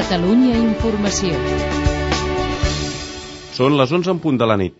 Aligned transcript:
Catalunya 0.00 0.54
Informació. 0.56 1.36
Són 3.52 3.74
les 3.76 3.90
11 3.92 4.14
en 4.14 4.20
punt 4.22 4.38
de 4.40 4.46
la 4.48 4.54
nit. 4.56 4.78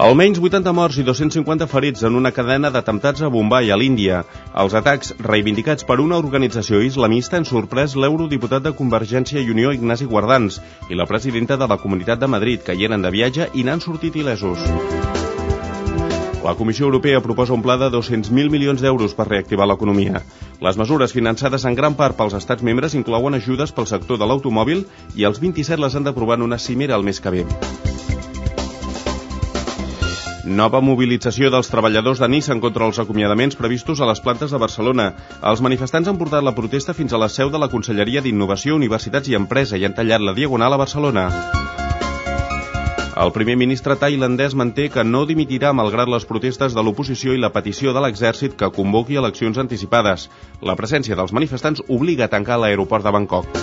Almenys 0.00 0.38
80 0.38 0.70
morts 0.72 1.00
i 1.02 1.06
250 1.08 1.66
ferits 1.72 2.06
en 2.06 2.14
una 2.20 2.30
cadena 2.36 2.70
d'atemptats 2.70 3.26
a 3.26 3.32
Bombay, 3.34 3.72
a 3.74 3.80
l'Índia. 3.80 4.22
Els 4.62 4.76
atacs, 4.78 5.16
reivindicats 5.26 5.88
per 5.90 5.98
una 6.04 6.20
organització 6.22 6.78
islamista, 6.86 7.40
han 7.40 7.48
sorprès 7.50 7.98
l'eurodiputat 7.98 8.62
de 8.68 8.76
Convergència 8.78 9.42
i 9.42 9.50
Unió, 9.50 9.74
Ignasi 9.74 10.06
Guardans, 10.06 10.62
i 10.88 10.94
la 10.94 11.10
presidenta 11.10 11.58
de 11.58 11.66
la 11.74 11.82
Comunitat 11.82 12.22
de 12.22 12.30
Madrid, 12.38 12.62
que 12.62 12.78
hi 12.78 12.86
eren 12.86 13.02
de 13.02 13.12
viatge 13.18 13.50
i 13.52 13.66
n'han 13.66 13.82
sortit 13.82 14.22
il·lesos. 14.22 15.39
La 16.44 16.54
Comissió 16.54 16.86
Europea 16.86 17.20
proposa 17.20 17.52
un 17.52 17.60
pla 17.60 17.76
de 17.76 17.90
200.000 17.92 18.48
milions 18.48 18.80
d'euros 18.80 19.12
per 19.12 19.26
reactivar 19.28 19.66
l'economia. 19.68 20.22
Les 20.64 20.78
mesures 20.80 21.12
finançades 21.12 21.66
en 21.68 21.76
gran 21.76 21.98
part 21.98 22.16
pels 22.16 22.36
estats 22.38 22.64
membres 22.64 22.96
inclouen 22.96 23.36
ajudes 23.36 23.74
pel 23.76 23.88
sector 23.90 24.16
de 24.16 24.28
l'automòbil 24.28 24.86
i 25.20 25.28
els 25.28 25.40
27 25.42 25.76
les 25.84 25.96
han 25.96 26.08
d'aprovar 26.08 26.40
en 26.40 26.46
una 26.48 26.58
cimera 26.58 26.96
el 26.96 27.04
mes 27.04 27.20
que 27.20 27.34
ve. 27.34 27.44
Nova 30.50 30.80
mobilització 30.80 31.50
dels 31.52 31.68
treballadors 31.70 32.18
de 32.18 32.28
Nissan 32.32 32.64
contra 32.64 32.88
els 32.88 32.98
acomiadaments 32.98 33.60
previstos 33.60 34.00
a 34.00 34.08
les 34.08 34.24
plantes 34.24 34.50
de 34.50 34.58
Barcelona. 34.58 35.12
Els 35.44 35.60
manifestants 35.60 36.08
han 36.08 36.18
portat 36.18 36.42
la 36.42 36.56
protesta 36.56 36.96
fins 36.96 37.12
a 37.12 37.20
la 37.20 37.28
seu 37.28 37.52
de 37.52 37.60
la 37.60 37.68
Conselleria 37.68 38.24
d'Innovació, 38.24 38.80
Universitats 38.80 39.28
i 39.28 39.36
Empresa 39.38 39.76
i 39.76 39.84
han 39.84 39.94
tallat 39.94 40.24
la 40.24 40.34
Diagonal 40.34 40.72
a 40.72 40.82
Barcelona. 40.88 41.28
El 43.20 43.32
primer 43.36 43.52
ministre 43.60 43.98
tailandès 44.00 44.54
manté 44.56 44.86
que 44.88 45.02
no 45.04 45.26
dimitirà 45.28 45.74
malgrat 45.76 46.08
les 46.08 46.24
protestes 46.24 46.72
de 46.72 46.84
l'oposició 46.86 47.34
i 47.36 47.40
la 47.42 47.50
petició 47.52 47.92
de 47.92 48.00
l'exèrcit 48.00 48.54
que 48.56 48.70
convoqui 48.72 49.18
eleccions 49.20 49.60
anticipades. 49.60 50.30
La 50.64 50.76
presència 50.78 51.18
dels 51.18 51.34
manifestants 51.36 51.84
obliga 51.88 52.24
a 52.24 52.32
tancar 52.32 52.56
l'aeroport 52.62 53.04
de 53.04 53.12
Bangkok. 53.18 53.60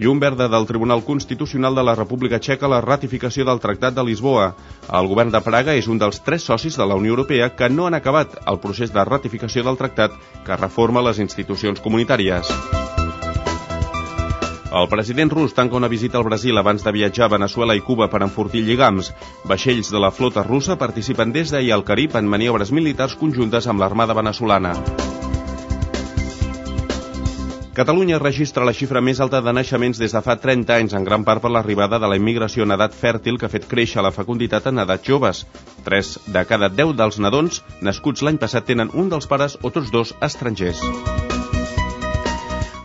Llum 0.00 0.22
verda 0.24 0.48
del 0.48 0.64
Tribunal 0.70 1.04
Constitucional 1.04 1.76
de 1.76 1.84
la 1.84 1.94
República 2.00 2.40
Txeca 2.40 2.68
la 2.68 2.80
ratificació 2.80 3.44
del 3.48 3.60
Tractat 3.60 3.96
de 3.96 4.06
Lisboa. 4.08 4.48
El 4.88 5.12
govern 5.12 5.36
de 5.36 5.44
Praga 5.44 5.76
és 5.76 5.92
un 5.92 6.00
dels 6.00 6.24
tres 6.24 6.48
socis 6.48 6.80
de 6.80 6.88
la 6.88 6.96
Unió 6.96 7.12
Europea 7.12 7.52
que 7.60 7.68
no 7.68 7.90
han 7.90 8.00
acabat 8.00 8.40
el 8.46 8.60
procés 8.64 8.92
de 8.96 9.04
ratificació 9.04 9.68
del 9.68 9.76
tractat 9.76 10.16
que 10.48 10.60
reforma 10.64 11.04
les 11.04 11.20
institucions 11.20 11.84
comunitàries. 11.84 12.52
El 14.74 14.88
president 14.90 15.30
rus 15.30 15.54
tanca 15.54 15.76
una 15.76 15.88
visita 15.88 16.18
al 16.18 16.24
Brasil 16.24 16.58
abans 16.58 16.82
de 16.82 16.92
viatjar 16.92 17.26
a 17.26 17.34
Venezuela 17.36 17.76
i 17.76 17.80
Cuba 17.80 18.08
per 18.10 18.22
enfortir 18.26 18.64
lligams. 18.66 19.12
Vaixells 19.46 19.92
de 19.94 20.00
la 20.02 20.10
flota 20.10 20.42
russa 20.42 20.76
participen 20.76 21.32
des 21.32 21.52
d'ahir 21.54 21.72
al 21.72 21.84
Carib 21.84 22.16
en 22.16 22.26
maniobres 22.26 22.72
militars 22.72 23.14
conjuntes 23.14 23.66
amb 23.66 23.80
l'armada 23.80 24.14
venezolana. 24.14 24.74
Catalunya 27.76 28.18
registra 28.18 28.64
la 28.64 28.72
xifra 28.72 29.02
més 29.04 29.20
alta 29.20 29.42
de 29.44 29.52
naixements 29.52 29.98
des 30.00 30.14
de 30.16 30.22
fa 30.24 30.38
30 30.40 30.72
anys, 30.74 30.94
en 30.96 31.04
gran 31.04 31.26
part 31.28 31.44
per 31.44 31.50
l'arribada 31.52 31.98
de 32.00 32.08
la 32.08 32.16
immigració 32.16 32.64
en 32.64 32.72
edat 32.72 32.96
fèrtil 32.96 33.36
que 33.36 33.46
ha 33.46 33.52
fet 33.52 33.68
créixer 33.68 34.02
la 34.02 34.14
fecunditat 34.16 34.66
en 34.72 34.80
edat 34.86 35.04
joves. 35.04 35.44
3 35.84 36.14
de 36.32 36.44
cada 36.48 36.72
10 36.72 36.96
dels 36.96 37.20
nadons 37.20 37.60
nascuts 37.82 38.24
l'any 38.24 38.40
passat 38.40 38.66
tenen 38.66 38.90
un 38.94 39.12
dels 39.12 39.28
pares 39.28 39.60
o 39.62 39.70
tots 39.70 39.92
dos 39.92 40.16
estrangers. 40.24 40.80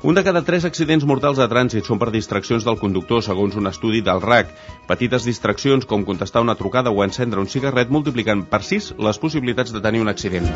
Un 0.04 0.16
de 0.16 0.24
cada 0.24 0.42
tres 0.42 0.64
accidents 0.66 1.04
mortals 1.06 1.38
de 1.38 1.46
trànsit 1.46 1.86
són 1.86 2.00
per 2.02 2.08
distraccions 2.10 2.64
del 2.66 2.80
conductor, 2.82 3.22
segons 3.22 3.54
un 3.60 3.70
estudi 3.70 4.00
del 4.02 4.24
RAC. 4.24 4.50
Petites 4.90 5.28
distraccions 5.30 5.86
com 5.86 6.02
contestar 6.08 6.42
una 6.42 6.56
trucada 6.58 6.90
o 6.90 7.04
encendre 7.06 7.38
un 7.38 7.46
cigarret 7.46 7.94
multipliquen 7.94 8.42
per 8.50 8.64
6 8.66 8.96
les 8.98 9.22
possibilitats 9.22 9.70
de 9.76 9.84
tenir 9.86 10.02
un 10.02 10.10
accident. 10.10 10.50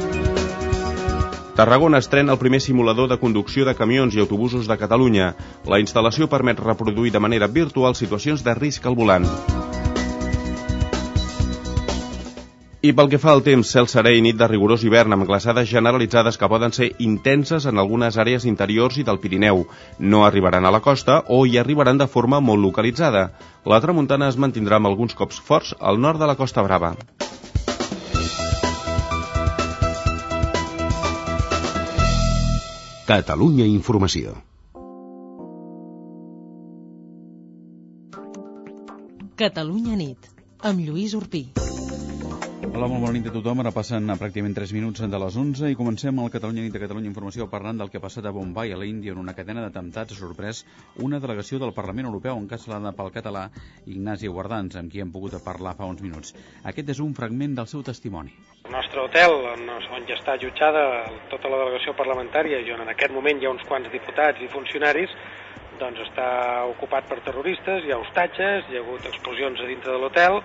Tarragona 1.55 2.01
estrena 2.01 2.33
el 2.33 2.41
primer 2.41 2.59
simulador 2.59 3.07
de 3.07 3.21
conducció 3.21 3.69
de 3.69 3.77
camions 3.77 4.17
i 4.17 4.25
autobusos 4.25 4.65
de 4.65 4.81
Catalunya. 4.81 5.35
La 5.69 5.77
instal·lació 5.79 6.25
permet 6.25 6.65
reproduir 6.65 7.13
de 7.13 7.21
manera 7.21 7.45
virtual 7.45 7.93
situacions 7.93 8.41
de 8.41 8.57
risc 8.57 8.89
al 8.89 8.97
volant. 8.97 9.29
I 12.85 12.91
pel 12.93 13.07
que 13.09 13.17
fa 13.17 13.31
al 13.33 13.39
temps, 13.41 13.69
cel 13.73 13.87
serè 13.89 14.11
i 14.13 14.19
nit 14.21 14.35
de 14.37 14.45
rigorós 14.45 14.83
hivern 14.85 15.15
amb 15.15 15.25
glaçades 15.25 15.65
generalitzades 15.71 16.35
que 16.37 16.49
poden 16.51 16.73
ser 16.75 16.91
intenses 17.01 17.65
en 17.65 17.81
algunes 17.81 18.19
àrees 18.21 18.45
interiors 18.45 18.99
i 19.01 19.05
del 19.07 19.17
Pirineu. 19.23 19.63
No 19.97 20.21
arribaran 20.25 20.67
a 20.69 20.71
la 20.75 20.83
costa 20.85 21.15
o 21.33 21.39
hi 21.47 21.57
arribaran 21.57 21.97
de 21.97 22.05
forma 22.05 22.37
molt 22.49 22.61
localitzada. 22.61 23.23
La 23.65 23.79
tramuntana 23.81 24.27
es 24.29 24.37
mantindrà 24.37 24.77
amb 24.77 24.91
alguns 24.91 25.17
cops 25.17 25.41
forts 25.41 25.73
al 25.79 25.97
nord 25.97 26.21
de 26.21 26.29
la 26.29 26.35
Costa 26.37 26.61
Brava. 26.61 26.93
Catalunya 33.09 33.65
Informació. 33.65 34.37
Catalunya 39.41 39.97
nit, 39.97 40.29
amb 40.61 40.85
Lluís 40.85 41.17
Urpí. 41.17 41.47
Hola, 42.75 42.89
molt 42.91 43.05
bona 43.05 43.15
nit 43.15 43.27
a 43.29 43.31
tothom. 43.31 43.61
Ara 43.61 43.71
passen 43.71 44.11
pràcticament 44.19 44.51
3 44.57 44.71
minuts 44.75 44.99
de 44.99 45.19
les 45.21 45.35
11 45.39 45.69
i 45.71 45.77
comencem 45.79 46.17
el 46.19 46.31
Catalunya 46.33 46.65
Nit 46.65 46.73
de 46.75 46.81
Catalunya 46.81 47.07
Informació 47.07 47.45
parlant 47.47 47.77
del 47.79 47.87
que 47.87 48.01
ha 48.01 48.03
passat 48.03 48.25
a 48.27 48.33
Bombay, 48.35 48.73
a 48.75 48.79
l'Índia, 48.81 49.13
en 49.15 49.21
una 49.21 49.33
cadena 49.37 49.63
d'atemptats 49.63 50.11
ha 50.11 50.17
sorprès 50.17 50.59
una 51.05 51.21
delegació 51.23 51.61
del 51.61 51.71
Parlament 51.77 52.09
Europeu 52.09 52.35
encapçalada 52.35 52.91
pel 52.97 53.13
català 53.15 53.45
Ignasi 53.87 54.27
Guardans, 54.27 54.75
amb 54.75 54.91
qui 54.91 54.99
hem 54.99 55.15
pogut 55.15 55.39
parlar 55.47 55.77
fa 55.79 55.87
uns 55.87 56.03
minuts. 56.03 56.35
Aquest 56.73 56.91
és 56.97 56.99
un 56.99 57.15
fragment 57.15 57.55
del 57.61 57.71
seu 57.71 57.79
testimoni. 57.93 58.35
El 58.67 58.75
nostre 58.75 59.05
hotel, 59.07 59.39
on, 59.53 59.71
on 59.71 60.11
ja 60.11 60.19
està 60.19 60.35
allotjada 60.35 60.85
tota 61.31 61.47
la 61.47 61.63
delegació 61.63 61.95
parlamentària 61.95 62.59
i 62.59 62.75
on 62.75 62.83
en 62.83 62.91
aquest 62.91 63.15
moment 63.15 63.39
hi 63.39 63.47
ha 63.47 63.55
uns 63.55 63.63
quants 63.71 63.87
diputats 63.95 64.43
i 64.43 64.51
funcionaris, 64.51 65.15
doncs 65.79 66.03
està 66.09 66.29
ocupat 66.75 67.07
per 67.07 67.23
terroristes, 67.23 67.87
hi 67.87 67.95
ha 67.95 68.03
hostatges, 68.03 68.67
hi 68.67 68.75
ha 68.75 68.83
hagut 68.83 69.07
explosions 69.07 69.63
a 69.63 69.71
dintre 69.71 69.95
de 69.95 70.01
l'hotel, 70.03 70.43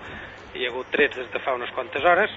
hi 0.55 0.65
ha 0.65 0.71
hagut 0.71 0.89
trets 0.95 1.17
des 1.17 1.29
de 1.33 1.39
fa 1.45 1.53
unes 1.57 1.71
quantes 1.75 2.03
hores. 2.03 2.31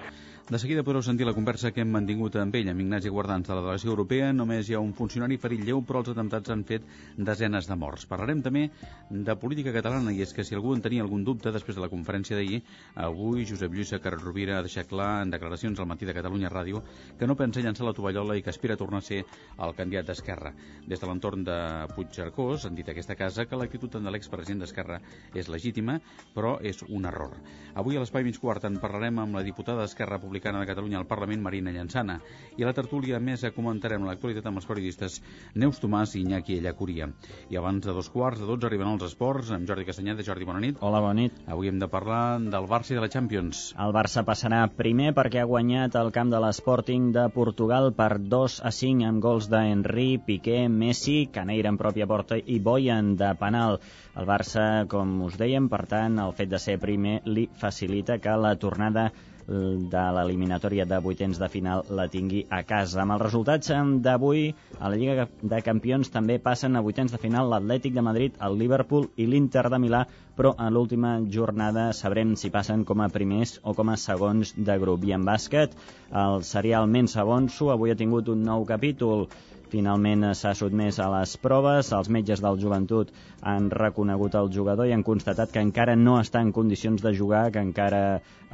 De 0.45 0.59
seguida 0.61 0.83
podreu 0.85 1.01
sentir 1.01 1.25
la 1.25 1.33
conversa 1.33 1.71
que 1.73 1.81
hem 1.81 1.89
mantingut 1.89 2.35
amb 2.37 2.53
ell, 2.59 2.67
amb 2.69 2.83
Ignasi 2.83 3.09
Guardans 3.09 3.47
de 3.49 3.55
la 3.57 3.63
delegació 3.63 3.95
europea. 3.95 4.27
Només 4.37 4.69
hi 4.69 4.75
ha 4.77 4.81
un 4.85 4.91
funcionari 4.93 5.39
ferit 5.41 5.63
lleu, 5.65 5.79
però 5.89 6.03
els 6.03 6.11
atemptats 6.13 6.53
han 6.53 6.67
fet 6.69 6.85
desenes 7.17 7.65
de 7.65 7.77
morts. 7.81 8.05
Parlarem 8.11 8.43
també 8.45 8.67
de 9.09 9.37
política 9.41 9.73
catalana, 9.73 10.13
i 10.13 10.21
és 10.21 10.35
que 10.37 10.45
si 10.45 10.53
algú 10.53 10.75
en 10.77 10.83
tenia 10.85 11.01
algun 11.01 11.25
dubte 11.25 11.49
després 11.49 11.79
de 11.79 11.81
la 11.81 11.89
conferència 11.89 12.37
d'ahir, 12.37 12.59
avui 13.07 13.47
Josep 13.49 13.73
Lluís 13.73 13.95
Carles 14.05 14.21
Rovira 14.21 14.59
ha 14.59 14.67
deixat 14.67 14.91
clar 14.91 15.23
en 15.23 15.33
declaracions 15.33 15.81
al 15.81 15.89
matí 15.89 16.05
de 16.05 16.13
Catalunya 16.13 16.53
Ràdio 16.53 16.85
que 17.17 17.25
no 17.25 17.39
pensa 17.41 17.65
llançar 17.65 17.89
la 17.89 17.97
tovallola 17.97 18.37
i 18.37 18.45
que 18.45 18.53
aspira 18.53 18.77
a 18.77 18.83
tornar 18.83 19.01
a 19.01 19.09
ser 19.09 19.23
el 19.25 19.75
candidat 19.81 20.13
d'Esquerra. 20.13 20.53
Des 20.85 21.01
de 21.01 21.09
l'entorn 21.09 21.49
de 21.49 21.59
Puigcercós 21.97 22.69
han 22.69 22.77
dit 22.77 22.85
a 22.85 22.93
aquesta 22.93 23.17
casa 23.17 23.49
que 23.49 23.57
l'actitud 23.57 23.97
de 23.97 24.13
l'expresident 24.13 24.61
d'Esquerra 24.61 25.01
és 25.33 25.49
legítima, 25.49 25.97
però 26.37 26.59
és 26.61 26.85
un 26.85 27.09
error. 27.09 27.33
Avui 27.73 27.97
a 27.97 28.05
l'Espai 28.05 28.29
Mig 28.29 28.37
Quart 28.37 28.69
en 28.69 28.77
parlarem 28.77 29.25
amb 29.25 29.41
la 29.41 29.47
diputada 29.49 29.81
d'Esquerra 29.81 30.19
Republicana 30.19 30.34
Republicana 30.35 30.59
de 30.59 30.67
Catalunya 30.67 30.99
al 30.99 31.07
Parlament, 31.07 31.43
Marina 31.43 31.71
Llançana. 31.71 32.17
I 32.59 32.65
a 32.65 32.67
la 32.67 32.75
tertúlia 32.75 33.21
més 33.23 33.45
comentarem 33.55 34.03
l'actualitat 34.03 34.49
amb 34.51 34.59
els 34.59 34.67
periodistes 34.67 35.21
Neus 35.55 35.79
Tomàs 35.79 36.17
i 36.17 36.25
Iñaki 36.25 36.57
Ellacuria. 36.59 37.07
I 37.55 37.59
abans 37.61 37.85
de 37.87 37.93
dos 37.95 38.09
quarts 38.11 38.41
de 38.43 38.49
dotze 38.49 38.67
arriben 38.67 38.89
els 38.91 39.05
esports 39.07 39.53
amb 39.55 39.69
Jordi 39.69 39.85
Castanyeda. 39.87 40.25
Jordi, 40.27 40.49
bona 40.49 40.59
nit. 40.65 40.81
Hola, 40.83 40.99
bona 41.05 41.15
nit. 41.21 41.37
Avui 41.47 41.71
hem 41.71 41.79
de 41.79 41.87
parlar 41.93 42.41
del 42.43 42.67
Barça 42.67 42.91
i 42.91 42.99
de 42.99 43.05
la 43.05 43.11
Champions. 43.13 43.61
El 43.79 43.95
Barça 43.95 44.25
passarà 44.27 44.65
primer 44.75 45.13
perquè 45.15 45.45
ha 45.45 45.47
guanyat 45.47 45.95
el 46.01 46.11
camp 46.17 46.33
de 46.35 46.41
l'Sporting 46.43 47.13
de 47.15 47.29
Portugal 47.37 47.93
per 47.95 48.17
2 48.19 48.57
a 48.67 48.73
5 48.75 49.07
amb 49.07 49.23
gols 49.23 49.47
d'Henry, 49.53 50.09
Piqué, 50.27 50.65
Messi, 50.67 51.29
Caneira 51.31 51.71
en 51.71 51.79
pròpia 51.79 52.09
porta 52.11 52.41
i 52.43 52.59
Boyan 52.59 53.15
de 53.21 53.31
penal. 53.39 53.79
El 54.19 54.27
Barça, 54.27 54.67
com 54.91 55.15
us 55.29 55.39
dèiem, 55.39 55.71
per 55.71 55.85
tant, 55.95 56.19
el 56.27 56.35
fet 56.35 56.51
de 56.51 56.59
ser 56.59 56.81
primer 56.83 57.21
li 57.31 57.47
facilita 57.63 58.19
que 58.19 58.35
la 58.35 58.57
tornada 58.59 59.13
de 59.47 60.03
l'eliminatòria 60.17 60.87
de 60.89 60.99
vuitens 61.05 61.39
de 61.41 61.49
final 61.53 61.85
la 61.91 62.07
tingui 62.09 62.45
a 62.49 62.63
casa. 62.65 63.03
Amb 63.03 63.17
els 63.17 63.23
resultats 63.23 63.71
d'avui, 64.05 64.47
a 64.79 64.89
la 64.89 64.97
Lliga 64.97 65.29
de 65.43 65.61
Campions 65.65 66.11
també 66.15 66.39
passen 66.39 66.77
a 66.77 66.83
vuitens 66.85 67.13
de 67.13 67.21
final 67.21 67.51
l'Atlètic 67.53 67.95
de 67.95 68.05
Madrid, 68.05 68.39
el 68.41 68.59
Liverpool 68.59 69.09
i 69.17 69.27
l'Inter 69.29 69.67
de 69.69 69.81
Milà, 69.83 70.05
però 70.37 70.55
en 70.59 70.73
l'última 70.75 71.19
jornada 71.31 71.93
sabrem 71.93 72.35
si 72.37 72.51
passen 72.51 72.85
com 72.85 73.01
a 73.01 73.11
primers 73.13 73.59
o 73.63 73.75
com 73.75 73.93
a 73.93 73.97
segons 74.01 74.55
de 74.57 74.79
grup. 74.79 75.05
I 75.05 75.15
en 75.19 75.27
bàsquet, 75.29 75.77
el 76.11 76.43
serial 76.43 76.89
Mensa 76.89 77.25
Bonso 77.25 77.71
avui 77.71 77.93
ha 77.93 78.01
tingut 78.01 78.29
un 78.33 78.43
nou 78.43 78.65
capítol 78.65 79.29
finalment 79.75 80.31
s'ha 80.39 80.55
sotmès 80.55 81.01
a 81.03 81.11
les 81.17 81.35
proves. 81.43 81.91
Els 81.97 82.11
metges 82.17 82.43
del 82.45 82.61
joventut 82.63 83.11
han 83.43 83.69
reconegut 83.75 84.37
el 84.39 84.51
jugador 84.55 84.89
i 84.89 84.95
han 84.95 85.05
constatat 85.07 85.53
que 85.53 85.63
encara 85.65 85.97
no 85.99 86.17
està 86.21 86.43
en 86.45 86.53
condicions 86.55 87.03
de 87.03 87.15
jugar, 87.19 87.51
que 87.53 87.63
encara 87.63 88.05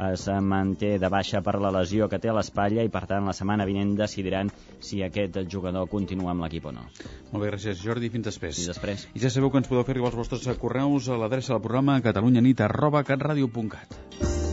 es 0.09 0.27
manté 0.43 0.95
de 0.99 1.11
baixa 1.13 1.43
per 1.45 1.59
la 1.61 1.73
lesió 1.75 2.09
que 2.09 2.19
té 2.23 2.31
a 2.33 2.37
l'espatlla 2.37 2.87
i 2.87 2.93
per 2.93 3.05
tant 3.11 3.27
la 3.29 3.37
setmana 3.37 3.69
vinent 3.69 3.93
decidiran 3.99 4.53
si 4.81 5.03
aquest 5.05 5.37
jugador 5.53 5.91
continua 5.93 6.33
amb 6.33 6.47
l'equip 6.47 6.71
o 6.71 6.75
no. 6.77 6.87
Molt 7.33 7.45
bé, 7.45 7.51
gràcies 7.53 7.83
Jordi, 7.85 8.13
fins 8.13 8.31
després. 8.31 8.57
Fins 8.57 8.73
després. 8.73 9.09
I 9.15 9.25
ja 9.25 9.33
sabeu 9.33 9.53
que 9.53 9.61
ens 9.61 9.69
podeu 9.69 9.85
fer 9.85 9.97
arribar 9.97 10.15
els 10.15 10.21
vostres 10.23 10.49
correus 10.63 11.11
a 11.11 11.21
l'adreça 11.21 11.55
del 11.55 11.65
programa 11.67 12.01
catalunyanit 12.05 12.65
arroba 12.69 13.05
catradio.cat. 13.05 14.50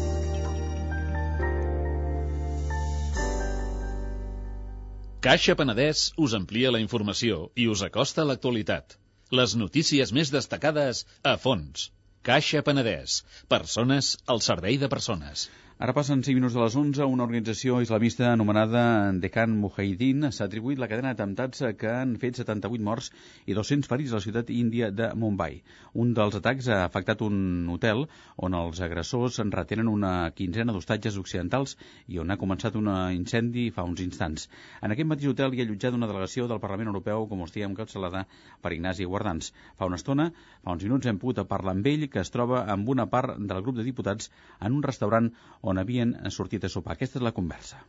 Caixa 5.25 5.53
Penedès 5.59 6.01
us 6.23 6.33
amplia 6.37 6.71
la 6.73 6.79
informació 6.81 7.37
i 7.61 7.63
us 7.73 7.81
acosta 7.85 8.21
a 8.21 8.25
l'actualitat. 8.31 8.93
Les 9.39 9.55
notícies 9.61 10.11
més 10.17 10.31
destacades 10.35 10.99
a 11.31 11.33
fons. 11.45 11.87
Caixa 12.29 12.61
Penedès. 12.67 13.15
Persones 13.53 14.11
al 14.33 14.43
servei 14.47 14.77
de 14.83 14.89
persones. 14.93 15.47
Ara 15.77 15.93
passen 15.93 16.23
5 16.25 16.33
minuts 16.33 16.55
de 16.57 16.61
les 16.63 16.75
11. 16.79 17.05
Una 17.05 17.25
organització 17.27 17.75
islamista 17.85 18.31
anomenada 18.31 19.11
Dekan 19.21 19.51
Mujahideen 19.61 20.31
s'ha 20.33 20.47
atribuït 20.47 20.79
la 20.81 20.87
cadena 20.89 21.11
d'atemptats 21.11 21.61
que 21.77 21.91
han 21.93 22.15
fet 22.17 22.39
78 22.39 22.81
morts 22.87 23.11
i 23.45 23.53
200 23.53 23.85
ferits 23.91 24.09
a 24.09 24.17
la 24.17 24.23
ciutat 24.25 24.49
índia 24.49 24.89
de 24.89 25.11
Mumbai. 25.13 25.59
Un 25.93 26.15
dels 26.17 26.33
atacs 26.39 26.69
ha 26.73 26.79
afectat 26.87 27.21
un 27.21 27.69
hotel 27.69 28.07
on 28.47 28.57
els 28.57 28.81
agressors 28.81 29.37
retenen 29.53 29.91
una 29.91 30.31
quinzena 30.39 30.73
d'hostatges 30.73 31.19
occidentals 31.21 31.75
i 32.07 32.17
on 32.25 32.33
ha 32.33 32.39
començat 32.41 32.73
un 32.81 32.89
incendi 33.13 33.67
fa 33.69 33.85
uns 33.85 34.01
instants. 34.01 34.49
En 34.81 34.97
aquest 34.97 35.11
mateix 35.13 35.29
hotel 35.29 35.53
hi 35.53 35.61
ha 35.61 35.67
allotjat 35.69 35.93
una 35.93 36.09
delegació 36.09 36.49
del 36.49 36.63
Parlament 36.65 36.89
Europeu, 36.89 37.27
com 37.29 37.45
us 37.45 37.53
dèiem, 37.53 37.77
encapçalada 37.77 38.25
per 38.65 38.73
Ignasi 38.73 39.05
Guardans. 39.05 39.53
Fa 39.77 39.85
una 39.85 40.01
estona, 40.01 40.31
fa 40.65 40.73
uns 40.73 40.89
minuts, 40.89 41.05
hem 41.05 41.21
pogut 41.21 41.45
parlar 41.45 41.77
amb 41.77 41.93
ell, 41.93 42.09
que 42.09 42.25
es 42.25 42.33
troba 42.33 42.65
amb 42.65 42.89
una 42.89 43.05
part 43.13 43.37
del 43.37 43.61
grup 43.61 43.77
de 43.77 43.85
diputats 43.85 44.33
en 44.57 44.73
un 44.73 44.81
restaurant 44.81 45.29
on 45.67 45.81
havien 45.81 46.15
sortit 46.33 46.63
a 46.63 46.71
sopar. 46.71 46.95
Aquesta 46.95 47.19
és 47.19 47.25
la 47.25 47.35
conversa. 47.35 47.81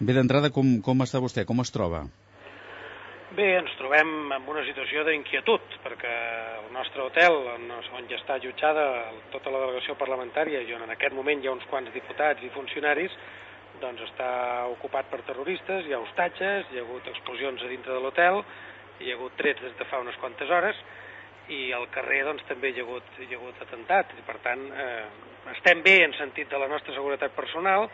Bé, 0.00 0.14
d'entrada, 0.14 0.50
com, 0.50 0.78
com 0.82 1.02
està 1.04 1.20
vostè? 1.22 1.44
Com 1.46 1.62
es 1.62 1.70
troba? 1.74 2.04
Bé, 3.34 3.46
ens 3.58 3.72
trobem 3.78 4.10
en 4.34 4.44
una 4.50 4.62
situació 4.66 5.02
d'inquietud, 5.06 5.78
perquè 5.82 6.10
el 6.60 6.68
nostre 6.74 7.02
hotel, 7.02 7.34
on, 7.54 7.64
on 7.98 8.10
ja 8.10 8.18
està 8.20 8.36
allotjada 8.36 8.84
tota 9.32 9.50
la 9.50 9.62
delegació 9.64 9.96
parlamentària 9.98 10.60
i 10.62 10.74
on 10.76 10.84
en 10.86 10.92
aquest 10.94 11.16
moment 11.16 11.42
hi 11.42 11.50
ha 11.50 11.54
uns 11.56 11.66
quants 11.70 11.90
diputats 11.94 12.42
i 12.46 12.52
funcionaris, 12.54 13.16
doncs 13.82 14.04
està 14.06 14.28
ocupat 14.70 15.10
per 15.10 15.24
terroristes, 15.26 15.82
hi 15.86 15.96
ha 15.96 16.02
hostatges, 16.04 16.70
hi 16.70 16.78
ha 16.78 16.84
hagut 16.86 17.10
explosions 17.10 17.64
a 17.64 17.72
dintre 17.72 17.96
de 17.96 18.04
l'hotel, 18.04 18.42
hi 19.02 19.10
ha 19.10 19.18
hagut 19.18 19.34
trets 19.40 19.66
des 19.66 19.74
de 19.80 19.88
fa 19.90 20.02
unes 20.04 20.18
quantes 20.22 20.50
hores, 20.50 20.78
i 21.52 21.72
al 21.76 21.88
carrer 21.92 22.22
doncs, 22.24 22.44
també 22.48 22.70
hi 22.72 22.80
ha 22.80 22.84
hagut, 22.86 23.08
hi 23.20 23.30
ha 23.32 23.38
hagut 23.38 23.62
atemptats, 23.66 24.16
i 24.18 24.24
per 24.26 24.38
tant 24.44 24.64
eh, 24.72 25.06
estem 25.52 25.82
bé 25.84 25.98
en 26.04 26.14
sentit 26.16 26.50
de 26.50 26.60
la 26.60 26.68
nostra 26.68 26.94
seguretat 26.96 27.34
personal, 27.36 27.88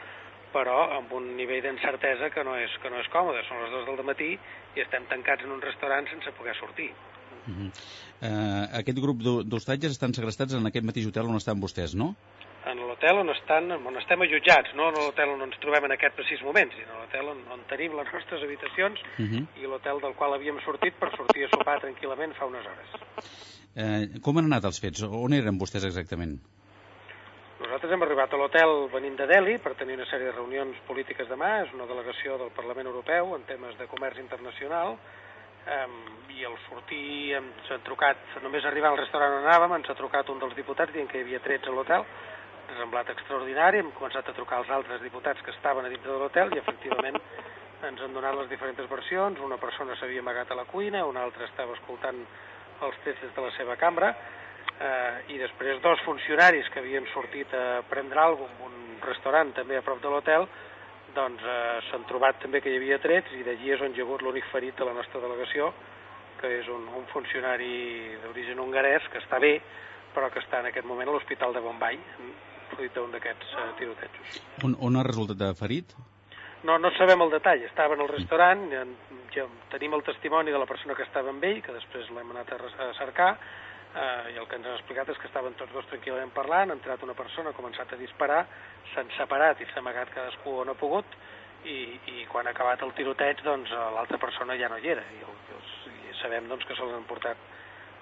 però 0.55 0.79
amb 0.99 1.13
un 1.15 1.31
nivell 1.39 1.63
d'incertesa 1.63 2.31
que, 2.35 2.45
no 2.47 2.57
és, 2.59 2.75
que 2.83 2.91
no 2.91 2.99
és 3.03 3.09
còmode. 3.13 3.43
Són 3.47 3.63
les 3.63 3.73
dues 3.75 3.87
del 3.87 4.07
matí 4.07 4.33
i 4.35 4.83
estem 4.83 5.07
tancats 5.11 5.47
en 5.47 5.55
un 5.55 5.63
restaurant 5.63 6.09
sense 6.11 6.33
poder 6.39 6.57
sortir. 6.59 6.91
Uh 7.41 7.55
-huh. 7.57 7.69
uh, 8.27 8.79
aquest 8.79 8.99
grup 8.99 9.23
d'hostatges 9.23 9.93
estan 9.93 10.15
segrestats 10.15 10.55
en 10.55 10.67
aquest 10.67 10.85
mateix 10.85 11.07
hotel 11.07 11.27
on 11.27 11.37
estan 11.37 11.61
vostès, 11.61 11.95
no? 11.95 12.15
En 12.69 12.77
l'hotel 12.77 13.17
on, 13.23 13.31
estan, 13.33 13.71
on 13.73 13.97
estem 13.97 14.21
allotjats, 14.21 14.75
no 14.77 14.91
en 14.91 14.99
l'hotel 14.99 15.31
on 15.33 15.47
ens 15.47 15.57
trobem 15.63 15.87
en 15.89 15.95
aquest 15.95 16.17
precís 16.19 16.43
moment, 16.45 16.69
sinó 16.77 16.93
en 16.93 17.05
l'hotel 17.07 17.31
on, 17.33 17.41
on 17.57 17.63
tenim 17.71 17.95
les 17.97 18.13
nostres 18.13 18.43
habitacions 18.45 19.01
uh 19.01 19.25
-huh. 19.25 19.47
i 19.57 19.67
l'hotel 19.67 20.01
del 20.01 20.15
qual 20.15 20.35
havíem 20.35 20.61
sortit 20.61 20.95
per 21.01 21.09
sortir 21.17 21.45
a 21.45 21.49
sopar 21.49 21.81
tranquil·lament 21.81 22.35
fa 22.35 22.47
unes 22.47 22.67
hores. 22.67 22.91
Uh, 23.71 24.21
com 24.21 24.37
han 24.37 24.45
anat 24.45 24.65
els 24.65 24.81
fets? 24.81 25.03
On 25.03 25.33
eren 25.33 25.59
vostès 25.59 25.85
exactament? 25.85 26.37
Nosaltres 27.61 27.93
hem 27.93 28.03
arribat 28.03 28.33
a 28.33 28.37
l'hotel 28.37 28.89
venint 28.93 29.17
de 29.17 29.27
Delhi 29.27 29.59
per 29.59 29.75
tenir 29.75 29.95
una 29.95 30.07
sèrie 30.09 30.27
de 30.27 30.33
reunions 30.33 30.77
polítiques 30.89 31.29
demà, 31.29 31.63
és 31.65 31.73
una 31.77 31.87
delegació 31.87 32.39
del 32.41 32.51
Parlament 32.57 32.89
Europeu 32.89 33.35
en 33.37 33.43
temes 33.45 33.77
de 33.79 33.87
comerç 33.87 34.19
internacional, 34.19 34.97
um, 35.69 35.99
i 36.33 36.45
al 36.49 36.57
sortir 36.69 37.37
ens 37.37 37.71
ha 37.71 37.79
trucat, 37.85 38.17
només 38.43 38.65
arribar 38.65 38.91
al 38.91 38.99
restaurant 39.03 39.37
on 39.39 39.47
anàvem, 39.47 39.77
ens 39.77 39.91
ha 39.93 39.99
trucat 39.99 40.33
un 40.33 40.41
dels 40.41 40.57
diputats 40.57 40.93
dient 40.93 41.09
que 41.11 41.21
hi 41.21 41.27
havia 41.27 41.43
trets 41.45 41.69
a 41.69 41.77
l'hotel, 41.77 42.07
ha 42.71 42.79
semblat 42.79 43.11
extraordinari, 43.13 43.81
hem 43.83 43.93
començat 43.97 44.29
a 44.29 44.37
trucar 44.37 44.61
als 44.61 44.71
altres 44.71 45.03
diputats 45.03 45.43
que 45.43 45.55
estaven 45.55 45.87
a 45.87 45.93
dintre 45.93 46.13
de 46.13 46.19
l'hotel 46.19 46.55
i 46.55 46.61
efectivament 46.63 47.19
ens 47.89 48.01
han 48.01 48.13
donat 48.13 48.37
les 48.37 48.51
diferents 48.51 48.91
versions, 48.91 49.41
una 49.41 49.57
persona 49.57 49.97
s'havia 49.97 50.21
amagat 50.21 50.51
a 50.53 50.59
la 50.59 50.67
cuina, 50.69 51.07
una 51.09 51.23
altra 51.25 51.47
estava 51.49 51.75
escoltant 51.79 52.19
els 52.85 52.99
trets 53.05 53.23
des 53.25 53.33
de 53.35 53.45
la 53.45 53.53
seva 53.57 53.77
cambra, 53.81 54.15
eh, 54.81 55.35
i 55.35 55.39
després 55.41 55.81
dos 55.85 56.01
funcionaris 56.05 56.69
que 56.73 56.81
havien 56.81 57.07
sortit 57.15 57.53
a 57.55 57.83
prendre 57.89 58.21
alguna 58.21 58.53
cosa 58.59 58.69
en 58.69 58.81
un 58.81 59.01
restaurant 59.07 59.55
també 59.57 59.79
a 59.79 59.85
prop 59.85 60.03
de 60.03 60.13
l'hotel 60.13 60.47
doncs 61.15 61.43
eh, 61.43 61.81
s'han 61.89 62.05
trobat 62.09 62.41
també 62.43 62.61
que 62.61 62.73
hi 62.73 62.77
havia 62.81 63.01
trets 63.03 63.33
i 63.37 63.43
d'allí 63.47 63.73
és 63.75 63.81
on 63.81 63.95
hi 63.95 64.03
ha 64.03 64.07
hagut 64.07 64.23
l'únic 64.23 64.47
ferit 64.53 64.77
de 64.77 64.85
la 64.85 64.95
nostra 64.97 65.21
delegació 65.21 65.73
que 66.41 66.53
és 66.61 66.69
un, 66.69 66.87
un 66.97 67.09
funcionari 67.13 68.17
d'origen 68.23 68.61
hongarès 68.61 69.09
que 69.13 69.19
està 69.21 69.41
bé 69.41 69.57
però 70.15 70.31
que 70.31 70.41
està 70.43 70.61
en 70.61 70.71
aquest 70.71 70.87
moment 70.87 71.09
a 71.09 71.17
l'Hospital 71.17 71.57
de 71.57 71.65
Bombay 71.65 71.99
fruit 72.75 72.95
d'un 72.95 73.11
d'aquests 73.15 73.57
uh, 73.57 73.67
tirotejos. 73.79 74.41
On, 74.67 74.77
on 74.89 74.97
ha 74.97 75.05
resultat 75.07 75.59
ferit? 75.59 75.95
No, 76.63 76.77
no 76.79 76.91
sabem 76.99 77.23
el 77.25 77.33
detall. 77.33 77.63
Estava 77.65 77.97
en 77.97 78.05
el 78.05 78.11
restaurant, 78.11 78.67
ja, 78.73 78.85
ja 79.33 79.47
tenim 79.73 79.97
el 79.97 80.05
testimoni 80.05 80.53
de 80.53 80.61
la 80.61 80.69
persona 80.69 80.97
que 80.97 81.07
estava 81.07 81.33
amb 81.33 81.45
ell, 81.49 81.63
que 81.65 81.75
després 81.77 82.11
l'hem 82.13 82.33
anat 82.35 82.53
a, 82.53 82.59
a 82.85 82.91
cercar, 82.99 83.31
eh, 83.95 84.35
i 84.35 84.39
el 84.41 84.49
que 84.49 84.59
ens 84.59 84.69
han 84.69 84.77
explicat 84.77 85.09
és 85.09 85.21
que 85.21 85.29
estaven 85.31 85.57
tots 85.59 85.73
dos 85.73 85.89
tranquil·lament 85.93 86.35
parlant, 86.37 86.71
ha 86.71 86.77
entrat 86.77 87.07
una 87.07 87.17
persona, 87.17 87.51
ha 87.51 87.57
començat 87.57 87.95
a 87.95 88.01
disparar, 88.01 88.43
s'han 88.93 89.09
separat 89.17 89.63
i 89.63 89.71
s'ha 89.71 89.81
amagat 89.81 90.13
cadascú 90.15 90.59
on 90.61 90.73
ha 90.73 90.77
pogut, 90.79 91.17
i, 91.65 91.79
i 92.13 92.27
quan 92.29 92.49
ha 92.49 92.55
acabat 92.55 92.85
el 92.85 92.93
tiroteig, 92.97 93.41
doncs 93.45 93.73
l'altra 93.97 94.21
persona 94.21 94.57
ja 94.61 94.69
no 94.69 94.79
hi 94.81 94.93
era, 94.93 95.05
i, 95.17 95.25
els, 95.25 95.75
i 96.11 96.15
sabem 96.21 96.49
doncs, 96.49 96.69
que 96.69 96.77
se 96.77 96.85
l'han 96.85 97.09
portat 97.09 97.41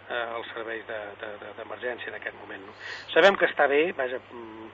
eh, 0.09 0.37
als 0.37 0.53
serveis 0.55 0.85
d'emergència 0.89 2.11
de, 2.11 2.13
de, 2.13 2.17
en 2.17 2.21
aquest 2.21 2.39
moment. 2.41 2.69
No? 2.69 2.77
Sabem 3.15 3.39
que 3.39 3.49
està 3.49 3.69
bé, 3.71 3.83
vaja, 3.99 4.21
mm, 4.33 4.71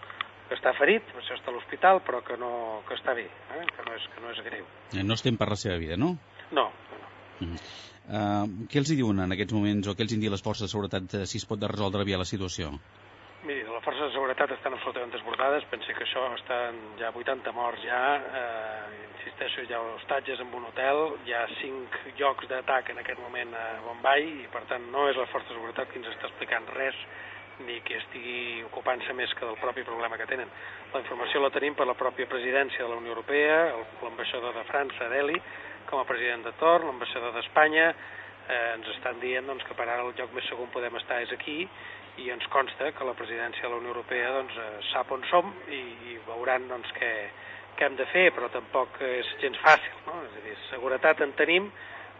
que 0.48 0.58
està 0.58 0.74
ferit, 0.78 1.06
per 1.12 1.22
això 1.22 1.38
està 1.38 1.50
a 1.52 1.56
l'hospital, 1.56 2.02
però 2.06 2.20
que, 2.26 2.36
no, 2.40 2.52
que 2.88 2.98
està 2.98 3.14
bé, 3.16 3.26
eh? 3.26 3.64
que, 3.70 3.86
no 3.86 3.96
és, 3.96 4.06
que 4.14 4.22
no 4.24 4.34
és 4.34 4.44
greu. 4.46 4.68
No 5.02 5.18
estem 5.18 5.40
per 5.40 5.50
la 5.50 5.58
seva 5.60 5.78
vida, 5.80 5.98
no? 6.00 6.14
No, 6.52 6.68
no. 6.92 7.02
Uh 7.40 7.48
-huh. 7.48 7.58
Uh, 8.04 8.66
què 8.68 8.76
els 8.76 8.90
hi 8.92 8.96
diuen 8.96 9.20
en 9.24 9.32
aquests 9.32 9.54
moments 9.56 9.86
o 9.88 9.94
què 9.96 10.04
els 10.04 10.12
hi 10.12 10.28
les 10.28 10.42
forces 10.44 10.66
de 10.66 10.68
seguretat 10.68 11.14
uh, 11.14 11.24
si 11.24 11.38
es 11.38 11.46
pot 11.46 11.62
resoldre 11.62 12.04
bé 12.04 12.18
la 12.20 12.26
situació? 12.28 12.74
Forces 13.84 14.06
de 14.08 14.14
seguretat 14.14 14.48
estan 14.54 14.72
absolutament 14.72 15.10
desbordades, 15.12 15.64
pensi 15.68 15.92
que 15.92 16.06
això 16.06 16.22
estan 16.38 16.76
ja 16.96 17.10
80 17.12 17.52
morts 17.52 17.82
ja, 17.84 17.98
eh, 18.38 19.00
insisteixo, 19.10 19.60
hi 19.60 19.74
ha 19.76 19.80
hostatges 19.98 20.40
en 20.40 20.54
un 20.56 20.64
hotel, 20.70 21.00
hi 21.26 21.34
ha 21.36 21.42
5 21.58 22.14
llocs 22.16 22.48
d'atac 22.48 22.88
en 22.94 23.02
aquest 23.02 23.20
moment 23.20 23.52
a 23.52 23.66
Bombay 23.84 24.24
i 24.46 24.48
per 24.54 24.62
tant 24.70 24.88
no 24.94 25.04
és 25.10 25.20
la 25.20 25.26
força 25.28 25.50
de 25.50 25.58
seguretat 25.58 25.92
qui 25.92 26.00
ens 26.00 26.08
està 26.14 26.30
explicant 26.30 26.70
res 26.72 26.96
ni 27.66 27.76
que 27.84 27.98
estigui 28.00 28.64
ocupant-se 28.70 29.12
més 29.12 29.34
que 29.36 29.44
del 29.44 29.60
propi 29.60 29.84
problema 29.84 30.16
que 30.16 30.30
tenen. 30.32 30.48
La 30.94 31.02
informació 31.04 31.42
la 31.44 31.52
tenim 31.52 31.76
per 31.76 31.84
la 31.84 31.98
pròpia 31.98 32.30
presidència 32.30 32.86
de 32.86 32.88
la 32.88 32.96
Unió 33.02 33.12
Europea, 33.12 33.58
l'ambaixador 34.00 34.56
de 34.56 34.64
França, 34.70 35.10
Delhi, 35.12 35.36
com 35.90 36.00
a 36.00 36.08
president 36.08 36.48
de 36.48 36.54
torn, 36.56 36.88
l'ambaixador 36.88 37.36
d'Espanya, 37.36 37.90
eh, 38.48 38.72
ens 38.78 38.88
estan 38.96 39.20
dient 39.20 39.44
doncs, 39.44 39.68
que 39.68 39.76
per 39.76 39.90
ara 39.90 40.08
el 40.08 40.16
lloc 40.16 40.32
més 40.32 40.48
segur 40.48 40.70
podem 40.72 40.96
estar 41.02 41.20
és 41.20 41.36
aquí 41.36 41.66
i 42.22 42.30
ens 42.30 42.46
consta 42.52 42.92
que 42.94 43.06
la 43.06 43.16
presidència 43.18 43.66
de 43.66 43.72
la 43.72 43.80
Unió 43.80 43.94
Europea 43.94 44.30
doncs, 44.36 44.54
eh, 44.60 44.82
sap 44.92 45.10
on 45.14 45.24
som 45.30 45.50
i, 45.68 45.80
i 46.12 46.18
veuran 46.28 46.68
doncs, 46.70 46.92
què, 46.98 47.10
què 47.78 47.88
hem 47.88 47.98
de 47.98 48.06
fer, 48.12 48.28
però 48.36 48.50
tampoc 48.54 49.00
és 49.02 49.30
gens 49.42 49.58
fàcil. 49.64 49.96
No? 50.06 50.20
És 50.28 50.38
a 50.38 50.44
dir, 50.44 50.56
seguretat 50.70 51.24
en 51.26 51.34
tenim, 51.38 51.70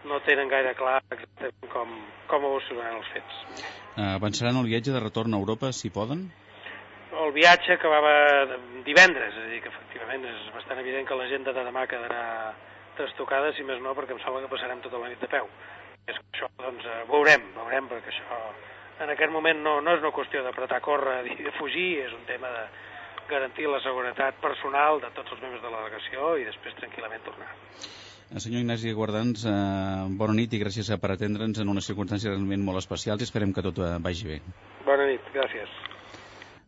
no 0.05 0.19
tenen 0.27 0.51
gaire 0.51 0.75
clar 0.77 0.99
exactament 1.09 1.71
com, 1.73 1.93
com 2.29 2.49
evolucionaran 2.49 2.99
els 2.99 3.13
fets. 3.13 3.39
Uh, 3.95 4.15
avançaran 4.17 4.59
el 4.59 4.67
viatge 4.69 4.93
de 4.93 5.01
retorn 5.01 5.33
a 5.33 5.39
Europa, 5.39 5.71
si 5.73 5.93
poden? 5.93 6.27
El 7.15 7.31
viatge 7.31 7.77
acabava 7.77 8.13
divendres, 8.85 9.31
és 9.31 9.45
a 9.45 9.49
dir, 9.53 9.61
que 9.63 9.71
efectivament 9.71 10.27
és 10.27 10.49
bastant 10.53 10.81
evident 10.81 11.07
que 11.07 11.17
l'agenda 11.17 11.55
de 11.55 11.63
demà 11.63 11.85
quedarà 11.87 12.25
trastocades, 12.99 13.55
si 13.55 13.63
més 13.67 13.79
no, 13.83 13.95
perquè 13.95 14.15
em 14.15 14.21
sembla 14.23 14.43
que 14.43 14.51
passarem 14.51 14.83
tota 14.83 14.99
la 14.99 15.09
nit 15.11 15.23
de 15.23 15.31
peu. 15.31 15.47
És 16.05 16.19
que 16.19 16.25
això, 16.35 16.49
doncs, 16.59 16.83
eh, 16.85 17.03
veurem, 17.09 17.47
veurem, 17.55 17.87
perquè 17.89 18.11
això 18.11 18.41
en 19.03 19.11
aquest 19.11 19.31
moment 19.31 19.61
no, 19.63 19.79
no 19.83 19.95
és 19.95 20.03
una 20.03 20.13
qüestió 20.15 20.43
d'apretar 20.45 20.81
córrer 20.85 21.21
i 21.31 21.37
de 21.43 21.53
fugir, 21.59 21.89
és 22.05 22.13
un 22.15 22.23
tema 22.29 22.51
de 22.53 22.65
garantir 23.29 23.67
la 23.67 23.81
seguretat 23.83 24.37
personal 24.41 25.01
de 25.01 25.09
tots 25.15 25.33
els 25.33 25.41
membres 25.41 25.63
de 25.63 25.71
la 25.71 25.81
delegació 25.81 26.35
i 26.39 26.45
després 26.47 26.77
tranquil·lament 26.79 27.25
tornar. 27.25 27.49
El 28.33 28.41
senyor 28.41 28.63
Ignasi 28.63 28.93
Guardans, 28.97 29.43
eh, 29.45 30.05
bona 30.19 30.33
nit 30.37 30.53
i 30.53 30.61
gràcies 30.61 30.89
per 31.01 31.11
atendre'ns 31.13 31.61
en 31.61 31.69
unes 31.69 31.85
circumstàncies 31.89 32.31
realment 32.31 32.63
molt 32.65 32.81
especials 32.81 33.21
i 33.21 33.27
esperem 33.29 33.53
que 33.53 33.65
tot 33.65 33.81
eh, 33.81 33.97
vagi 34.01 34.31
bé. 34.31 34.39
Bona 34.85 35.05
nit, 35.11 35.29
gràcies. 35.33 35.69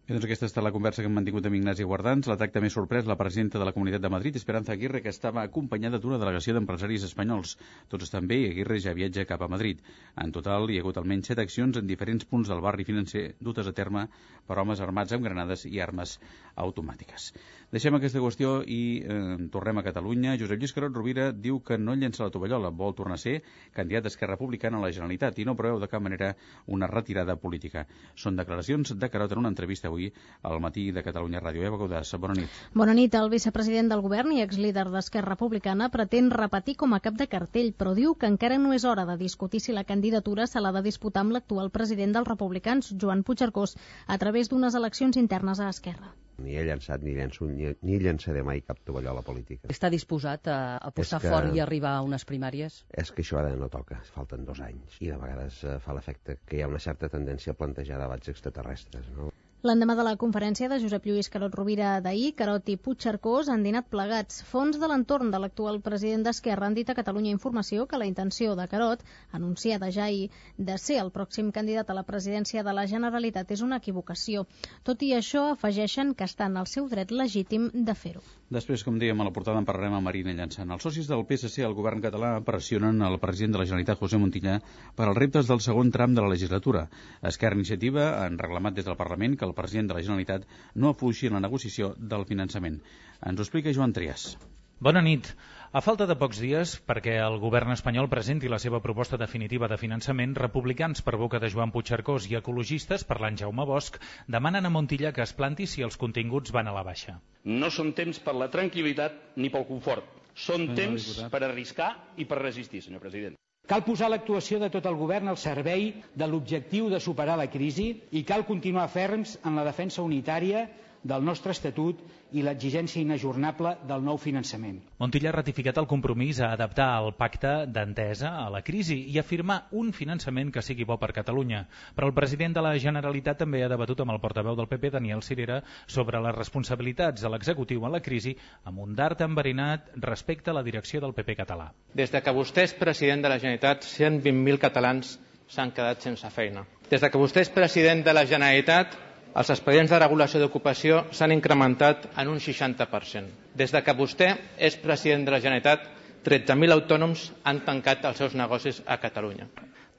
Bé, 0.08 0.14
doncs 0.16 0.24
aquesta 0.24 0.48
estat 0.48 0.64
la 0.64 0.70
conversa 0.72 1.04
que 1.04 1.10
hem 1.10 1.18
mantingut 1.20 1.48
amb 1.50 1.58
Ignasi 1.58 1.84
Guardans. 1.88 2.30
L'atac 2.32 2.54
també 2.54 2.70
sorprès 2.72 3.10
la 3.10 3.18
presidenta 3.20 3.60
de 3.60 3.66
la 3.68 3.74
Comunitat 3.76 4.06
de 4.06 4.12
Madrid, 4.14 4.38
Esperanza 4.40 4.72
Aguirre, 4.72 5.02
que 5.04 5.12
estava 5.12 5.42
acompanyada 5.42 6.00
d'una 6.00 6.20
delegació 6.22 6.54
d'empresaris 6.56 7.04
espanyols. 7.10 7.58
Tots 7.92 8.08
estan 8.08 8.30
bé 8.30 8.38
i 8.40 8.46
Aguirre 8.54 8.78
ja 8.86 8.94
viatja 8.96 9.26
cap 9.28 9.44
a 9.44 9.50
Madrid. 9.52 9.82
En 10.24 10.32
total 10.38 10.72
hi 10.72 10.80
ha 10.80 10.86
hagut 10.86 11.02
almenys 11.02 11.28
set 11.28 11.44
accions 11.44 11.82
en 11.82 11.92
diferents 11.92 12.24
punts 12.24 12.48
del 12.48 12.64
barri 12.64 12.88
financer 12.88 13.26
dutes 13.50 13.68
a 13.68 13.76
terme 13.82 14.06
per 14.48 14.62
homes 14.64 14.80
armats 14.88 15.12
amb 15.18 15.28
granades 15.28 15.68
i 15.68 15.84
armes 15.84 16.16
automàtiques. 16.56 17.34
Deixem 17.68 17.96
aquesta 17.98 18.22
qüestió 18.24 18.52
i 18.64 19.04
eh, 19.04 19.16
tornem 19.52 19.82
a 19.82 19.82
Catalunya. 19.84 20.38
Josep 20.40 20.62
Lluís 20.62 20.72
Carot 20.72 20.94
Rovira 20.96 21.26
diu 21.36 21.58
que 21.60 21.76
no 21.78 21.98
llença 22.00 22.24
la 22.24 22.32
tovallola, 22.32 22.70
vol 22.82 22.94
tornar 22.96 23.18
a 23.18 23.20
ser 23.20 23.34
candidat 23.76 24.06
d'Esquerra 24.06 24.38
Republicana 24.38 24.78
a 24.80 24.84
la 24.86 24.92
Generalitat 24.96 25.42
i 25.44 25.46
no 25.50 25.56
preveu 25.60 25.82
de 25.82 25.90
cap 25.92 26.06
manera 26.06 26.30
una 26.78 26.88
retirada 26.88 27.36
política. 27.36 27.84
Són 28.16 28.38
declaracions 28.40 28.94
de 28.96 29.10
Carot 29.12 29.34
en 29.36 29.42
una 29.42 29.52
entrevista 29.52 29.90
avui 29.92 30.08
al 30.48 30.62
matí 30.64 30.86
de 30.96 31.04
Catalunya 31.04 31.42
Ràdio. 31.44 31.66
Eva 31.68 31.80
Gaudàs, 31.82 32.14
bona 32.24 32.38
nit. 32.40 32.62
Bona 32.74 32.96
nit. 32.96 33.18
El 33.20 33.28
vicepresident 33.34 33.92
del 33.92 34.04
govern 34.06 34.32
i 34.32 34.40
exlíder 34.46 34.86
d'Esquerra 34.94 35.34
Republicana 35.34 35.90
pretén 35.92 36.32
repetir 36.32 36.78
com 36.80 36.96
a 36.96 37.02
cap 37.04 37.20
de 37.20 37.28
cartell, 37.28 37.74
però 37.76 37.92
diu 37.98 38.16
que 38.16 38.32
encara 38.32 38.62
no 38.64 38.72
és 38.78 38.86
hora 38.88 39.04
de 39.12 39.18
discutir 39.20 39.60
si 39.60 39.76
la 39.76 39.84
candidatura 39.84 40.48
se 40.48 40.64
l'ha 40.64 40.72
de 40.72 40.86
disputar 40.88 41.26
amb 41.28 41.36
l'actual 41.36 41.68
president 41.76 42.16
dels 42.16 42.32
republicans, 42.32 42.94
Joan 42.96 43.28
Puigcercós, 43.28 43.76
a 44.08 44.18
través 44.24 44.48
d'unes 44.48 44.80
eleccions 44.84 45.20
internes 45.20 45.60
a 45.60 45.68
Esquerra. 45.76 46.16
Ni 46.44 46.58
he 46.58 46.64
llançat 46.68 47.02
ni 47.02 47.16
llenço, 47.18 47.48
ni, 47.50 47.72
ni 47.88 47.98
llançaré 48.04 48.44
mai 48.46 48.62
cap 48.66 48.80
tovallola 48.86 49.24
política. 49.26 49.72
Està 49.74 49.90
disposat 49.94 50.50
a 50.54 50.60
apostar 50.90 51.22
que... 51.24 51.32
fort 51.34 51.56
i 51.58 51.64
arribar 51.64 51.96
a 51.98 52.06
unes 52.06 52.28
primàries? 52.30 52.84
És 53.04 53.12
que 53.12 53.26
això 53.26 53.42
ara 53.42 53.56
no 53.58 53.72
toca, 53.74 54.00
falten 54.14 54.46
dos 54.46 54.62
anys, 54.62 55.00
i 55.02 55.10
de 55.10 55.18
vegades 55.18 55.64
eh, 55.66 55.80
fa 55.84 55.98
l'efecte 55.98 56.38
que 56.46 56.60
hi 56.60 56.64
ha 56.64 56.70
una 56.70 56.84
certa 56.84 57.10
tendència 57.14 57.56
a 57.56 57.60
plantejar 57.60 58.00
debats 58.04 58.34
extraterrestres, 58.36 59.10
no? 59.18 59.32
L'endemà 59.66 59.94
de 59.98 60.04
la 60.06 60.12
conferència 60.22 60.68
de 60.70 60.78
Josep 60.82 61.08
Lluís 61.10 61.28
Carot 61.34 61.56
Rovira 61.58 61.94
d'ahir, 62.06 62.28
Carot 62.42 62.68
i 62.70 62.76
Puigcercós 62.88 63.48
han 63.50 63.64
dinat 63.66 63.88
plegats. 63.94 64.44
Fons 64.50 64.78
de 64.78 64.90
l'entorn 64.92 65.32
de 65.34 65.40
l'actual 65.42 65.80
president 65.88 66.26
d'Esquerra 66.28 66.68
han 66.68 66.76
dit 66.78 66.92
a 66.92 66.96
Catalunya 67.00 67.34
Informació 67.34 67.88
que 67.90 67.98
la 67.98 68.06
intenció 68.06 68.54
de 68.60 68.68
Carot, 68.74 69.02
anunciada 69.40 69.90
ja 69.96 70.04
ahir, 70.06 70.30
de 70.70 70.78
ser 70.84 71.00
el 71.02 71.10
pròxim 71.16 71.50
candidat 71.56 71.90
a 71.90 71.98
la 71.98 72.06
presidència 72.12 72.62
de 72.68 72.76
la 72.80 72.86
Generalitat 72.94 73.56
és 73.58 73.66
una 73.66 73.82
equivocació. 73.82 74.46
Tot 74.84 75.02
i 75.02 75.16
això, 75.18 75.48
afegeixen 75.56 76.14
que 76.14 76.30
està 76.30 76.52
en 76.54 76.62
el 76.62 76.70
seu 76.78 76.86
dret 76.94 77.10
legítim 77.10 77.72
de 77.74 77.98
fer-ho. 78.04 78.22
Després, 78.56 78.84
com 78.88 78.96
dèiem, 79.00 79.20
a 79.20 79.26
la 79.28 79.32
portada 79.36 79.60
en 79.60 79.66
parlarem 79.68 79.98
amb 79.98 80.08
Marina 80.08 80.32
Llançant. 80.36 80.70
Els 80.72 80.86
socis 80.88 81.10
del 81.12 81.26
PSC 81.28 81.66
al 81.68 81.76
govern 81.76 82.04
català 82.06 82.30
pressionen 82.50 83.04
el 83.04 83.20
president 83.20 83.58
de 83.58 83.60
la 83.60 83.66
Generalitat, 83.68 84.00
José 84.00 84.20
Montilla, 84.22 84.56
per 84.96 85.10
als 85.10 85.20
reptes 85.20 85.52
del 85.52 85.60
segon 85.66 85.92
tram 85.92 86.16
de 86.16 86.24
la 86.24 86.32
legislatura. 86.32 86.88
Esquerra 87.32 87.60
Iniciativa 87.60 88.10
han 88.24 88.40
reclamat 88.40 88.78
des 88.80 88.88
del 88.88 89.00
Parlament 89.04 89.36
que 89.36 89.50
el 89.52 89.58
president 89.58 89.92
de 89.92 89.98
la 90.00 90.06
Generalitat 90.10 90.48
no 90.76 90.96
afuixi 90.96 91.28
en 91.28 91.42
la 91.42 91.48
negociació 91.50 91.92
del 92.14 92.24
finançament. 92.32 92.80
Ens 93.20 93.36
ho 93.36 93.50
explica 93.50 93.76
Joan 93.76 93.98
Trias. 94.00 94.32
Bona 94.80 95.02
nit. 95.02 95.32
A 95.74 95.82
falta 95.82 96.06
de 96.06 96.14
pocs 96.16 96.38
dies 96.38 96.76
perquè 96.86 97.16
el 97.18 97.40
govern 97.42 97.74
espanyol 97.74 98.08
presenti 98.12 98.50
la 98.52 98.60
seva 98.62 98.78
proposta 98.80 99.18
definitiva 99.18 99.66
de 99.72 99.78
finançament, 99.82 100.36
republicans 100.38 101.02
per 101.02 101.16
boca 101.18 101.40
de 101.42 101.50
Joan 101.50 101.74
Puigcercós 101.74 102.28
i 102.30 102.38
ecologistes, 102.38 103.04
parlant 103.04 103.40
Jaume 103.42 103.66
Bosch, 103.66 103.98
demanen 104.28 104.70
a 104.70 104.72
Montilla 104.76 105.12
que 105.18 105.26
es 105.26 105.34
planti 105.34 105.66
si 105.66 105.82
els 105.82 105.98
continguts 105.98 106.54
van 106.54 106.70
a 106.70 106.76
la 106.78 106.86
baixa. 106.86 107.18
No 107.44 107.72
són 107.74 107.92
temps 107.98 108.22
per 108.22 108.38
la 108.38 108.52
tranquil·litat 108.54 109.18
ni 109.42 109.50
pel 109.50 109.66
confort. 109.66 110.06
Són 110.38 110.70
temps 110.78 111.10
per 111.34 111.42
arriscar 111.42 111.92
i 112.22 112.30
per 112.30 112.38
resistir, 112.44 112.86
senyor 112.86 113.02
president. 113.02 113.42
Cal 113.68 113.82
posar 113.84 114.12
l'actuació 114.14 114.62
de 114.62 114.70
tot 114.72 114.86
el 114.86 114.96
govern 114.96 115.28
al 115.28 115.42
servei 115.42 115.90
de 116.16 116.28
l'objectiu 116.30 116.94
de 116.94 117.02
superar 117.02 117.36
la 117.42 117.50
crisi 117.50 117.96
i 118.14 118.22
cal 118.24 118.46
continuar 118.46 118.92
ferms 118.94 119.40
en 119.44 119.58
la 119.58 119.66
defensa 119.66 120.06
unitària 120.06 120.68
del 121.08 121.24
nostre 121.24 121.54
Estatut 121.56 122.02
i 122.36 122.44
l'exigència 122.44 123.00
inajornable 123.02 123.78
del 123.88 124.04
nou 124.04 124.18
finançament. 124.20 124.82
Montilla 125.00 125.32
ha 125.32 125.36
ratificat 125.38 125.78
el 125.80 125.88
compromís 125.88 126.42
a 126.44 126.52
adaptar 126.58 126.90
el 127.00 127.14
pacte 127.16 127.54
d'entesa 127.72 128.34
a 128.44 128.50
la 128.52 128.62
crisi 128.68 128.98
i 129.14 129.20
afirmar 129.22 129.62
un 129.72 129.94
finançament 129.96 130.52
que 130.52 130.64
sigui 130.66 130.86
bo 130.86 130.98
per 131.00 131.14
Catalunya. 131.16 131.64
Però 131.96 132.10
el 132.12 132.16
president 132.18 132.58
de 132.58 132.66
la 132.66 132.76
Generalitat 132.84 133.40
també 133.44 133.64
ha 133.64 133.72
debatut 133.72 134.04
amb 134.04 134.12
el 134.16 134.22
portaveu 134.24 134.58
del 134.60 134.68
PP, 134.68 134.92
Daniel 134.98 135.24
Cirera, 135.24 135.62
sobre 135.88 136.20
les 136.22 136.36
responsabilitats 136.36 137.24
de 137.24 137.32
l'executiu 137.32 137.86
en 137.88 137.96
la 137.96 138.04
crisi 138.04 138.36
amb 138.66 138.84
un 138.84 138.96
dart 138.96 139.24
enverinat 139.24 139.94
respecte 140.04 140.52
a 140.52 140.58
la 140.60 140.66
direcció 140.68 141.00
del 141.02 141.16
PP 141.16 141.40
català. 141.40 141.72
Des 141.96 142.12
de 142.12 142.22
que 142.22 142.36
vostè 142.36 142.68
és 142.68 142.76
president 142.76 143.24
de 143.24 143.32
la 143.32 143.40
Generalitat, 143.40 143.88
120.000 143.88 144.60
catalans 144.60 145.18
s'han 145.48 145.72
quedat 145.72 146.04
sense 146.04 146.30
feina. 146.36 146.66
Des 146.92 147.02
de 147.02 147.10
que 147.12 147.20
vostè 147.20 147.44
és 147.46 147.52
president 147.52 148.04
de 148.04 148.14
la 148.14 148.26
Generalitat, 148.28 148.96
els 149.36 149.50
expedients 149.54 149.92
de 149.92 150.00
regulació 150.00 150.40
d'ocupació 150.42 151.04
s'han 151.12 151.34
incrementat 151.36 152.08
en 152.18 152.32
un 152.32 152.40
60%. 152.40 153.32
Des 153.56 153.74
de 153.74 153.84
que 153.84 153.96
vostè 153.98 154.34
és 154.58 154.78
president 154.82 155.26
de 155.26 155.34
la 155.36 155.42
Generalitat, 155.44 155.88
13.000 156.28 156.76
autònoms 156.76 157.32
han 157.44 157.64
tancat 157.66 158.06
els 158.06 158.18
seus 158.20 158.36
negocis 158.36 158.82
a 158.86 158.98
Catalunya. 159.04 159.48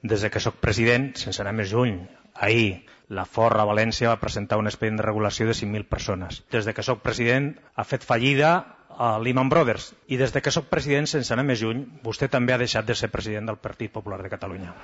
Des 0.01 0.21
de 0.21 0.29
que 0.31 0.39
sóc 0.39 0.59
president, 0.63 1.11
sense 1.19 1.41
anar 1.41 1.53
més 1.57 1.71
lluny, 1.73 1.97
ahir 2.35 2.85
la 3.09 3.25
Forra 3.25 3.65
València 3.65 4.11
va 4.11 4.21
presentar 4.21 4.59
un 4.61 4.69
expedient 4.69 4.99
de 4.99 5.05
regulació 5.07 5.47
de 5.49 5.55
5.000 5.57 5.87
persones. 5.89 6.43
Des 6.53 6.65
de 6.65 6.75
que 6.77 6.85
sóc 6.85 7.01
president 7.05 7.55
ha 7.75 7.83
fet 7.83 8.05
fallida 8.05 8.53
a 8.99 9.13
Lehman 9.23 9.49
Brothers 9.49 9.93
i 10.07 10.17
des 10.21 10.33
de 10.35 10.41
que 10.45 10.53
sóc 10.53 10.69
president, 10.71 11.07
sense 11.07 11.33
anar 11.33 11.47
més 11.47 11.63
lluny, 11.63 11.85
vostè 12.05 12.29
també 12.29 12.53
ha 12.53 12.61
deixat 12.61 12.85
de 12.85 12.95
ser 12.95 13.09
president 13.13 13.49
del 13.49 13.61
Partit 13.63 13.91
Popular 13.95 14.21
de 14.21 14.33
Catalunya. 14.35 14.75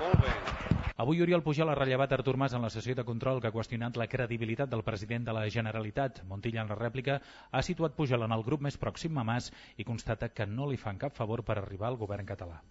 Molt 0.00 0.20
bé. 0.22 0.85
Avui 1.02 1.18
Oriol 1.20 1.42
Pujol 1.44 1.68
ha 1.68 1.74
rellevat 1.76 2.12
Artur 2.16 2.38
Mas 2.40 2.54
en 2.56 2.62
la 2.64 2.70
sessió 2.72 2.94
de 2.96 3.02
control 3.04 3.36
que 3.44 3.50
ha 3.50 3.52
qüestionat 3.52 3.98
la 4.00 4.06
credibilitat 4.08 4.70
del 4.72 4.82
president 4.84 5.26
de 5.28 5.32
la 5.36 5.42
Generalitat. 5.52 6.22
Montilla, 6.24 6.62
en 6.62 6.70
la 6.72 6.78
rèplica, 6.78 7.18
ha 7.52 7.62
situat 7.66 7.92
Pujol 7.98 8.24
en 8.24 8.32
el 8.32 8.44
grup 8.46 8.64
més 8.64 8.78
pròxim 8.80 9.20
a 9.20 9.24
Mas 9.30 9.50
i 9.76 9.84
constata 9.84 10.30
que 10.32 10.46
no 10.48 10.70
li 10.70 10.80
fan 10.80 10.96
cap 10.96 11.12
favor 11.18 11.42
per 11.44 11.58
arribar 11.60 11.90
al 11.90 12.00
govern 12.00 12.24
català. 12.24 12.62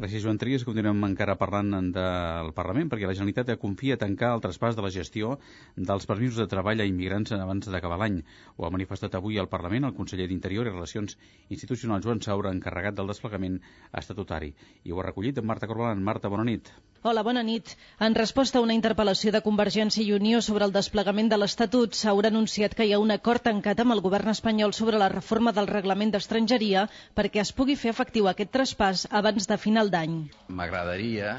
Gràcies, 0.00 0.24
Joan 0.24 0.42
Trias. 0.42 0.66
Continuem 0.66 1.06
encara 1.12 1.38
parlant 1.38 1.92
del 1.94 2.52
Parlament, 2.58 2.90
perquè 2.90 3.06
la 3.06 3.14
Generalitat 3.14 3.54
confia 3.62 4.00
tancar 4.02 4.34
el 4.34 4.42
traspàs 4.42 4.74
de 4.74 4.82
la 4.82 4.90
gestió 4.90 5.36
dels 5.76 6.10
permisos 6.10 6.42
de 6.42 6.50
treball 6.50 6.82
a 6.82 6.90
immigrants 6.90 7.38
abans 7.38 7.70
d'acabar 7.70 8.02
l'any. 8.02 8.20
Ho 8.56 8.66
ha 8.66 8.74
manifestat 8.74 9.14
avui 9.14 9.38
al 9.38 9.52
Parlament 9.54 9.86
el 9.86 9.94
conseller 9.94 10.26
d'Interior 10.26 10.66
i 10.66 10.74
Relacions 10.74 11.14
Institucionals 11.54 12.02
Joan 12.02 12.26
Saura, 12.26 12.50
encarregat 12.50 12.98
del 12.98 13.14
desplegament 13.14 13.62
estatutari. 13.94 14.56
I 14.82 14.90
ho 14.90 14.98
ha 14.98 15.10
recollit 15.12 15.38
en 15.38 15.46
Marta 15.46 15.70
Corbalan. 15.70 16.02
Marta, 16.02 16.34
bona 16.34 16.50
nit. 16.50 16.74
Hola, 17.02 17.22
bona 17.24 17.40
nit. 17.40 17.70
En 18.04 18.12
resposta 18.14 18.58
a 18.58 18.60
una 18.60 18.74
interpel·lació 18.76 19.30
de 19.32 19.40
Convergència 19.44 20.02
i 20.04 20.10
Unió 20.12 20.42
sobre 20.44 20.66
el 20.68 20.74
desplegament 20.74 21.30
de 21.32 21.38
l'Estatut, 21.40 21.96
s'haurà 21.96 22.28
anunciat 22.28 22.74
que 22.76 22.84
hi 22.84 22.92
ha 22.92 22.98
un 23.00 23.14
acord 23.14 23.40
tancat 23.46 23.80
amb 23.80 23.94
el 23.94 24.02
govern 24.06 24.28
espanyol 24.34 24.74
sobre 24.76 25.00
la 25.00 25.08
reforma 25.08 25.54
del 25.56 25.70
reglament 25.70 26.12
d'estrangeria 26.12 26.82
perquè 27.16 27.40
es 27.40 27.54
pugui 27.56 27.78
fer 27.84 27.94
efectiu 27.94 28.28
aquest 28.28 28.52
traspàs 28.58 29.06
abans 29.22 29.48
de 29.48 29.56
final 29.64 29.88
d'any. 29.94 30.18
M'agradaria, 30.60 31.38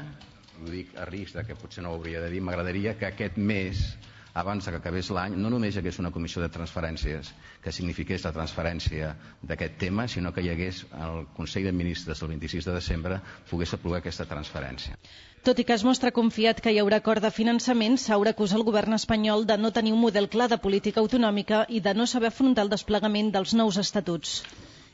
ho 0.58 0.66
dic 0.72 0.90
a 0.98 1.06
risc 1.12 1.38
que 1.46 1.54
potser 1.62 1.86
no 1.86 1.94
ho 1.94 2.00
hauria 2.00 2.26
de 2.26 2.34
dir, 2.34 2.42
m'agradaria 2.42 2.98
que 2.98 3.12
aquest 3.12 3.38
mes 3.38 3.86
abans 4.34 4.66
que 4.66 4.78
acabés 4.80 5.12
l'any, 5.14 5.38
no 5.38 5.50
només 5.52 5.76
hi 5.76 5.82
hagués 5.84 6.02
una 6.02 6.10
comissió 6.10 6.42
de 6.42 6.50
transferències 6.50 7.30
que 7.62 7.70
signifiqués 7.78 8.26
la 8.26 8.34
transferència 8.34 9.14
d'aquest 9.46 9.78
tema, 9.78 10.08
sinó 10.08 10.32
que 10.34 10.42
hi 10.42 10.50
hagués 10.56 10.82
el 11.06 11.26
Consell 11.38 11.70
de 11.70 11.78
Ministres 11.84 12.18
del 12.18 12.34
26 12.34 12.66
de 12.66 12.80
desembre 12.80 13.20
pogués 13.50 13.76
aprovar 13.78 14.02
aquesta 14.02 14.26
transferència. 14.26 14.98
Tot 15.46 15.58
i 15.58 15.64
que 15.66 15.74
es 15.74 15.82
mostra 15.82 16.10
confiat 16.14 16.60
que 16.62 16.70
hi 16.70 16.76
haurà 16.78 17.00
acord 17.00 17.24
de 17.24 17.28
finançament, 17.36 17.96
s'haurà 17.98 18.30
acusat 18.30 18.60
el 18.60 18.62
govern 18.66 18.94
espanyol 18.94 19.40
de 19.46 19.56
no 19.58 19.72
tenir 19.78 19.90
un 19.94 19.98
model 19.98 20.28
clar 20.30 20.46
de 20.52 20.58
política 20.66 21.00
autonòmica 21.02 21.64
i 21.78 21.80
de 21.86 21.94
no 21.98 22.04
saber 22.10 22.28
afrontar 22.28 22.62
el 22.62 22.68
desplegament 22.70 23.32
dels 23.34 23.54
nous 23.58 23.78
estatuts. 23.82 24.36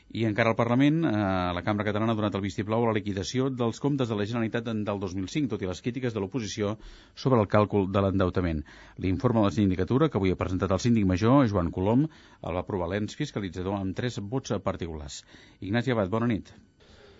I 0.09 0.23
encara 0.25 0.49
al 0.49 0.57
Parlament, 0.57 1.03
eh, 1.05 1.11
la 1.53 1.61
Cambra 1.67 1.85
Catalana 1.85 2.15
ha 2.15 2.17
donat 2.17 2.37
el 2.39 2.41
vistiplau 2.41 2.81
a 2.81 2.87
la 2.89 2.95
liquidació 2.97 3.51
dels 3.53 3.77
comptes 3.83 4.09
de 4.09 4.17
la 4.17 4.25
Generalitat 4.31 4.71
del 4.87 5.03
2005, 5.03 5.51
tot 5.51 5.61
i 5.61 5.69
les 5.69 5.83
crítiques 5.85 6.17
de 6.17 6.23
l'oposició 6.23 6.71
sobre 7.13 7.37
el 7.43 7.49
càlcul 7.51 7.85
de 7.93 8.01
l'endeutament. 8.01 8.63
L'informe 8.97 9.43
de 9.43 9.51
la 9.51 9.57
sindicatura, 9.59 10.09
que 10.09 10.17
avui 10.17 10.33
ha 10.33 10.39
presentat 10.39 10.73
el 10.73 10.81
síndic 10.81 11.05
major, 11.13 11.45
Joan 11.53 11.69
Colom, 11.69 12.07
el 12.41 12.57
va 12.57 12.65
aprovar 12.65 12.89
l'ens 12.89 13.13
fiscalitzador 13.21 13.77
amb 13.77 13.93
tres 14.01 14.17
vots 14.33 14.57
particulars. 14.65 15.21
Ignasi 15.61 15.93
Abad, 15.93 16.09
bona 16.09 16.33
nit. 16.33 16.49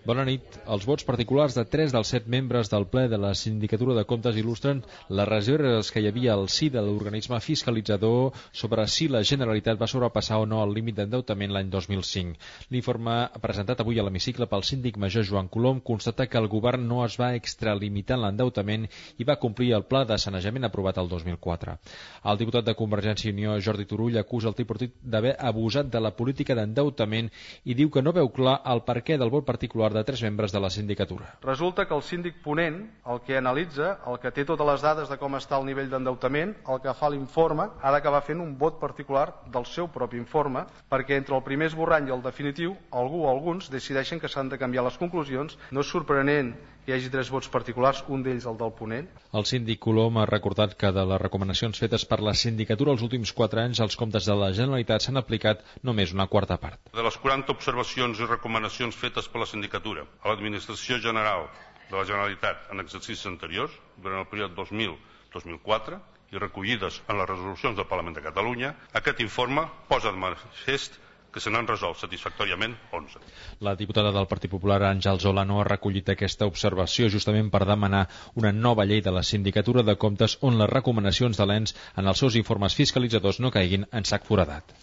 Bona 0.07 0.23
nit. 0.23 0.45
Els 0.71 0.85
vots 0.87 1.03
particulars 1.03 1.57
de 1.57 1.65
3 1.67 1.91
dels 1.91 2.09
7 2.13 2.31
membres 2.31 2.69
del 2.71 2.85
ple 2.87 3.01
de 3.11 3.17
la 3.19 3.33
Sindicatura 3.35 3.93
de 3.97 4.05
Comptes 4.07 4.37
il·lustren 4.39 4.79
les 5.11 5.27
reserves 5.27 5.89
que 5.91 5.99
hi 5.99 6.07
havia 6.07 6.37
al 6.37 6.47
si 6.47 6.69
de 6.71 6.79
l'organisme 6.79 7.39
fiscalitzador 7.43 8.31
sobre 8.53 8.85
si 8.87 9.09
la 9.11 9.21
Generalitat 9.27 9.81
va 9.81 9.89
sobrepassar 9.91 10.37
o 10.39 10.45
no 10.47 10.61
el 10.63 10.71
límit 10.77 10.95
d'endeutament 10.95 11.51
l'any 11.51 11.67
2005. 11.73 12.39
L'informe 12.71 13.15
presentat 13.43 13.83
avui 13.83 13.99
a 13.99 14.05
l'hemicicle 14.07 14.47
pel 14.47 14.63
síndic 14.63 14.97
major 14.97 15.25
Joan 15.27 15.49
Colom 15.51 15.83
constata 15.91 16.27
que 16.27 16.39
el 16.39 16.47
govern 16.47 16.87
no 16.87 17.03
es 17.03 17.19
va 17.19 17.33
extralimitar 17.35 18.15
en 18.15 18.23
l'endeutament 18.23 18.87
i 19.17 19.27
va 19.27 19.37
complir 19.43 19.73
el 19.75 19.83
pla 19.83 20.05
de 20.05 20.17
sanejament 20.17 20.69
aprovat 20.69 21.03
el 21.03 21.11
2004. 21.11 21.75
El 22.23 22.39
diputat 22.39 22.71
de 22.71 22.77
Convergència 22.79 23.29
i 23.29 23.35
Unió, 23.35 23.59
Jordi 23.59 23.85
Turull, 23.85 24.17
acusa 24.23 24.47
el 24.47 24.55
tripartit 24.55 24.95
d'haver 25.03 25.35
abusat 25.51 25.91
de 25.91 25.99
la 25.99 26.15
política 26.15 26.55
d'endeutament 26.55 27.29
i 27.65 27.75
diu 27.75 27.91
que 27.91 28.01
no 28.01 28.15
veu 28.15 28.31
clar 28.31 28.61
el 28.63 28.85
perquè 28.87 29.19
del 29.19 29.35
vot 29.35 29.45
particular 29.45 29.88
part 29.89 29.97
de 29.97 30.03
tres 30.03 30.21
membres 30.21 30.51
de 30.51 30.59
la 30.59 30.69
sindicatura. 30.69 31.33
Resulta 31.41 31.87
que 31.87 31.95
el 31.95 32.03
síndic 32.03 32.41
ponent, 32.43 32.91
el 33.09 33.21
que 33.25 33.37
analitza, 33.37 33.97
el 34.07 34.19
que 34.21 34.31
té 34.31 34.45
totes 34.45 34.67
les 34.67 34.83
dades 34.85 35.09
de 35.09 35.17
com 35.17 35.37
està 35.37 35.57
el 35.57 35.65
nivell 35.65 35.89
d'endeutament, 35.89 36.53
el 36.69 36.81
que 36.83 36.93
fa 36.93 37.09
l'informe, 37.09 37.69
ha 37.81 37.93
d'acabar 37.95 38.21
fent 38.25 38.41
un 38.43 38.55
vot 38.57 38.79
particular 38.79 39.27
del 39.49 39.65
seu 39.65 39.89
propi 39.89 40.21
informe, 40.21 40.65
perquè 40.91 41.17
entre 41.17 41.35
el 41.35 41.43
primer 41.43 41.71
esborrany 41.71 42.09
i 42.09 42.13
el 42.13 42.21
definitiu, 42.21 42.75
algú 42.91 43.25
o 43.25 43.31
alguns 43.31 43.71
decideixen 43.73 44.21
que 44.21 44.29
s'han 44.29 44.49
de 44.49 44.61
canviar 44.61 44.85
les 44.85 44.99
conclusions. 45.01 45.57
No 45.71 45.81
és 45.81 45.89
sorprenent 45.89 46.53
hi 46.89 46.93
hagi 46.95 47.09
tres 47.13 47.29
vots 47.29 47.49
particulars, 47.53 47.99
un 48.09 48.23
d'ells 48.25 48.47
el 48.49 48.55
del 48.57 48.71
ponent. 48.73 49.09
El 49.37 49.45
síndic 49.45 49.77
Colom 49.85 50.15
ha 50.17 50.25
recordat 50.25 50.71
que 50.81 50.89
de 50.95 51.03
les 51.11 51.21
recomanacions 51.21 51.77
fetes 51.83 52.05
per 52.09 52.17
la 52.25 52.33
sindicatura 52.33 52.95
els 52.95 53.03
últims 53.05 53.33
quatre 53.39 53.61
anys 53.61 53.81
els 53.85 53.97
comptes 53.99 54.25
de 54.25 54.37
la 54.39 54.47
Generalitat 54.57 55.05
s'han 55.05 55.21
aplicat 55.21 55.61
només 55.89 56.15
una 56.15 56.25
quarta 56.31 56.57
part. 56.57 56.81
De 56.95 57.05
les 57.05 57.17
40 57.25 57.53
observacions 57.53 58.17
i 58.17 58.29
recomanacions 58.31 58.97
fetes 58.97 59.29
per 59.29 59.43
la 59.43 59.49
sindicatura 59.51 60.07
a 60.23 60.31
l'Administració 60.31 60.97
General 61.03 61.45
de 61.91 61.97
la 61.97 62.07
Generalitat 62.09 62.71
en 62.73 62.81
exercicis 62.81 63.27
anteriors, 63.29 63.75
durant 64.01 64.23
el 64.23 64.31
període 64.31 64.57
2000-2004, 64.57 66.01
i 66.33 66.41
recollides 66.41 67.03
en 67.05 67.21
les 67.21 67.29
resolucions 67.29 67.77
del 67.77 67.89
Parlament 67.91 68.17
de 68.17 68.25
Catalunya, 68.25 68.73
aquest 68.97 69.21
informe 69.21 69.67
posa 69.93 70.09
de 70.09 70.21
manifest 70.25 70.97
que 71.33 71.43
se 71.43 71.51
n'han 71.53 71.67
resolt 71.69 71.99
satisfactòriament 72.01 72.75
11. 72.99 73.23
La 73.67 73.75
diputada 73.79 74.11
del 74.15 74.27
Partit 74.31 74.51
Popular, 74.51 74.81
Àngel 74.89 75.21
Zola, 75.25 75.45
no 75.45 75.59
ha 75.61 75.67
recollit 75.69 76.13
aquesta 76.13 76.47
observació 76.49 77.09
justament 77.15 77.51
per 77.53 77.65
demanar 77.69 78.05
una 78.35 78.51
nova 78.51 78.85
llei 78.89 79.01
de 79.05 79.15
la 79.15 79.25
Sindicatura 79.31 79.83
de 79.83 79.97
Comptes 80.05 80.37
on 80.41 80.57
les 80.61 80.73
recomanacions 80.75 81.41
de 81.41 81.49
l'ENS 81.49 81.75
en 81.95 82.13
els 82.13 82.25
seus 82.25 82.39
informes 82.43 82.77
fiscalitzadors 82.81 83.39
no 83.39 83.53
caiguin 83.57 83.85
en 83.91 84.09
sac 84.13 84.25
foradat. 84.31 84.75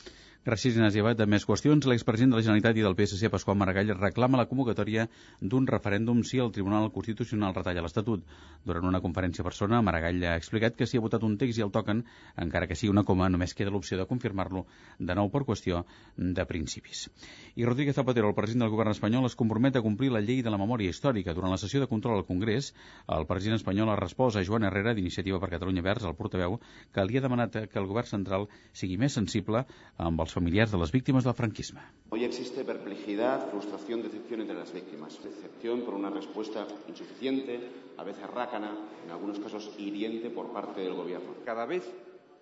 Gràcies, 0.46 0.76
Ignasi 0.76 1.00
Abad. 1.02 1.16
De 1.18 1.24
més 1.26 1.42
qüestions, 1.42 1.88
l'expresident 1.90 2.30
de 2.30 2.36
la 2.38 2.42
Generalitat 2.44 2.76
i 2.78 2.82
del 2.84 2.94
PSC, 2.94 3.26
Pasqual 3.34 3.56
Maragall, 3.58 3.88
reclama 3.98 4.38
la 4.38 4.44
convocatòria 4.46 5.08
d'un 5.42 5.64
referèndum 5.66 6.20
si 6.22 6.38
el 6.38 6.52
Tribunal 6.54 6.92
Constitucional 6.94 7.50
retalla 7.56 7.82
l'Estatut. 7.82 8.22
Durant 8.62 8.86
una 8.86 9.00
conferència 9.02 9.42
persona, 9.42 9.80
Maragall 9.82 10.22
ha 10.22 10.36
explicat 10.38 10.76
que 10.78 10.86
si 10.86 11.00
ha 11.00 11.02
votat 11.02 11.26
un 11.26 11.34
text 11.40 11.58
i 11.58 11.64
el 11.66 11.72
toquen, 11.74 12.04
encara 12.38 12.68
que 12.70 12.76
sigui 12.78 12.92
una 12.92 13.02
coma, 13.08 13.26
només 13.26 13.56
queda 13.58 13.72
l'opció 13.74 13.98
de 13.98 14.06
confirmar-lo 14.06 14.62
de 15.00 15.16
nou 15.18 15.32
per 15.34 15.42
qüestió 15.48 15.80
de 16.14 16.44
principis. 16.46 17.08
I 17.56 17.66
Rodríguez 17.66 17.98
Zapatero, 17.98 18.30
el 18.30 18.38
president 18.38 18.68
del 18.68 18.70
govern 18.76 18.94
espanyol, 18.94 19.26
es 19.26 19.34
compromet 19.34 19.74
a 19.74 19.82
complir 19.82 20.12
la 20.14 20.22
llei 20.22 20.44
de 20.46 20.54
la 20.54 20.62
memòria 20.62 20.94
històrica. 20.94 21.34
Durant 21.34 21.56
la 21.56 21.58
sessió 21.58 21.82
de 21.82 21.90
control 21.90 22.20
al 22.20 22.26
Congrés, 22.30 22.70
el 23.18 23.26
president 23.26 23.58
espanyol 23.58 23.90
ha 23.90 23.98
respost 23.98 24.38
a 24.38 24.46
Joan 24.46 24.70
Herrera, 24.70 24.94
d'Iniciativa 24.94 25.42
per 25.42 25.50
Catalunya 25.56 25.82
Verds, 25.82 26.06
el 26.06 26.14
portaveu, 26.14 26.60
que 26.94 27.08
li 27.10 27.18
ha 27.18 27.26
demanat 27.26 27.58
que 27.66 27.82
el 27.82 27.90
govern 27.90 28.12
central 28.14 28.46
sigui 28.70 29.00
més 29.00 29.18
sensible 29.18 29.66
amb 29.98 30.22
els 30.22 30.35
familiars 30.36 30.70
de 30.70 30.76
les 30.76 30.92
víctimes 30.92 31.24
del 31.24 31.32
franquisme. 31.32 31.80
Hoy 32.10 32.22
existe 32.24 32.62
perplejidad, 32.62 33.48
frustración, 33.48 34.02
decepción 34.02 34.42
entre 34.42 34.54
las 34.54 34.70
víctimas. 34.70 35.18
Decepción 35.24 35.80
por 35.80 35.94
una 35.94 36.10
respuesta 36.10 36.66
insuficiente, 36.88 37.58
a 37.96 38.04
veces 38.04 38.28
rácana, 38.28 38.76
en 39.02 39.10
algunos 39.10 39.40
casos 39.40 39.72
hiriente 39.78 40.28
por 40.28 40.52
parte 40.52 40.82
del 40.82 40.92
Gobierno. 40.92 41.36
Cada 41.46 41.64
vez 41.64 41.90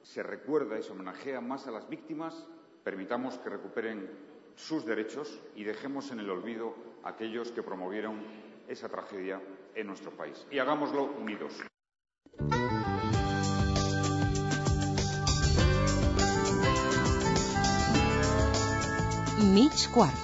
se 0.02 0.24
recuerda 0.24 0.76
y 0.76 0.82
se 0.82 0.90
homenajea 0.90 1.40
más 1.40 1.68
a 1.68 1.70
las 1.70 1.88
víctimas, 1.88 2.34
permitamos 2.82 3.38
que 3.38 3.50
recuperen 3.50 4.10
sus 4.56 4.84
derechos 4.84 5.38
y 5.54 5.62
dejemos 5.62 6.10
en 6.10 6.18
el 6.18 6.30
olvido 6.30 6.74
a 7.04 7.10
aquellos 7.10 7.52
que 7.52 7.62
promovieron 7.62 8.16
esa 8.66 8.88
tragedia 8.88 9.40
en 9.72 9.86
nuestro 9.86 10.10
país. 10.10 10.44
Y 10.50 10.58
hagámoslo 10.58 11.04
unidos. 11.20 11.62
Mig 19.54 19.84
quart. 19.94 20.18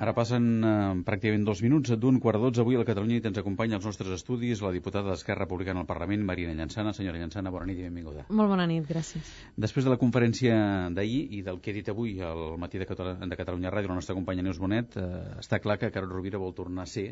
Ara 0.00 0.12
passen 0.14 0.44
eh, 0.62 0.74
pràcticament 1.08 1.42
dos 1.48 1.62
minuts 1.64 1.90
d'un 1.98 2.20
quart 2.22 2.38
dotze. 2.38 2.62
Avui 2.62 2.78
a 2.78 2.82
la 2.84 2.86
Catalunya 2.86 3.18
i 3.18 3.24
ens 3.32 3.40
acompanya 3.42 3.80
als 3.80 3.88
nostres 3.88 4.14
estudis 4.14 4.62
la 4.62 4.70
diputada 4.70 5.10
d'Esquerra 5.10 5.42
Republicana 5.42 5.82
al 5.82 5.88
Parlament, 5.90 6.22
Marina 6.28 6.54
Llançana. 6.54 6.94
Senyora 6.94 7.18
Llançana, 7.18 7.50
bona 7.50 7.66
nit 7.66 7.82
i 7.82 7.88
benvinguda. 7.88 8.28
Molt 8.30 8.54
bona 8.54 8.68
nit, 8.70 8.86
gràcies. 8.86 9.34
Després 9.66 9.88
de 9.88 9.96
la 9.96 9.98
conferència 9.98 10.54
d'ahir 10.94 11.20
i 11.40 11.42
del 11.50 11.58
que 11.58 11.74
he 11.74 11.78
dit 11.80 11.90
avui 11.90 12.20
al 12.22 12.46
matí 12.62 12.78
de, 12.78 12.86
Catalunya, 12.86 13.26
de 13.26 13.42
Catalunya 13.42 13.74
Ràdio, 13.74 13.90
la 13.90 13.98
nostra 13.98 14.14
companya 14.14 14.46
Neus 14.46 14.62
Bonet, 14.62 14.94
eh, 14.96 15.12
està 15.42 15.58
clar 15.58 15.80
que 15.82 15.90
Carod 15.90 16.14
Rovira 16.14 16.38
vol 16.38 16.54
tornar 16.54 16.86
a 16.86 16.94
ser 16.94 17.08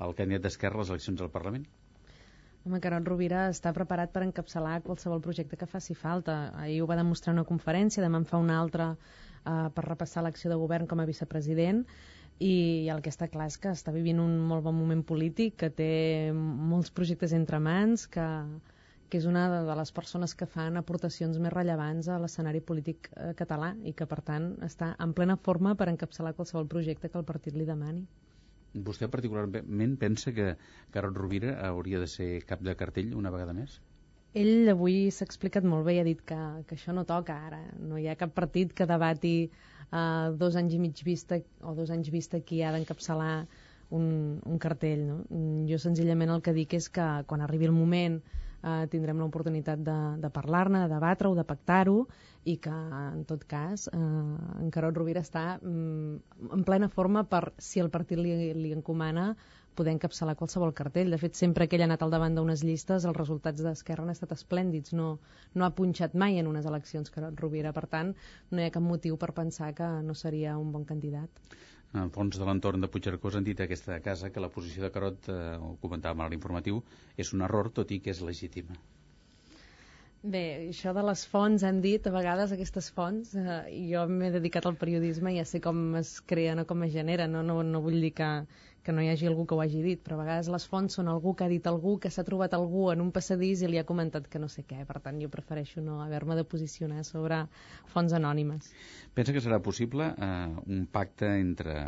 el 0.00 0.16
candidat 0.16 0.48
d'Esquerra 0.48 0.80
a 0.80 0.86
les 0.86 0.96
eleccions 0.96 1.20
al 1.20 1.34
Parlament? 1.36 1.68
Home, 2.64 2.78
Carot 2.80 3.04
Rovira 3.04 3.40
està 3.52 3.74
preparat 3.76 4.12
per 4.12 4.22
encapçalar 4.24 4.78
qualsevol 4.86 5.20
projecte 5.24 5.56
que 5.60 5.66
faci 5.68 5.92
falta. 6.02 6.34
Ahir 6.62 6.78
ho 6.80 6.86
va 6.88 6.96
demostrar 6.96 7.34
en 7.34 7.42
una 7.42 7.48
conferència, 7.48 8.00
demà 8.04 8.22
en 8.22 8.24
fa 8.30 8.40
una 8.40 8.56
altra 8.60 8.86
eh, 8.94 9.68
per 9.76 9.84
repassar 9.84 10.22
l'acció 10.24 10.48
de 10.52 10.56
govern 10.62 10.88
com 10.88 11.02
a 11.02 11.06
vicepresident 11.10 11.82
i 12.40 12.54
el 12.94 13.02
que 13.04 13.12
està 13.12 13.28
clar 13.34 13.50
és 13.52 13.58
que 13.60 13.74
està 13.76 13.92
vivint 13.92 14.22
un 14.22 14.38
molt 14.48 14.64
bon 14.64 14.78
moment 14.78 15.04
polític, 15.12 15.58
que 15.60 15.68
té 15.82 15.90
molts 16.32 16.88
projectes 16.90 17.36
entre 17.36 17.60
mans, 17.68 18.08
que, 18.16 18.26
que 19.12 19.20
és 19.20 19.28
una 19.28 19.44
de 19.68 19.78
les 19.82 19.92
persones 20.00 20.32
que 20.34 20.48
fan 20.56 20.80
aportacions 20.80 21.36
més 21.36 21.52
rellevants 21.52 22.08
a 22.08 22.16
l'escenari 22.22 22.64
polític 22.64 23.12
eh, 23.12 23.34
català 23.44 23.74
i 23.84 23.92
que, 23.92 24.08
per 24.08 24.22
tant, 24.32 24.54
està 24.64 24.94
en 25.04 25.12
plena 25.12 25.36
forma 25.36 25.76
per 25.76 25.92
encapçalar 25.92 26.32
qualsevol 26.40 26.72
projecte 26.78 27.12
que 27.12 27.20
el 27.20 27.28
partit 27.28 27.60
li 27.60 27.68
demani. 27.68 28.08
Vostè 28.74 29.06
particularment 29.06 29.96
pensa 30.00 30.32
que 30.34 30.54
Carot 30.90 31.14
Rovira 31.16 31.54
hauria 31.68 32.00
de 32.02 32.08
ser 32.10 32.30
cap 32.48 32.62
de 32.66 32.74
cartell 32.74 33.14
una 33.14 33.30
vegada 33.30 33.54
més? 33.54 33.78
Ell 34.34 34.70
avui 34.72 35.12
s'ha 35.14 35.26
explicat 35.28 35.62
molt 35.62 35.86
bé 35.86 35.94
i 35.94 36.00
ha 36.02 36.06
dit 36.06 36.24
que, 36.26 36.38
que 36.66 36.74
això 36.74 36.94
no 36.96 37.04
toca 37.06 37.36
ara. 37.46 37.60
No 37.78 38.00
hi 38.00 38.08
ha 38.10 38.16
cap 38.18 38.32
partit 38.34 38.72
que 38.74 38.88
debati 38.90 39.34
uh, 39.46 40.34
dos 40.34 40.58
anys 40.58 40.74
i 40.74 40.80
mig 40.82 41.04
vista 41.06 41.38
o 41.62 41.74
dos 41.78 41.92
anys 41.94 42.10
vista 42.10 42.40
qui 42.42 42.62
ha 42.62 42.72
d'encapçalar 42.74 43.46
un, 43.94 44.08
un 44.42 44.58
cartell. 44.58 45.04
No? 45.06 45.20
Jo 45.70 45.78
senzillament 45.78 46.34
el 46.34 46.42
que 46.42 46.56
dic 46.56 46.74
és 46.80 46.90
que 46.90 47.06
quan 47.30 47.46
arribi 47.46 47.70
el 47.70 47.76
moment 47.78 48.18
eh, 48.64 48.84
tindrem 48.90 49.20
l'oportunitat 49.20 49.82
de, 49.84 49.96
de 50.22 50.30
parlar-ne, 50.32 50.84
de 50.84 50.92
debatre-ho, 50.94 51.34
de 51.36 51.44
pactar-ho 51.48 51.98
i 52.44 52.56
que, 52.60 52.72
en 52.72 53.24
tot 53.28 53.44
cas, 53.48 53.88
eh, 53.92 53.98
en 53.98 54.70
Carot 54.74 54.96
Rovira 54.96 55.24
està 55.24 55.58
mm, 55.60 56.48
en 56.56 56.64
plena 56.64 56.88
forma 56.92 57.24
per, 57.28 57.50
si 57.58 57.82
el 57.84 57.92
partit 57.92 58.20
li, 58.20 58.52
li 58.56 58.72
encomana, 58.76 59.32
poder 59.74 59.94
encapçalar 59.96 60.36
qualsevol 60.38 60.72
cartell. 60.76 61.10
De 61.10 61.18
fet, 61.18 61.34
sempre 61.34 61.66
que 61.66 61.76
ell 61.76 61.82
ha 61.82 61.88
anat 61.90 62.04
al 62.06 62.12
davant 62.14 62.36
d'unes 62.36 62.62
llistes, 62.62 63.06
els 63.08 63.18
resultats 63.18 63.62
d'Esquerra 63.64 64.04
han 64.06 64.14
estat 64.14 64.32
esplèndids. 64.36 64.94
No, 64.94 65.16
no 65.54 65.66
ha 65.66 65.74
punxat 65.74 66.14
mai 66.14 66.38
en 66.38 66.46
unes 66.50 66.68
eleccions 66.70 67.10
Carot 67.14 67.40
Rovira. 67.42 67.74
Per 67.74 67.88
tant, 67.90 68.14
no 68.52 68.62
hi 68.62 68.68
ha 68.68 68.74
cap 68.74 68.86
motiu 68.86 69.18
per 69.18 69.32
pensar 69.34 69.72
que 69.74 69.88
no 70.06 70.14
seria 70.14 70.54
un 70.60 70.70
bon 70.72 70.86
candidat 70.86 71.42
fons 72.14 72.38
de 72.38 72.46
l'entorn 72.46 72.82
de 72.82 72.90
Puigcercós 72.90 73.36
han 73.38 73.46
dit 73.46 73.60
aquesta 73.60 74.00
casa 74.02 74.30
que 74.34 74.42
la 74.42 74.50
posició 74.50 74.82
de 74.82 74.90
Carot, 74.94 75.28
eh, 75.28 75.54
ho 75.60 75.76
comentàvem 75.82 76.24
a 76.24 76.28
l'informatiu, 76.32 76.82
és 77.16 77.32
un 77.36 77.44
error, 77.46 77.70
tot 77.70 77.90
i 77.94 78.00
que 78.02 78.10
és 78.10 78.22
legítima. 78.26 78.76
Bé, 80.24 80.70
això 80.70 80.94
de 80.96 81.02
les 81.04 81.22
fonts 81.28 81.62
han 81.68 81.82
dit, 81.84 82.06
a 82.06 82.12
vegades 82.12 82.52
aquestes 82.54 82.90
fonts, 82.96 83.34
eh, 83.36 83.58
jo 83.92 84.06
m'he 84.08 84.30
dedicat 84.32 84.66
al 84.66 84.78
periodisme 84.80 85.34
i 85.34 85.38
ja 85.38 85.44
sé 85.44 85.60
com 85.60 85.94
es 86.00 86.16
creen 86.32 86.62
o 86.62 86.66
com 86.66 86.82
es 86.86 86.94
generen, 86.94 87.36
no, 87.36 87.42
no, 87.44 87.58
no 87.62 87.82
vull 87.84 88.00
dir 88.00 88.14
que, 88.16 88.30
que 88.84 88.92
no 88.92 89.02
hi 89.02 89.08
hagi 89.08 89.26
algú 89.26 89.46
que 89.48 89.56
ho 89.56 89.62
hagi 89.64 89.80
dit, 89.82 90.00
però 90.04 90.18
a 90.18 90.22
vegades 90.22 90.50
les 90.52 90.66
fonts 90.68 90.98
són 90.98 91.08
algú 91.08 91.32
que 91.34 91.46
ha 91.46 91.50
dit 91.50 91.66
algú, 91.66 91.96
que 91.98 92.10
s'ha 92.12 92.24
trobat 92.26 92.52
algú 92.54 92.90
en 92.92 93.00
un 93.00 93.10
passadís 93.16 93.62
i 93.64 93.70
li 93.70 93.80
ha 93.80 93.86
comentat 93.88 94.28
que 94.28 94.42
no 94.42 94.50
sé 94.52 94.66
què. 94.68 94.82
Per 94.84 95.00
tant, 95.00 95.20
jo 95.22 95.30
prefereixo 95.32 95.80
no 95.80 96.02
haver-me 96.04 96.36
de 96.36 96.44
posicionar 96.44 97.04
sobre 97.08 97.40
fonts 97.94 98.12
anònimes. 98.12 98.68
Pensa 99.16 99.32
que 99.32 99.40
serà 99.40 99.60
possible 99.64 100.10
eh, 100.12 100.52
un 100.66 100.84
pacte 100.92 101.30
entre 101.40 101.78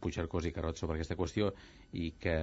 Puigcercós 0.00 0.48
i 0.48 0.54
Carot 0.56 0.80
sobre 0.80 0.96
aquesta 0.96 1.18
qüestió 1.18 1.52
i 1.92 2.12
que, 2.22 2.36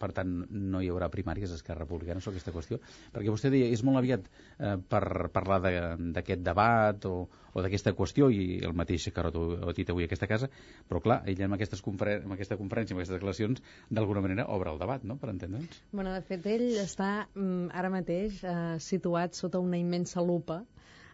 per 0.00 0.10
tant, 0.12 0.32
no 0.50 0.82
hi 0.82 0.90
haurà 0.90 1.08
primàries 1.12 1.52
d'Esquerra 1.52 1.84
Republicana 1.84 2.20
sobre 2.20 2.36
aquesta 2.36 2.54
qüestió? 2.54 2.80
Perquè 3.14 3.32
vostè 3.32 3.52
deia, 3.54 3.70
és 3.72 3.84
molt 3.86 4.00
aviat 4.02 4.26
eh, 4.58 4.76
per 4.76 5.30
parlar 5.32 5.60
d'aquest 5.62 6.42
de, 6.42 6.44
debat 6.50 7.06
o, 7.08 7.14
o 7.56 7.64
d'aquesta 7.64 7.94
qüestió, 7.96 8.28
i 8.28 8.58
el 8.66 8.74
mateix 8.76 9.08
Carot 9.14 9.38
ho, 9.38 9.44
ho 9.56 9.70
ha 9.70 9.76
dit 9.76 9.88
avui 9.94 10.04
a 10.04 10.10
aquesta 10.10 10.28
casa, 10.28 10.50
però 10.88 11.00
clar, 11.04 11.20
ell 11.30 11.44
amb, 11.46 11.56
aquestes 11.56 11.82
conferen 11.84 12.26
amb 12.26 12.34
aquesta 12.36 12.58
conferència, 12.58 12.96
amb 12.96 13.05
aquestes 13.06 13.16
declaracions, 13.16 13.62
d'alguna 13.90 14.22
manera 14.24 14.46
obre 14.52 14.72
el 14.72 14.80
debat, 14.80 15.04
no?, 15.04 15.16
per 15.16 15.30
entendre'ns. 15.32 15.82
Bueno, 15.92 16.12
de 16.14 16.22
fet, 16.26 16.46
ell 16.46 16.66
està 16.82 17.26
mm, 17.34 17.70
ara 17.74 17.90
mateix 17.92 18.42
eh, 18.44 18.78
situat 18.82 19.36
sota 19.38 19.62
una 19.62 19.78
immensa 19.78 20.24
lupa 20.24 20.64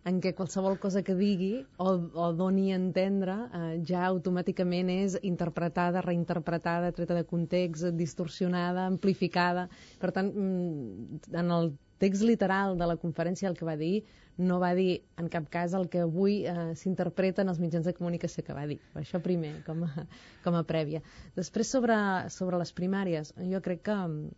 en 0.09 0.18
què 0.18 0.33
qualsevol 0.35 0.81
cosa 0.83 1.05
que 1.07 1.14
digui 1.14 1.52
o, 1.78 1.92
o 2.18 2.33
doni 2.35 2.72
a 2.72 2.78
entendre 2.81 3.37
eh, 3.55 3.76
ja 3.87 4.02
automàticament 4.09 4.90
és 4.96 5.18
interpretada, 5.22 6.02
reinterpretada, 6.02 6.90
treta 6.96 7.14
de 7.14 7.26
context, 7.28 7.92
distorsionada, 7.98 8.88
amplificada. 8.90 9.68
Per 10.02 10.11
tant, 10.16 10.33
mm, 10.35 11.22
en 11.38 11.57
el 11.59 11.74
text 12.02 12.26
literal 12.26 12.76
de 12.78 12.90
la 12.90 12.98
conferència 12.98 13.48
el 13.50 13.56
que 13.58 13.68
va 13.68 13.78
dir 13.78 14.02
no 14.36 14.58
va 14.60 14.72
dir 14.74 15.02
en 15.20 15.28
cap 15.28 15.48
cas 15.52 15.74
el 15.76 15.88
que 15.92 16.02
avui 16.02 16.42
eh, 16.48 16.72
s'interpreta 16.78 17.44
en 17.44 17.52
els 17.52 17.60
mitjans 17.60 17.84
de 17.86 17.92
comunicació 17.96 18.44
que 18.44 18.56
va 18.56 18.64
dir. 18.66 18.78
Això 18.98 19.20
primer, 19.22 19.58
com 19.66 19.84
a, 19.84 20.06
com 20.44 20.56
a 20.56 20.64
prèvia. 20.68 21.02
Després, 21.36 21.68
sobre, 21.68 21.96
sobre 22.32 22.60
les 22.60 22.72
primàries, 22.72 23.34
jo 23.52 23.60
crec 23.64 23.84
que 23.90 23.96
mm, 23.96 24.30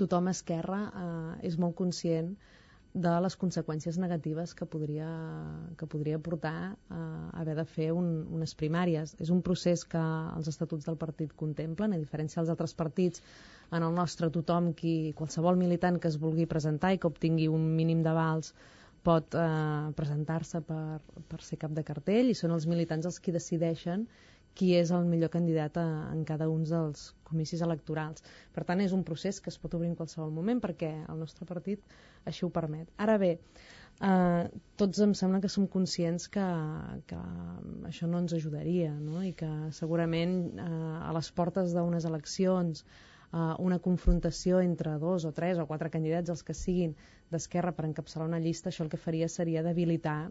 tothom 0.00 0.28
a 0.28 0.36
Esquerra 0.36 0.82
eh, 0.88 1.48
és 1.48 1.56
molt 1.58 1.76
conscient 1.78 2.34
de 2.92 3.12
les 3.24 3.36
conseqüències 3.40 3.96
negatives 3.96 4.52
que 4.52 4.66
podria, 4.68 5.08
que 5.80 5.86
podria 5.88 6.18
portar 6.20 6.76
a 6.92 7.00
haver 7.40 7.54
de 7.56 7.64
fer 7.64 7.88
un, 7.96 8.10
unes 8.36 8.52
primàries. 8.58 9.14
És 9.18 9.30
un 9.32 9.40
procés 9.46 9.84
que 9.88 10.02
els 10.36 10.50
estatuts 10.52 10.84
del 10.84 10.98
partit 11.00 11.32
contemplen, 11.32 11.94
a 11.94 12.00
diferència 12.00 12.42
dels 12.42 12.52
altres 12.52 12.76
partits, 12.76 13.24
en 13.72 13.86
el 13.86 13.96
nostre 13.96 14.28
tothom, 14.30 14.74
qui, 14.76 15.14
qualsevol 15.16 15.56
militant 15.56 15.96
que 15.98 16.10
es 16.12 16.20
vulgui 16.20 16.44
presentar 16.46 16.92
i 16.92 17.00
que 17.00 17.08
obtingui 17.08 17.48
un 17.48 17.64
mínim 17.78 18.04
d'avals 18.04 18.52
pot 19.02 19.34
eh, 19.34 19.92
presentar-se 19.98 20.60
per, 20.66 21.00
per 21.30 21.40
ser 21.42 21.58
cap 21.64 21.72
de 21.74 21.82
cartell 21.86 22.28
i 22.30 22.36
són 22.38 22.52
els 22.54 22.68
militants 22.70 23.08
els 23.08 23.18
qui 23.18 23.34
decideixen 23.34 24.04
qui 24.58 24.72
és 24.76 24.92
el 24.92 25.06
millor 25.08 25.30
candidat 25.32 25.78
a, 25.80 25.86
en 26.12 26.24
cada 26.28 26.48
un 26.52 26.64
dels 26.68 27.10
comicis 27.28 27.62
electorals. 27.64 28.24
Per 28.52 28.64
tant, 28.68 28.82
és 28.84 28.92
un 28.96 29.04
procés 29.08 29.40
que 29.40 29.52
es 29.52 29.58
pot 29.60 29.74
obrir 29.78 29.90
en 29.90 29.98
qualsevol 29.98 30.32
moment 30.34 30.60
perquè 30.60 30.92
el 31.08 31.22
nostre 31.22 31.48
partit 31.48 31.94
així 32.28 32.44
ho 32.46 32.50
permet. 32.52 32.90
Ara 33.06 33.16
bé, 33.22 33.32
eh, 34.00 34.42
tots 34.80 35.04
em 35.06 35.14
sembla 35.18 35.40
que 35.44 35.52
som 35.52 35.68
conscients 35.76 36.28
que, 36.34 36.48
que 37.08 37.22
això 37.88 38.10
no 38.10 38.20
ens 38.22 38.36
ajudaria 38.36 38.92
no? 38.98 39.22
i 39.24 39.32
que 39.38 39.50
segurament 39.78 40.36
eh, 40.52 40.68
a 41.08 41.16
les 41.16 41.32
portes 41.32 41.72
d'unes 41.76 42.08
eleccions 42.08 42.84
uh, 43.32 43.54
una 43.58 43.78
confrontació 43.78 44.60
entre 44.60 44.98
dos 45.02 45.24
o 45.24 45.32
tres 45.32 45.58
o 45.58 45.66
quatre 45.66 45.90
candidats, 45.90 46.30
els 46.30 46.44
que 46.46 46.56
siguin 46.56 46.94
d'Esquerra 47.32 47.72
per 47.76 47.86
encapçalar 47.88 48.28
una 48.28 48.40
llista, 48.42 48.70
això 48.70 48.84
el 48.84 48.92
que 48.92 49.00
faria 49.00 49.28
seria 49.32 49.64
debilitar 49.64 50.30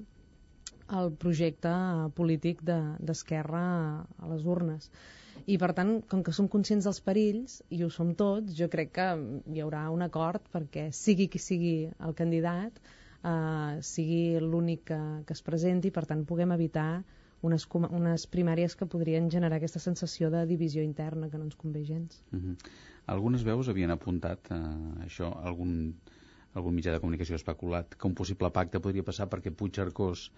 el 1.00 1.12
projecte 1.24 1.72
polític 2.18 2.62
d'Esquerra 2.68 3.66
de, 3.66 4.24
a 4.26 4.32
les 4.32 4.46
urnes. 4.46 4.90
I, 5.48 5.58
per 5.58 5.72
tant, 5.78 5.94
com 6.12 6.22
que 6.26 6.34
som 6.36 6.50
conscients 6.52 6.86
dels 6.86 7.00
perills, 7.06 7.62
i 7.74 7.82
ho 7.84 7.90
som 7.90 8.12
tots, 8.18 8.54
jo 8.58 8.68
crec 8.74 8.92
que 8.98 9.08
hi 9.54 9.64
haurà 9.64 9.88
un 9.94 10.04
acord 10.06 10.44
perquè 10.54 10.90
sigui 10.96 11.30
qui 11.32 11.42
sigui 11.42 11.76
el 12.08 12.14
candidat, 12.18 12.78
eh, 13.24 13.80
sigui 13.86 14.38
l'únic 14.44 14.86
que, 14.92 15.00
que 15.26 15.38
es 15.38 15.42
presenti, 15.46 15.92
per 15.96 16.06
tant, 16.10 16.24
puguem 16.30 16.54
evitar 16.58 17.04
unes, 17.42 17.66
unes 17.74 18.28
primàries 18.30 18.78
que 18.78 18.86
podrien 18.86 19.30
generar 19.34 19.58
aquesta 19.58 19.82
sensació 19.82 20.30
de 20.34 20.46
divisió 20.50 20.84
interna 20.86 21.30
que 21.30 21.42
no 21.42 21.50
ens 21.50 21.58
convé 21.58 21.84
gens. 21.86 22.22
Uh 22.32 22.40
-huh. 22.40 22.56
Algunes 23.08 23.44
veus 23.44 23.68
havien 23.70 23.92
apuntat 23.92 24.52
eh, 24.52 25.06
això, 25.06 25.34
algun, 25.44 25.96
algun 26.54 26.76
mitjà 26.76 26.92
de 26.92 27.00
comunicació 27.00 27.36
especulat 27.36 27.96
que 27.96 28.08
un 28.08 28.14
possible 28.14 28.52
pacte 28.52 28.80
podria 28.80 29.04
passar 29.04 29.30
perquè 29.30 29.52
Puigcercós 29.52 30.32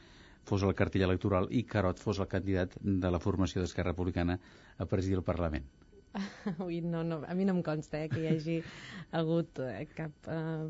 fos 0.47 0.63
el 0.63 0.75
cartell 0.75 1.05
electoral 1.07 1.47
i 1.51 1.63
Carot 1.67 1.99
fos 1.99 2.19
el 2.19 2.29
candidat 2.31 2.75
de 2.81 3.11
la 3.11 3.21
formació 3.23 3.61
d'Esquerra 3.61 3.93
Republicana 3.93 4.39
a 4.77 4.89
presidir 4.89 5.19
el 5.19 5.27
Parlament. 5.27 5.65
Ui, 6.65 6.81
no, 6.81 7.03
no, 7.03 7.21
a 7.25 7.33
mi 7.33 7.45
no 7.45 7.55
em 7.57 7.61
consta 7.65 8.03
eh, 8.03 8.09
que 8.11 8.21
hi 8.21 8.27
hagi 8.29 8.57
hagut 9.17 9.61
eh, 9.63 9.85
cap 9.97 10.29
eh, 10.29 10.67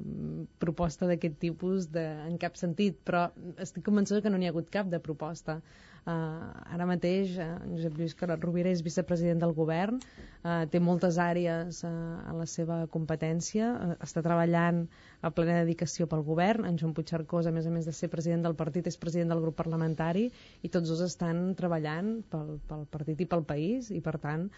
proposta 0.63 1.09
d'aquest 1.09 1.39
tipus 1.41 1.89
de, 1.91 2.05
en 2.27 2.37
cap 2.41 2.59
sentit, 2.59 2.99
però 3.03 3.25
estic 3.63 3.83
convençuda 3.87 4.23
que 4.23 4.31
no 4.31 4.39
n'hi 4.39 4.47
ha 4.47 4.53
hagut 4.55 4.71
cap 4.73 4.91
de 4.91 5.01
proposta. 5.03 5.59
Uh, 6.03 6.51
ara 6.75 6.83
mateix 6.83 7.37
uh, 7.39 7.61
Josep 7.71 7.95
Lluís 7.95 8.13
Carot 8.19 8.41
Rovira 8.43 8.67
és 8.73 8.81
vicepresident 8.83 9.39
del 9.39 9.53
govern, 9.55 10.01
uh, 10.43 10.65
té 10.67 10.81
moltes 10.83 11.15
àrees 11.15 11.79
uh, 11.87 11.91
a 12.27 12.33
la 12.35 12.47
seva 12.49 12.81
competència, 12.91 13.69
uh, 13.71 13.95
està 14.03 14.19
treballant 14.25 14.81
a 15.23 15.31
plena 15.31 15.61
dedicació 15.61 16.09
pel 16.11 16.25
govern, 16.27 16.67
en 16.67 16.75
Joan 16.81 16.91
Puigcercós, 16.97 17.47
a 17.47 17.55
més 17.55 17.69
a 17.69 17.71
més 17.71 17.87
de 17.87 17.95
ser 17.95 18.11
president 18.11 18.43
del 18.43 18.57
partit, 18.59 18.89
és 18.91 18.99
president 18.99 19.31
del 19.31 19.39
grup 19.45 19.55
parlamentari, 19.61 20.25
i 20.59 20.71
tots 20.73 20.91
dos 20.91 21.05
estan 21.07 21.53
treballant 21.55 22.17
pel, 22.27 22.57
pel 22.67 22.83
partit 22.91 23.23
i 23.23 23.29
pel 23.29 23.47
país, 23.47 23.87
i 23.95 24.03
per 24.03 24.17
tant 24.19 24.49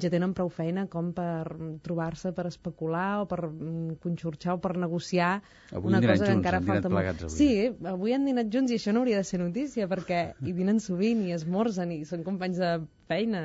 ja 0.00 0.08
tenen 0.12 0.32
prou 0.36 0.48
feina 0.48 0.86
com 0.88 1.10
per 1.12 1.50
trobar-se 1.84 2.32
per 2.36 2.46
especular 2.48 3.22
o 3.22 3.26
per 3.28 3.42
mm, 3.48 3.98
conxorxar 4.04 4.56
o 4.56 4.60
per 4.62 4.76
negociar 4.80 5.32
avui 5.72 5.92
una 5.92 6.00
cosa 6.00 6.14
junts, 6.14 6.28
que 6.28 6.36
encara 6.38 6.62
falta. 6.64 6.88
Avui. 6.88 7.32
Sí, 7.34 7.50
avui 7.90 8.14
han 8.16 8.24
dinat 8.28 8.48
junts 8.52 8.72
i 8.72 8.78
això 8.78 8.94
no 8.94 9.02
hauria 9.02 9.20
de 9.20 9.28
ser 9.28 9.42
notícia 9.42 9.88
perquè 9.90 10.22
hi 10.40 10.54
dinen 10.56 10.80
sovint 10.92 11.22
i 11.24 11.32
esmorzen 11.36 11.92
i 11.94 12.02
són 12.08 12.24
companys 12.26 12.60
de 12.60 12.72
feina 13.08 13.42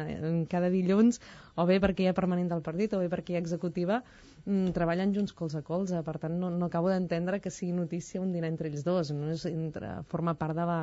cada 0.51 0.71
dilluns 0.73 1.21
o 1.55 1.65
bé 1.69 1.79
perquè 1.83 2.05
hi 2.05 2.09
ha 2.11 2.17
permanent 2.17 2.51
del 2.51 2.63
partit 2.65 2.93
o 2.93 3.01
bé 3.01 3.09
perquè 3.11 3.33
hi 3.33 3.39
ha 3.39 3.43
executiva 3.43 4.01
mm, 4.45 4.73
treballen 4.75 5.13
junts 5.15 5.35
colze 5.37 5.61
a 5.61 5.65
colze. 5.65 6.01
Per 6.03 6.17
tant 6.21 6.35
no, 6.41 6.51
no 6.51 6.67
acabo 6.67 6.91
d'entendre 6.91 7.39
que 7.43 7.53
sigui 7.53 7.75
notícia 7.75 8.21
un 8.21 8.33
dinar 8.35 8.51
entre 8.51 8.71
ells 8.71 8.83
dos 8.87 9.13
no 9.15 9.31
és 9.33 9.47
entre, 9.49 9.97
forma 10.11 10.35
part 10.35 10.57
de 10.57 10.67
la, 10.67 10.81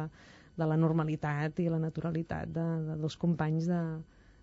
de 0.57 0.68
la 0.70 0.81
normalitat 0.81 1.61
i 1.61 1.70
la 1.70 1.83
naturalitat 1.83 2.50
de, 2.50 2.66
de 2.88 2.98
dos 3.03 3.16
companys 3.20 3.68
de, 3.70 3.83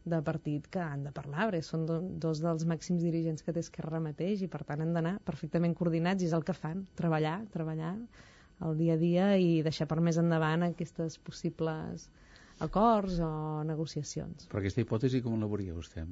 de 0.04 0.22
partit 0.26 0.68
que 0.72 0.82
han 0.82 1.06
de 1.06 1.14
parlar, 1.14 1.50
perquè 1.50 1.62
són 1.66 1.86
do, 1.90 2.00
dos 2.26 2.42
dels 2.44 2.66
màxims 2.70 3.04
dirigents 3.06 3.46
que 3.46 3.54
té 3.54 3.64
Esquerra 3.64 4.02
mateix 4.04 4.42
i 4.42 4.50
per 4.52 4.64
tant 4.68 4.82
han 4.82 4.94
d'anar 4.98 5.18
perfectament 5.28 5.76
coordinats 5.78 6.24
i 6.24 6.30
és 6.30 6.38
el 6.38 6.46
que 6.48 6.58
fan, 6.58 6.86
treballar, 7.00 7.40
treballar 7.54 7.96
el 8.68 8.78
dia 8.80 8.98
a 8.98 9.02
dia 9.02 9.30
i 9.38 9.62
deixar 9.66 9.88
per 9.92 10.00
més 10.06 10.20
endavant 10.22 10.68
aquestes 10.68 11.18
possibles 11.20 12.10
acords 12.62 13.18
o 13.20 13.64
negociacions. 13.66 14.46
Però 14.52 14.62
aquesta 14.62 14.82
hipòtesi 14.84 15.22
com 15.26 15.40
la 15.42 15.50
veuria 15.50 15.74
vostè? 15.74 16.04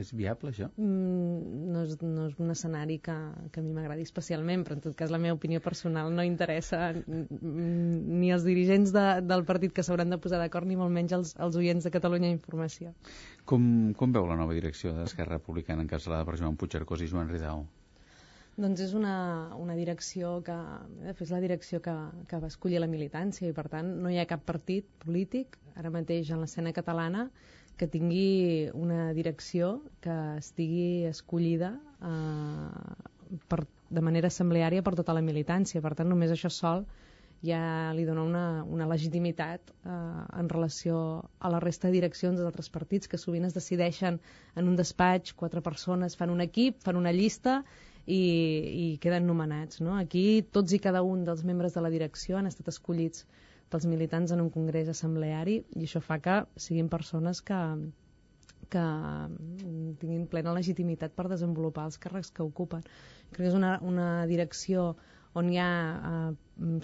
És 0.00 0.10
viable, 0.16 0.50
això? 0.50 0.68
Mm, 0.74 1.68
no, 1.70 1.84
és, 1.86 1.94
no 2.02 2.26
és 2.28 2.40
un 2.42 2.50
escenari 2.54 2.98
que, 3.04 3.14
que 3.54 3.62
a 3.62 3.64
mi 3.64 3.74
m'agradi 3.76 4.06
especialment, 4.06 4.64
però 4.66 4.78
en 4.78 4.82
tot 4.88 4.96
cas 4.98 5.14
la 5.14 5.20
meva 5.22 5.36
opinió 5.38 5.62
personal 5.64 6.10
no 6.14 6.26
interessa 6.26 6.90
ni 6.96 8.32
els 8.34 8.46
dirigents 8.46 8.94
de, 8.94 9.06
del 9.22 9.46
partit 9.46 9.74
que 9.76 9.86
s'hauran 9.86 10.10
de 10.10 10.18
posar 10.18 10.42
d'acord, 10.42 10.68
ni 10.68 10.78
molt 10.80 10.92
menys 10.94 11.14
els, 11.16 11.36
els 11.38 11.60
oients 11.60 11.86
de 11.86 11.94
Catalunya 11.94 12.32
Informació. 12.34 12.92
Com, 13.46 13.94
com 13.98 14.12
veu 14.12 14.26
la 14.26 14.38
nova 14.40 14.56
direcció 14.56 14.96
d'Esquerra 14.98 15.38
Republicana 15.38 15.86
encapçalada 15.86 16.26
per 16.26 16.38
Joan 16.40 16.58
Puigcercós 16.58 17.06
i 17.06 17.10
Joan 17.10 17.30
Ridao? 17.30 17.64
Doncs 18.54 18.84
és 18.84 18.92
una, 18.94 19.14
una 19.58 19.74
direcció 19.74 20.36
que, 20.46 20.54
fet, 21.02 21.22
és 21.26 21.32
la 21.34 21.40
direcció 21.42 21.80
que, 21.82 21.94
que 22.30 22.38
va 22.38 22.50
escollir 22.52 22.78
la 22.78 22.90
militància 22.90 23.48
i, 23.48 23.54
per 23.56 23.66
tant, 23.72 23.88
no 24.04 24.12
hi 24.12 24.20
ha 24.22 24.28
cap 24.30 24.44
partit 24.46 24.86
polític, 25.02 25.58
ara 25.74 25.90
mateix 25.90 26.30
en 26.30 26.44
l'escena 26.44 26.70
catalana, 26.76 27.28
que 27.76 27.88
tingui 27.90 28.70
una 28.78 29.08
direcció 29.16 29.80
que 30.04 30.14
estigui 30.38 31.08
escollida 31.08 31.72
eh, 32.06 33.38
per, 33.50 33.64
de 33.90 34.04
manera 34.06 34.30
assembleària 34.30 34.84
per 34.86 34.94
tota 35.00 35.16
la 35.16 35.24
militància. 35.26 35.82
Per 35.82 35.92
tant, 35.98 36.08
només 36.12 36.30
això 36.30 36.50
sol 36.54 36.84
ja 37.44 37.90
li 37.92 38.04
dona 38.06 38.22
una, 38.22 38.44
una 38.70 38.86
legitimitat 38.86 39.72
eh, 39.82 39.96
en 40.38 40.52
relació 40.52 41.00
a 41.40 41.50
la 41.50 41.58
resta 41.64 41.90
de 41.90 41.98
direccions 41.98 42.38
dels 42.38 42.52
altres 42.52 42.70
partits 42.70 43.10
que 43.10 43.18
sovint 43.18 43.50
es 43.50 43.58
decideixen 43.58 44.20
en 44.54 44.70
un 44.70 44.78
despatx, 44.78 45.34
quatre 45.34 45.64
persones 45.66 46.14
fan 46.14 46.30
un 46.30 46.46
equip, 46.46 46.78
fan 46.86 47.02
una 47.02 47.12
llista 47.12 47.64
i, 48.06 48.20
i 48.84 48.86
queden 49.00 49.26
nomenats. 49.26 49.80
No? 49.84 49.96
Aquí 49.98 50.44
tots 50.52 50.74
i 50.76 50.80
cada 50.82 51.02
un 51.02 51.24
dels 51.24 51.44
membres 51.44 51.74
de 51.74 51.82
la 51.84 51.92
direcció 51.92 52.38
han 52.38 52.50
estat 52.50 52.68
escollits 52.72 53.26
pels 53.72 53.86
militants 53.90 54.32
en 54.34 54.42
un 54.44 54.50
congrés 54.54 54.88
assembleari 54.92 55.60
i 55.74 55.86
això 55.86 56.02
fa 56.04 56.20
que 56.22 56.38
siguin 56.60 56.90
persones 56.92 57.40
que, 57.42 57.60
que 58.70 58.84
tinguin 60.00 60.28
plena 60.30 60.54
legitimitat 60.54 61.16
per 61.16 61.28
desenvolupar 61.32 61.88
els 61.88 61.98
càrrecs 61.98 62.30
que 62.34 62.44
ocupen. 62.44 62.84
Crec 63.32 63.46
que 63.46 63.50
és 63.50 63.58
una, 63.58 63.78
una 63.82 64.26
direcció 64.30 64.92
on 65.34 65.50
hi 65.50 65.58
ha 65.58 65.70
eh, 66.10 66.32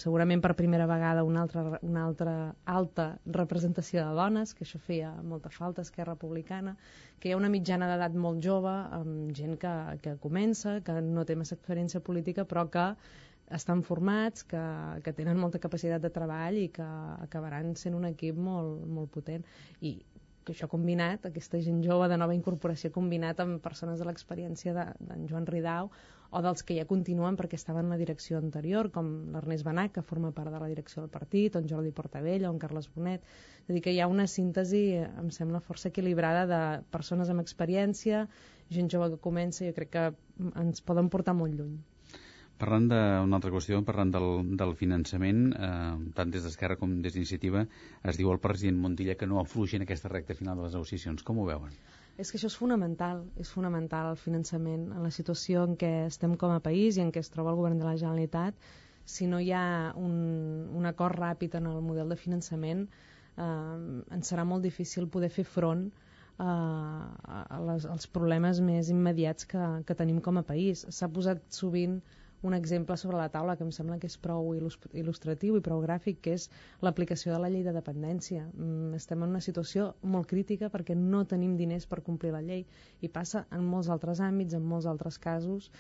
segurament 0.03 0.41
per 0.43 0.55
primera 0.59 0.87
vegada 0.91 1.23
una 1.25 1.43
altra, 1.45 1.79
una 1.87 2.05
altra 2.05 2.35
alta 2.65 3.07
representació 3.27 4.03
de 4.03 4.17
dones, 4.19 4.53
que 4.55 4.65
això 4.67 4.81
feia 4.83 5.13
molta 5.23 5.51
falta, 5.55 5.85
Esquerra 5.87 6.17
Republicana, 6.17 6.77
que 7.21 7.31
hi 7.31 7.35
ha 7.35 7.39
una 7.39 7.53
mitjana 7.53 7.89
d'edat 7.91 8.17
molt 8.19 8.43
jove, 8.43 8.73
amb 8.99 9.33
gent 9.37 9.57
que, 9.63 9.75
que 10.03 10.17
comença, 10.23 10.81
que 10.87 10.99
no 11.07 11.25
té 11.25 11.37
massa 11.39 11.55
experiència 11.55 12.03
política, 12.03 12.45
però 12.45 12.67
que 12.71 12.87
estan 13.55 13.83
formats, 13.83 14.45
que, 14.47 14.63
que 15.05 15.15
tenen 15.15 15.39
molta 15.39 15.59
capacitat 15.63 16.03
de 16.03 16.11
treball 16.15 16.59
i 16.59 16.69
que 16.75 16.87
acabaran 17.27 17.75
sent 17.79 17.97
un 17.99 18.07
equip 18.11 18.39
molt, 18.39 18.85
molt 18.87 19.11
potent. 19.15 19.47
I 19.83 19.97
que 20.51 20.57
això 20.59 20.67
combinat, 20.71 21.27
aquesta 21.29 21.61
gent 21.63 21.79
jove 21.87 22.09
de 22.11 22.17
nova 22.19 22.35
incorporació 22.35 22.91
combinat 22.95 23.39
amb 23.45 23.61
persones 23.63 24.01
de 24.03 24.07
l'experiència 24.09 24.75
d'en 24.75 24.97
de, 25.07 25.19
Joan 25.31 25.47
Ridau 25.47 25.91
o 26.31 26.41
dels 26.43 26.65
que 26.67 26.75
ja 26.79 26.87
continuen 26.91 27.37
perquè 27.39 27.59
estaven 27.59 27.87
en 27.87 27.95
la 27.95 27.99
direcció 28.01 28.39
anterior, 28.39 28.91
com 28.95 29.11
l'Ernest 29.35 29.67
Benac, 29.67 29.93
que 29.97 30.05
forma 30.07 30.33
part 30.35 30.51
de 30.55 30.63
la 30.63 30.71
direcció 30.71 31.03
del 31.03 31.11
partit, 31.11 31.55
o 31.55 31.63
en 31.63 31.69
Jordi 31.71 31.91
Portavella, 31.95 32.51
o 32.51 32.55
en 32.55 32.61
Carles 32.63 32.91
Bonet. 32.95 33.27
És 33.65 33.71
a 33.71 33.77
dir, 33.77 33.83
que 33.87 33.95
hi 33.95 34.01
ha 34.03 34.11
una 34.11 34.27
síntesi, 34.31 34.85
em 35.03 35.31
sembla, 35.35 35.63
força 35.67 35.91
equilibrada 35.91 36.47
de 36.51 36.61
persones 36.95 37.31
amb 37.31 37.43
experiència, 37.43 38.27
gent 38.71 38.91
jove 38.95 39.11
que 39.15 39.23
comença, 39.27 39.67
jo 39.67 39.75
crec 39.79 39.95
que 39.97 40.07
ens 40.65 40.87
poden 40.87 41.11
portar 41.11 41.35
molt 41.39 41.59
lluny. 41.59 41.79
Parlant 42.61 42.91
d'una 42.91 43.39
altra 43.39 43.51
qüestió, 43.55 43.79
parlant 43.89 44.11
del, 44.13 44.27
del 44.61 44.75
finançament, 44.77 45.39
eh, 45.57 46.11
tant 46.19 46.33
des 46.35 46.45
d'Esquerra 46.45 46.77
com 46.81 46.99
des 47.05 47.15
d'Iniciativa, 47.17 47.63
es 48.13 48.19
diu 48.21 48.29
al 48.33 48.41
president 48.43 48.77
Montilla 48.83 49.17
que 49.17 49.29
no 49.31 49.41
afluixi 49.41 49.79
en 49.79 49.87
aquesta 49.87 50.11
recta 50.13 50.37
final 50.37 50.61
de 50.61 50.67
les 50.67 50.77
negociacions. 50.77 51.25
Com 51.25 51.41
ho 51.41 51.47
veuen? 51.49 51.73
És 52.21 52.29
que 52.29 52.37
això 52.37 52.51
és 52.53 52.59
fonamental, 52.61 53.23
és 53.41 53.49
fonamental 53.49 54.11
el 54.11 54.21
finançament 54.21 54.91
en 54.93 55.01
la 55.07 55.13
situació 55.15 55.65
en 55.71 55.79
què 55.81 55.93
estem 56.11 56.37
com 56.37 56.53
a 56.53 56.61
país 56.61 56.99
i 56.99 57.05
en 57.07 57.15
què 57.15 57.23
es 57.25 57.33
troba 57.33 57.55
el 57.55 57.61
govern 57.63 57.81
de 57.81 57.89
la 57.89 57.97
Generalitat. 57.97 58.69
Si 59.09 59.31
no 59.31 59.41
hi 59.41 59.55
ha 59.57 59.65
un, 59.97 60.13
un 60.77 60.93
acord 60.93 61.17
ràpid 61.17 61.57
en 61.57 61.71
el 61.73 61.81
model 61.81 62.13
de 62.13 62.21
finançament, 62.21 62.85
eh, 63.41 63.49
ens 64.19 64.35
serà 64.35 64.45
molt 64.45 64.69
difícil 64.69 65.09
poder 65.09 65.33
fer 65.33 65.49
front 65.49 65.89
eh, 65.89 66.45
a 66.45 67.65
les, 67.71 67.89
als 67.89 68.11
problemes 68.19 68.61
més 68.61 68.93
immediats 68.93 69.49
que, 69.49 69.67
que 69.89 69.97
tenim 69.97 70.21
com 70.21 70.37
a 70.37 70.49
país. 70.53 70.85
S'ha 70.93 71.09
posat 71.09 71.47
sovint 71.63 72.03
un 72.43 72.55
exemple 72.55 72.97
sobre 72.97 73.19
la 73.19 73.29
taula 73.29 73.57
que 73.57 73.65
em 73.67 73.73
sembla 73.75 73.99
que 74.01 74.09
és 74.09 74.17
prou 74.17 74.55
il·lustratiu 74.57 75.59
i 75.59 75.63
prou 75.65 75.83
gràfic, 75.85 76.21
que 76.25 76.35
és 76.39 76.49
l'aplicació 76.81 77.35
de 77.35 77.41
la 77.43 77.51
llei 77.53 77.65
de 77.67 77.75
dependència. 77.77 78.47
Mm, 78.55 78.95
estem 78.97 79.23
en 79.23 79.35
una 79.37 79.43
situació 79.45 79.91
molt 80.03 80.29
crítica 80.31 80.71
perquè 80.73 80.97
no 80.97 81.25
tenim 81.29 81.57
diners 81.59 81.87
per 81.91 82.01
complir 82.07 82.33
la 82.33 82.43
llei 82.45 82.65
i 83.01 83.09
passa 83.09 83.45
en 83.51 83.65
molts 83.65 83.91
altres 83.93 84.23
àmbits, 84.25 84.57
en 84.57 84.65
molts 84.65 84.89
altres 84.89 85.19
casos. 85.19 85.71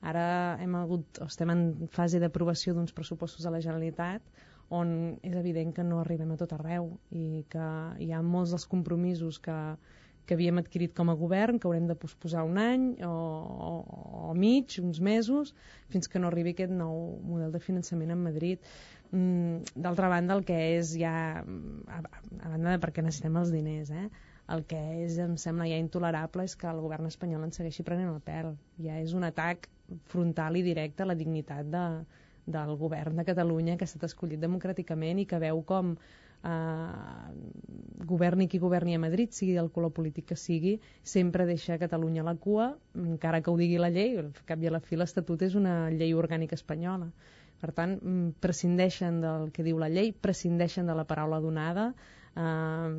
Ara 0.00 0.58
hem 0.62 0.74
hagut, 0.78 1.22
estem 1.26 1.50
en 1.54 1.64
fase 1.94 2.20
d'aprovació 2.22 2.74
d'uns 2.74 2.94
pressupostos 2.94 3.46
de 3.46 3.54
la 3.54 3.62
Generalitat 3.62 4.22
on 4.68 4.90
és 5.24 5.34
evident 5.34 5.72
que 5.74 5.84
no 5.84 6.02
arribem 6.02 6.34
a 6.34 6.36
tot 6.36 6.52
arreu 6.52 6.90
i 7.10 7.44
que 7.48 7.68
hi 8.04 8.10
ha 8.12 8.20
molts 8.22 8.52
dels 8.52 8.66
compromisos 8.68 9.38
que, 9.40 9.56
que 10.28 10.36
havíem 10.36 10.60
adquirit 10.60 10.92
com 10.96 11.08
a 11.08 11.16
govern, 11.16 11.56
que 11.58 11.66
haurem 11.66 11.88
de 11.88 11.96
posposar 11.96 12.44
un 12.44 12.60
any 12.60 12.84
o, 13.06 13.10
o, 13.68 13.72
o 14.28 14.34
mig, 14.36 14.76
uns 14.82 15.00
mesos, 15.00 15.54
fins 15.88 16.10
que 16.12 16.20
no 16.20 16.28
arribi 16.28 16.52
aquest 16.52 16.74
nou 16.76 17.16
model 17.24 17.54
de 17.54 17.62
finançament 17.64 18.12
en 18.12 18.20
Madrid. 18.26 18.60
Mm, 19.10 19.64
D'altra 19.74 20.12
banda, 20.12 20.36
el 20.36 20.44
que 20.44 20.58
és 20.76 20.92
ja, 21.00 21.14
a, 21.40 22.00
a 22.04 22.52
banda 22.52 22.76
de 22.76 22.82
perquè 22.84 23.04
necessitem 23.04 23.40
els 23.40 23.54
diners, 23.54 23.94
eh? 23.96 24.08
el 24.52 24.64
que 24.68 24.78
és, 25.04 25.18
em 25.20 25.34
sembla 25.40 25.66
ja 25.68 25.80
intolerable 25.80 26.44
és 26.48 26.54
que 26.56 26.68
el 26.68 26.80
govern 26.84 27.08
espanyol 27.08 27.44
en 27.44 27.52
segueixi 27.56 27.84
prenent 27.84 28.12
el 28.12 28.22
pèl. 28.24 28.54
Ja 28.84 29.00
és 29.00 29.16
un 29.16 29.26
atac 29.28 29.68
frontal 30.12 30.56
i 30.60 30.64
directe 30.64 31.04
a 31.04 31.08
la 31.08 31.16
dignitat 31.16 31.68
de, 31.72 31.84
del 32.48 32.76
govern 32.80 33.20
de 33.20 33.26
Catalunya 33.28 33.76
que 33.76 33.84
ha 33.84 33.90
estat 33.90 34.08
escollit 34.08 34.40
democràticament 34.44 35.20
i 35.20 35.28
que 35.28 35.40
veu 35.42 35.60
com 35.68 35.96
eh, 36.44 38.04
governi 38.08 38.48
qui 38.48 38.58
governi 38.58 38.94
a 38.94 38.98
Madrid, 38.98 39.32
sigui 39.32 39.54
del 39.56 39.70
color 39.70 39.92
polític 39.92 40.30
que 40.30 40.36
sigui, 40.36 40.78
sempre 41.02 41.46
deixa 41.46 41.78
Catalunya 41.78 42.22
a 42.22 42.28
la 42.30 42.36
cua, 42.36 42.70
encara 42.94 43.42
que 43.42 43.50
ho 43.50 43.56
digui 43.56 43.78
la 43.78 43.90
llei, 43.90 44.16
al 44.18 44.30
cap 44.46 44.62
i 44.62 44.68
a 44.68 44.74
la 44.74 44.80
fi 44.80 44.96
l'Estatut 44.96 45.42
és 45.42 45.58
una 45.58 45.90
llei 45.90 46.14
orgànica 46.14 46.58
espanyola. 46.58 47.10
Per 47.58 47.72
tant, 47.74 47.98
mm, 47.98 48.38
prescindeixen 48.40 49.20
del 49.20 49.50
que 49.50 49.64
diu 49.66 49.78
la 49.78 49.90
llei, 49.90 50.12
prescindeixen 50.12 50.86
de 50.86 50.94
la 50.94 51.04
paraula 51.04 51.40
donada, 51.40 51.94
eh, 52.36 52.90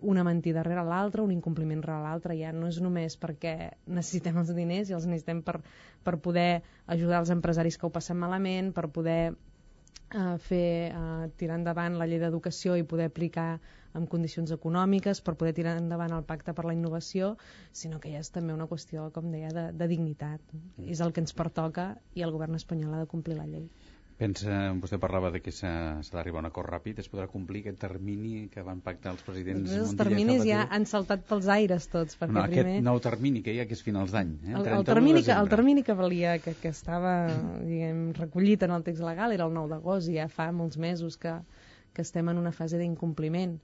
una 0.00 0.24
mentida 0.24 0.62
rere 0.62 0.84
l'altra, 0.84 1.22
un 1.22 1.32
incompliment 1.32 1.82
rere 1.84 2.00
l'altre, 2.02 2.36
ja 2.38 2.52
no 2.52 2.66
és 2.66 2.80
només 2.80 3.18
perquè 3.20 3.54
necessitem 3.86 4.40
els 4.40 4.54
diners 4.56 4.90
i 4.90 4.96
els 4.96 5.06
necessitem 5.06 5.42
per, 5.42 5.60
per 6.02 6.16
poder 6.18 6.62
ajudar 6.86 7.20
els 7.20 7.30
empresaris 7.30 7.76
que 7.76 7.86
ho 7.86 7.92
passen 7.92 8.16
malament, 8.16 8.72
per 8.72 8.88
poder 8.88 9.34
eh, 10.14 10.38
fer, 10.46 10.64
eh, 10.92 11.28
tirar 11.40 11.58
endavant 11.60 11.98
la 11.98 12.08
llei 12.10 12.20
d'educació 12.22 12.76
i 12.76 12.86
poder 12.86 13.10
aplicar 13.10 13.50
en 13.98 14.06
condicions 14.06 14.52
econòmiques 14.54 15.20
per 15.26 15.34
poder 15.38 15.52
tirar 15.56 15.76
endavant 15.78 16.12
el 16.14 16.26
pacte 16.26 16.54
per 16.54 16.64
la 16.66 16.74
innovació, 16.76 17.32
sinó 17.82 17.98
que 18.02 18.12
ja 18.12 18.20
és 18.22 18.30
també 18.34 18.54
una 18.54 18.68
qüestió, 18.70 19.08
com 19.14 19.30
deia, 19.34 19.50
de, 19.56 19.64
de 19.74 19.88
dignitat. 19.90 20.42
Mm. 20.54 20.90
És 20.94 21.02
el 21.02 21.14
que 21.14 21.24
ens 21.24 21.34
pertoca 21.34 21.88
i 22.14 22.26
el 22.26 22.34
govern 22.36 22.58
espanyol 22.58 22.94
ha 22.94 23.02
de 23.04 23.10
complir 23.10 23.38
la 23.38 23.48
llei. 23.50 23.66
Pensa, 24.20 24.56
vostè 24.76 24.98
parlava 25.00 25.30
de 25.32 25.38
que 25.40 25.52
s'ha 25.54 25.70
d'arribar 26.12 26.42
a 26.42 26.44
un 26.44 26.48
acord 26.50 26.68
ràpid, 26.68 26.98
es 27.00 27.08
podrà 27.08 27.24
complir 27.32 27.62
aquest 27.62 27.78
termini 27.80 28.50
que 28.52 28.60
van 28.66 28.82
pactar 28.84 29.14
els 29.14 29.22
presidents 29.24 29.70
doncs 29.70 29.78
Els 29.86 29.94
terminis 29.96 30.42
ja 30.44 30.66
han 30.76 30.84
saltat 30.90 31.22
pels 31.30 31.48
aires 31.54 31.86
tots, 31.88 32.18
perquè 32.20 32.36
no, 32.36 32.42
primer... 32.44 32.66
Aquest 32.66 32.84
nou 32.84 33.00
termini 33.06 33.40
que 33.46 33.54
hi 33.54 33.62
ha, 33.62 33.66
que 33.70 33.78
és 33.78 33.80
finals 33.86 34.12
d'any. 34.12 34.34
Eh? 34.44 34.52
El, 34.58 34.68
el, 34.76 34.84
termini 34.84 35.24
que, 35.24 35.32
el 35.32 35.48
termini 35.48 35.84
que 35.86 35.96
valia, 35.96 36.34
que, 36.44 36.52
que 36.60 36.68
estava 36.68 37.14
diguem, 37.64 38.10
recollit 38.18 38.66
en 38.68 38.76
el 38.76 38.84
text 38.84 39.06
legal 39.08 39.32
era 39.32 39.46
el 39.48 39.56
9 39.56 39.72
d'agost 39.72 40.12
i 40.12 40.18
ja 40.18 40.28
fa 40.28 40.50
molts 40.52 40.76
mesos 40.76 41.16
que, 41.22 41.38
que 41.96 42.04
estem 42.04 42.28
en 42.28 42.42
una 42.42 42.52
fase 42.52 42.76
d'incompliment. 42.76 43.56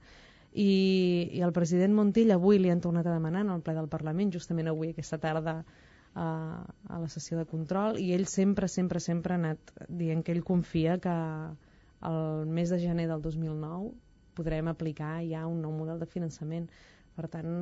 I, 0.57 0.71
I 1.37 1.45
el 1.45 1.53
president 1.53 1.93
Montilla 1.93 2.41
avui 2.41 2.57
li 2.57 2.73
han 2.73 2.81
tornat 2.81 3.05
a 3.05 3.13
demanar 3.13 3.45
en 3.45 3.53
el 3.53 3.61
ple 3.61 3.77
del 3.77 3.93
Parlament, 3.93 4.33
justament 4.33 4.73
avui, 4.73 4.95
aquesta 4.95 5.21
tarda, 5.21 5.59
a, 6.17 6.65
a 6.89 6.99
la 6.99 7.07
sessió 7.13 7.37
de 7.37 7.45
control 7.45 7.99
i 8.01 8.11
ell 8.15 8.25
sempre, 8.31 8.67
sempre, 8.67 9.01
sempre 9.03 9.35
ha 9.35 9.39
anat 9.41 9.73
dient 10.01 10.23
que 10.25 10.33
ell 10.33 10.43
confia 10.47 10.97
que 11.03 11.15
el 12.09 12.51
mes 12.57 12.73
de 12.73 12.79
gener 12.81 13.07
del 13.11 13.21
2009 13.21 13.93
podrem 14.37 14.69
aplicar 14.69 15.17
ja 15.25 15.45
un 15.49 15.61
nou 15.65 15.73
model 15.73 16.01
de 16.01 16.09
finançament. 16.09 16.67
Per 17.17 17.25
tant, 17.33 17.53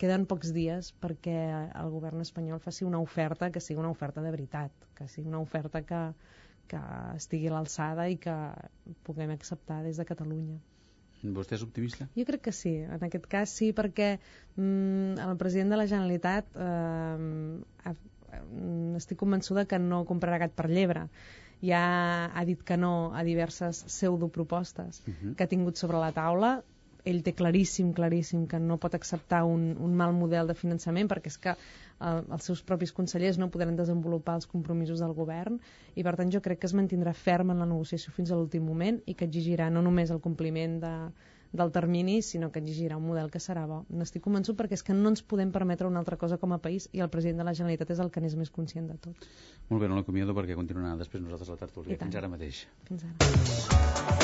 queden 0.00 0.26
pocs 0.28 0.50
dies 0.52 0.90
perquè 1.00 1.36
el 1.80 1.92
govern 1.94 2.20
espanyol 2.24 2.60
faci 2.60 2.84
una 2.84 3.00
oferta 3.00 3.48
que 3.52 3.62
sigui 3.64 3.80
una 3.80 3.92
oferta 3.92 4.24
de 4.24 4.32
veritat, 4.34 4.74
que 4.98 5.08
sigui 5.08 5.32
una 5.32 5.40
oferta 5.40 5.80
que, 5.88 6.02
que 6.68 6.82
estigui 7.16 7.48
a 7.48 7.54
l'alçada 7.54 8.10
i 8.12 8.20
que 8.20 8.36
puguem 9.08 9.32
acceptar 9.32 9.80
des 9.86 9.96
de 10.00 10.08
Catalunya. 10.08 10.60
Vostè 11.22 11.54
és 11.54 11.62
optimista? 11.62 12.08
Jo 12.18 12.24
crec 12.26 12.42
que 12.48 12.52
sí. 12.56 12.72
En 12.82 13.04
aquest 13.06 13.28
cas 13.30 13.52
sí, 13.54 13.70
perquè 13.76 14.16
mm, 14.56 15.20
el 15.22 15.36
president 15.38 15.70
de 15.70 15.78
la 15.78 15.86
Generalitat 15.86 16.48
eh, 16.56 17.92
mm, 17.92 18.96
estic 18.98 19.20
convençuda 19.20 19.66
que 19.70 19.78
no 19.78 20.02
comprarà 20.08 20.40
gat 20.42 20.56
per 20.58 20.68
llebre. 20.70 21.06
Ja 21.62 21.84
ha 22.34 22.42
dit 22.44 22.62
que 22.66 22.76
no 22.76 23.12
a 23.14 23.22
diverses 23.22 23.84
pseudopropostes 23.86 25.02
uh 25.06 25.10
mhm. 25.10 25.16
-huh. 25.22 25.34
que 25.36 25.44
ha 25.44 25.52
tingut 25.54 25.76
sobre 25.76 25.98
la 25.98 26.12
taula 26.12 26.62
ell 27.04 27.22
té 27.26 27.34
claríssim, 27.34 27.92
claríssim 27.96 28.46
que 28.50 28.60
no 28.62 28.78
pot 28.82 28.94
acceptar 28.94 29.42
un, 29.48 29.72
un 29.80 29.96
mal 29.98 30.14
model 30.14 30.50
de 30.50 30.56
finançament 30.58 31.10
perquè 31.10 31.32
és 31.32 31.38
que 31.42 31.54
eh, 31.54 32.20
els 32.22 32.48
seus 32.48 32.62
propis 32.62 32.94
consellers 32.94 33.40
no 33.42 33.50
podran 33.50 33.76
desenvolupar 33.78 34.38
els 34.40 34.48
compromisos 34.50 35.02
del 35.02 35.14
govern 35.18 35.58
i 35.94 36.06
per 36.06 36.16
tant 36.20 36.32
jo 36.34 36.42
crec 36.44 36.62
que 36.62 36.70
es 36.70 36.76
mantindrà 36.78 37.14
ferm 37.16 37.54
en 37.54 37.62
la 37.64 37.68
negociació 37.68 38.14
fins 38.14 38.30
a 38.30 38.38
l'últim 38.38 38.66
moment 38.66 39.02
i 39.06 39.14
que 39.14 39.28
exigirà 39.28 39.70
no 39.70 39.82
només 39.82 40.14
el 40.14 40.22
compliment 40.22 40.78
de, 40.82 40.94
del 41.52 41.70
termini, 41.70 42.22
sinó 42.22 42.50
que 42.50 42.62
exigirà 42.62 42.96
un 42.96 43.06
model 43.06 43.30
que 43.30 43.40
serà 43.44 43.66
bo. 43.68 43.82
N'estic 43.92 44.24
convençut 44.24 44.56
perquè 44.58 44.78
és 44.78 44.84
que 44.86 44.96
no 44.96 45.12
ens 45.12 45.22
podem 45.22 45.52
permetre 45.52 45.86
una 45.86 46.00
altra 46.00 46.16
cosa 46.16 46.40
com 46.40 46.56
a 46.56 46.60
país 46.64 46.88
i 46.92 47.04
el 47.04 47.12
president 47.12 47.44
de 47.44 47.48
la 47.50 47.54
Generalitat 47.58 47.92
és 47.92 48.00
el 48.04 48.10
que 48.10 48.24
n'és 48.24 48.38
més 48.40 48.50
conscient 48.50 48.88
de 48.88 48.96
tot. 48.96 49.28
Molt 49.68 49.84
bé, 49.84 49.92
no 49.92 50.00
l'acomiado 50.00 50.36
perquè 50.38 50.56
continuarà 50.56 50.96
després 51.04 51.22
nosaltres 51.22 51.52
la 51.52 51.60
tertúlia. 51.60 52.00
Fins 52.00 52.20
ara 52.22 52.32
mateix. 52.32 52.66
Fins 52.88 53.08
ara. 53.10 54.21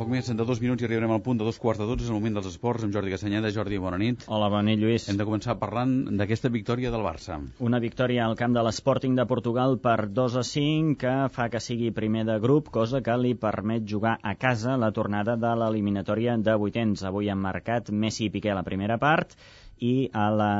Poc 0.00 0.08
més 0.08 0.30
de 0.32 0.44
dos 0.48 0.60
minuts 0.64 0.80
i 0.80 0.86
arribarem 0.86 1.10
al 1.12 1.20
punt 1.20 1.36
de 1.36 1.44
dos 1.44 1.58
quarts 1.60 1.76
de 1.82 1.84
dotze, 1.84 2.06
és 2.06 2.08
el 2.08 2.16
moment 2.16 2.38
dels 2.38 2.46
esports, 2.48 2.86
amb 2.86 2.94
Jordi 2.94 3.10
Castanyeda. 3.12 3.50
Jordi, 3.52 3.76
bona 3.84 3.98
nit. 4.00 4.22
Hola, 4.32 4.46
bona 4.48 4.64
nit, 4.70 4.78
Lluís. 4.80 5.04
Hem 5.12 5.18
de 5.18 5.26
començar 5.28 5.58
parlant 5.60 5.92
d'aquesta 6.16 6.48
victòria 6.54 6.88
del 6.94 7.04
Barça. 7.04 7.36
Una 7.68 7.82
victòria 7.84 8.24
al 8.24 8.36
camp 8.40 8.56
de 8.56 8.62
l'Sporting 8.64 9.18
de 9.18 9.26
Portugal 9.28 9.76
per 9.84 10.08
2 10.16 10.38
a 10.40 10.46
5, 10.50 10.96
que 11.02 11.12
fa 11.34 11.50
que 11.52 11.60
sigui 11.60 11.92
primer 11.92 12.24
de 12.30 12.38
grup, 12.40 12.70
cosa 12.72 13.02
que 13.04 13.18
li 13.20 13.34
permet 13.44 13.84
jugar 13.92 14.14
a 14.24 14.32
casa 14.40 14.78
la 14.80 14.88
tornada 15.00 15.36
de 15.36 15.52
l'eliminatòria 15.64 16.38
de 16.40 16.56
vuitens. 16.64 17.04
Avui 17.04 17.28
han 17.28 17.44
marcat 17.44 17.92
Messi 17.92 18.30
i 18.30 18.32
Piqué 18.32 18.54
a 18.54 18.56
la 18.62 18.64
primera 18.64 18.96
part, 19.04 19.36
i 19.80 20.10
a 20.12 20.28
la... 20.30 20.52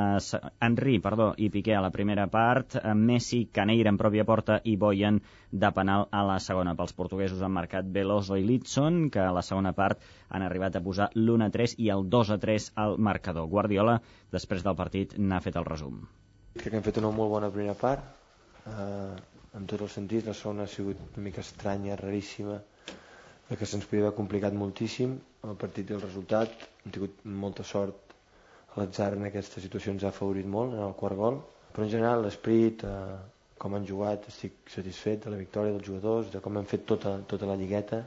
Henry, 0.59 0.97
perdó, 0.99 1.31
i 1.37 1.49
Piqué 1.53 1.75
a 1.77 1.81
la 1.85 1.91
primera 1.93 2.25
part, 2.27 2.75
Messi, 2.97 3.43
Caneira 3.53 3.91
en 3.93 3.99
pròpia 4.01 4.25
porta 4.25 4.59
i 4.65 4.75
Boyan 4.81 5.19
de 5.51 5.71
penal 5.75 6.07
a 6.11 6.23
la 6.25 6.39
segona. 6.43 6.73
Pels 6.79 6.95
portuguesos 6.97 7.41
han 7.45 7.53
marcat 7.53 7.89
Veloso 7.93 8.37
i 8.39 8.45
Litson, 8.47 9.09
que 9.13 9.21
a 9.21 9.31
la 9.35 9.43
segona 9.45 9.73
part 9.77 10.01
han 10.29 10.45
arribat 10.45 10.75
a 10.75 10.83
posar 10.83 11.11
l'1-3 11.15 11.77
i 11.85 11.91
el 11.93 12.07
2-3 12.09 12.71
al 12.85 12.97
marcador. 12.97 13.49
Guardiola, 13.51 13.99
després 14.33 14.65
del 14.65 14.77
partit, 14.79 15.17
n'ha 15.17 15.41
fet 15.45 15.59
el 15.61 15.67
resum. 15.69 16.01
Crec 16.57 16.69
que 16.69 16.81
hem 16.81 16.87
fet 16.87 16.99
una 17.03 17.13
molt 17.15 17.31
bona 17.31 17.51
primera 17.53 17.77
part, 17.77 18.03
eh, 18.65 19.15
en 19.55 19.67
tots 19.67 19.87
els 19.87 19.97
sentits. 19.99 20.27
La 20.27 20.37
segona 20.37 20.65
ha 20.65 20.73
sigut 20.73 20.99
una 21.13 21.25
mica 21.29 21.45
estranya, 21.45 21.99
raríssima, 21.99 22.59
que 23.51 23.67
se'ns 23.67 23.85
podia 23.85 24.05
haver 24.05 24.15
complicat 24.15 24.55
moltíssim 24.55 25.17
el 25.43 25.57
partit 25.59 25.89
i 25.89 25.95
el 25.97 26.03
resultat. 26.03 26.53
Hem 26.85 26.93
tingut 26.95 27.25
molta 27.43 27.65
sort 27.67 28.10
l'atzar 28.77 29.11
en 29.17 29.27
aquesta 29.27 29.61
situació 29.63 29.93
ens 29.95 30.05
ha 30.07 30.13
favorit 30.15 30.47
molt 30.47 30.75
en 30.77 30.83
el 30.85 30.95
quart 30.99 31.19
gol, 31.19 31.41
però 31.71 31.85
en 31.85 31.91
general 31.93 32.23
l'esperit, 32.25 32.85
eh, 32.87 33.19
com 33.61 33.75
han 33.77 33.85
jugat, 33.85 34.27
estic 34.31 34.71
satisfet 34.73 35.25
de 35.25 35.33
la 35.35 35.39
victòria 35.41 35.75
dels 35.75 35.87
jugadors, 35.87 36.31
de 36.33 36.41
com 36.41 36.57
hem 36.57 36.65
fet 36.65 36.87
tota, 36.89 37.19
tota 37.27 37.49
la 37.49 37.59
lligueta 37.59 38.01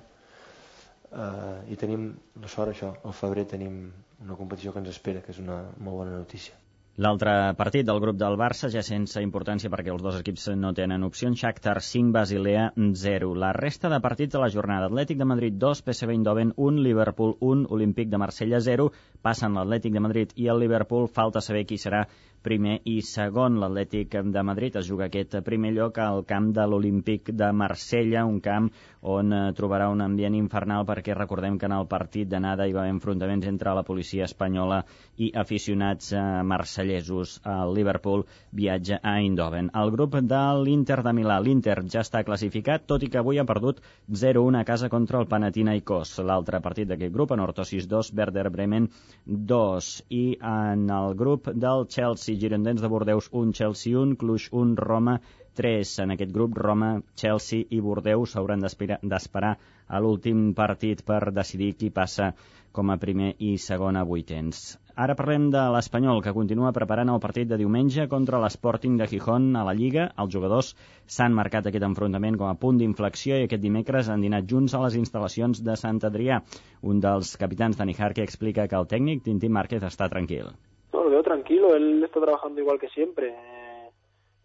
eh, 1.12 1.72
i 1.72 1.78
tenim 1.80 2.10
la 2.42 2.50
sort 2.50 2.74
això, 2.74 2.94
al 3.04 3.16
febrer 3.20 3.46
tenim 3.54 3.80
una 4.24 4.36
competició 4.40 4.72
que 4.72 4.82
ens 4.82 4.92
espera, 4.96 5.22
que 5.22 5.34
és 5.36 5.40
una 5.44 5.62
molt 5.78 6.02
bona 6.02 6.16
notícia. 6.16 6.63
L'altre 7.02 7.30
partit 7.58 7.82
del 7.86 7.98
grup 7.98 8.14
del 8.14 8.36
Barça, 8.38 8.68
ja 8.70 8.78
sense 8.86 9.18
importància 9.18 9.70
perquè 9.70 9.90
els 9.90 10.02
dos 10.02 10.14
equips 10.20 10.44
no 10.54 10.70
tenen 10.78 11.02
opcions, 11.02 11.40
Shakhtar 11.40 11.80
5, 11.82 12.12
Basilea 12.14 12.68
0. 13.00 13.30
La 13.44 13.48
resta 13.56 13.90
de 13.90 13.98
partits 14.04 14.36
de 14.36 14.42
la 14.42 14.50
jornada, 14.56 14.86
Atlètic 14.86 15.18
de 15.18 15.26
Madrid 15.26 15.56
2, 15.64 15.82
PSV 15.88 16.14
Eindhoven 16.14 16.52
1, 16.54 16.78
Liverpool 16.86 17.34
1, 17.40 17.64
Olímpic 17.74 18.12
de 18.12 18.20
Marsella 18.22 18.60
0, 18.62 18.86
passen 19.26 19.58
l'Atlètic 19.58 19.96
de 19.96 20.04
Madrid 20.06 20.36
i 20.38 20.46
el 20.54 20.62
Liverpool, 20.62 21.10
falta 21.10 21.42
saber 21.42 21.64
qui 21.66 21.80
serà 21.82 22.04
primer 22.46 22.76
i 22.86 23.00
segon. 23.02 23.58
L'Atlètic 23.58 24.14
de 24.30 24.46
Madrid 24.46 24.78
es 24.78 24.86
juga 24.86 25.08
aquest 25.10 25.34
primer 25.42 25.74
lloc 25.74 25.98
al 25.98 26.22
camp 26.30 26.52
de 26.54 26.68
l'Olímpic 26.70 27.34
de 27.34 27.50
Marsella, 27.50 28.22
un 28.22 28.38
camp 28.44 28.70
on 29.04 29.32
eh, 29.32 29.52
trobarà 29.56 29.90
un 29.92 30.00
ambient 30.00 30.34
infernal 30.38 30.86
perquè 30.88 31.14
recordem 31.16 31.58
que 31.60 31.68
en 31.68 31.74
el 31.76 31.86
partit 31.86 32.28
d'anada 32.28 32.66
hi 32.66 32.72
va 32.72 32.82
haver 32.82 32.94
enfrontaments 32.94 33.46
entre 33.50 33.74
la 33.76 33.84
policia 33.84 34.24
espanyola 34.24 34.80
i 35.20 35.30
aficionats 35.44 36.12
eh, 36.12 36.22
marcellesos. 36.42 37.36
El 37.44 37.74
Liverpool 37.76 38.24
viatja 38.50 39.00
a 39.02 39.18
Eindhoven. 39.20 39.70
El 39.82 39.92
grup 39.92 40.16
de 40.16 40.42
l'Inter 40.64 41.02
de 41.04 41.12
Milà, 41.16 41.38
l'Inter 41.44 41.76
ja 41.84 42.00
està 42.00 42.24
classificat, 42.24 42.86
tot 42.88 43.04
i 43.04 43.10
que 43.12 43.20
avui 43.20 43.38
ha 43.38 43.46
perdut 43.48 43.82
0-1 44.08 44.60
a 44.60 44.64
casa 44.64 44.88
contra 44.88 45.20
el 45.20 45.28
Panathinaikos. 45.28 46.16
L'altre 46.24 46.62
partit 46.64 46.88
d'aquest 46.88 47.12
grup, 47.12 47.36
en 47.36 47.44
Ortosis 47.44 47.88
2, 47.90 48.12
Werder 48.16 48.48
Bremen 48.50 48.88
2. 49.26 49.92
I 50.16 50.24
en 50.40 50.88
el 50.90 51.14
grup 51.14 51.52
del 51.52 51.86
Chelsea 51.88 52.40
Girondins 52.40 52.80
de 52.80 52.88
Bordeus 52.88 53.28
1, 53.32 53.52
Chelsea 53.52 53.98
1, 54.00 54.16
Cluj 54.16 54.48
1, 54.52 54.76
Roma 54.80 55.20
3. 55.56 55.98
En 56.04 56.14
aquest 56.14 56.32
grup, 56.34 56.58
Roma, 56.58 56.90
Chelsea 57.16 57.68
i 57.70 57.80
Bordeus 57.80 58.36
hauran 58.36 58.64
d'esperar 58.64 59.56
a 59.86 60.00
l'últim 60.00 60.52
partit 60.54 61.04
per 61.06 61.32
decidir 61.32 61.74
qui 61.78 61.90
passa 61.90 62.32
com 62.74 62.90
a 62.90 62.98
primer 62.98 63.34
i 63.38 63.54
segon 63.62 63.96
a 63.96 64.02
vuitens. 64.04 64.74
Ara 64.94 65.14
parlem 65.18 65.48
de 65.50 65.62
l'Espanyol, 65.74 66.20
que 66.22 66.32
continua 66.34 66.72
preparant 66.74 67.10
el 67.10 67.20
partit 67.22 67.48
de 67.50 67.58
diumenge 67.58 68.06
contra 68.10 68.38
l'Sporting 68.42 68.98
de 68.98 69.08
Gijón 69.10 69.48
a 69.58 69.64
la 69.66 69.74
Lliga. 69.74 70.04
Els 70.22 70.30
jugadors 70.34 70.68
s'han 71.16 71.34
marcat 71.34 71.66
aquest 71.70 71.86
enfrontament 71.86 72.38
com 72.38 72.50
a 72.50 72.58
punt 72.58 72.78
d'inflexió 72.78 73.38
i 73.38 73.48
aquest 73.48 73.62
dimecres 73.62 74.10
han 74.10 74.22
dinat 74.22 74.46
junts 74.50 74.74
a 74.74 74.82
les 74.84 74.98
instal·lacions 75.00 75.64
de 75.66 75.74
Sant 75.80 75.98
Adrià. 76.10 76.40
Un 76.82 77.02
dels 77.02 77.34
capitans 77.42 77.78
de 77.78 77.88
Nijarque 77.90 78.22
explica 78.22 78.68
que 78.70 78.78
el 78.78 78.86
tècnic, 78.90 79.24
Tintín 79.26 79.54
Márquez, 79.54 79.82
està 79.82 80.10
tranquil. 80.10 80.54
No, 80.92 81.02
lo 81.02 81.10
veo 81.10 81.26
tranquilo, 81.26 81.74
él 81.74 82.04
está 82.04 82.20
trabajando 82.20 82.60
igual 82.60 82.78
que 82.78 82.88
siempre. 82.94 83.34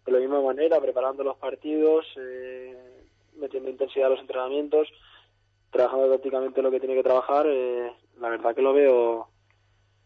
De 0.06 0.12
la 0.12 0.18
misma 0.18 0.40
manera, 0.40 0.80
preparando 0.80 1.22
los 1.22 1.36
partidos, 1.36 2.06
eh, 2.16 2.76
metiendo 3.36 3.70
intensidad 3.70 4.06
a 4.06 4.10
los 4.10 4.20
entrenamientos, 4.20 4.88
trabajando 5.70 6.10
tácticamente 6.10 6.62
lo 6.62 6.70
que 6.70 6.80
tiene 6.80 6.94
que 6.94 7.02
trabajar. 7.02 7.46
Eh, 7.48 7.92
la 8.20 8.28
verdad 8.28 8.54
que 8.54 8.62
lo 8.62 8.72
veo 8.72 9.28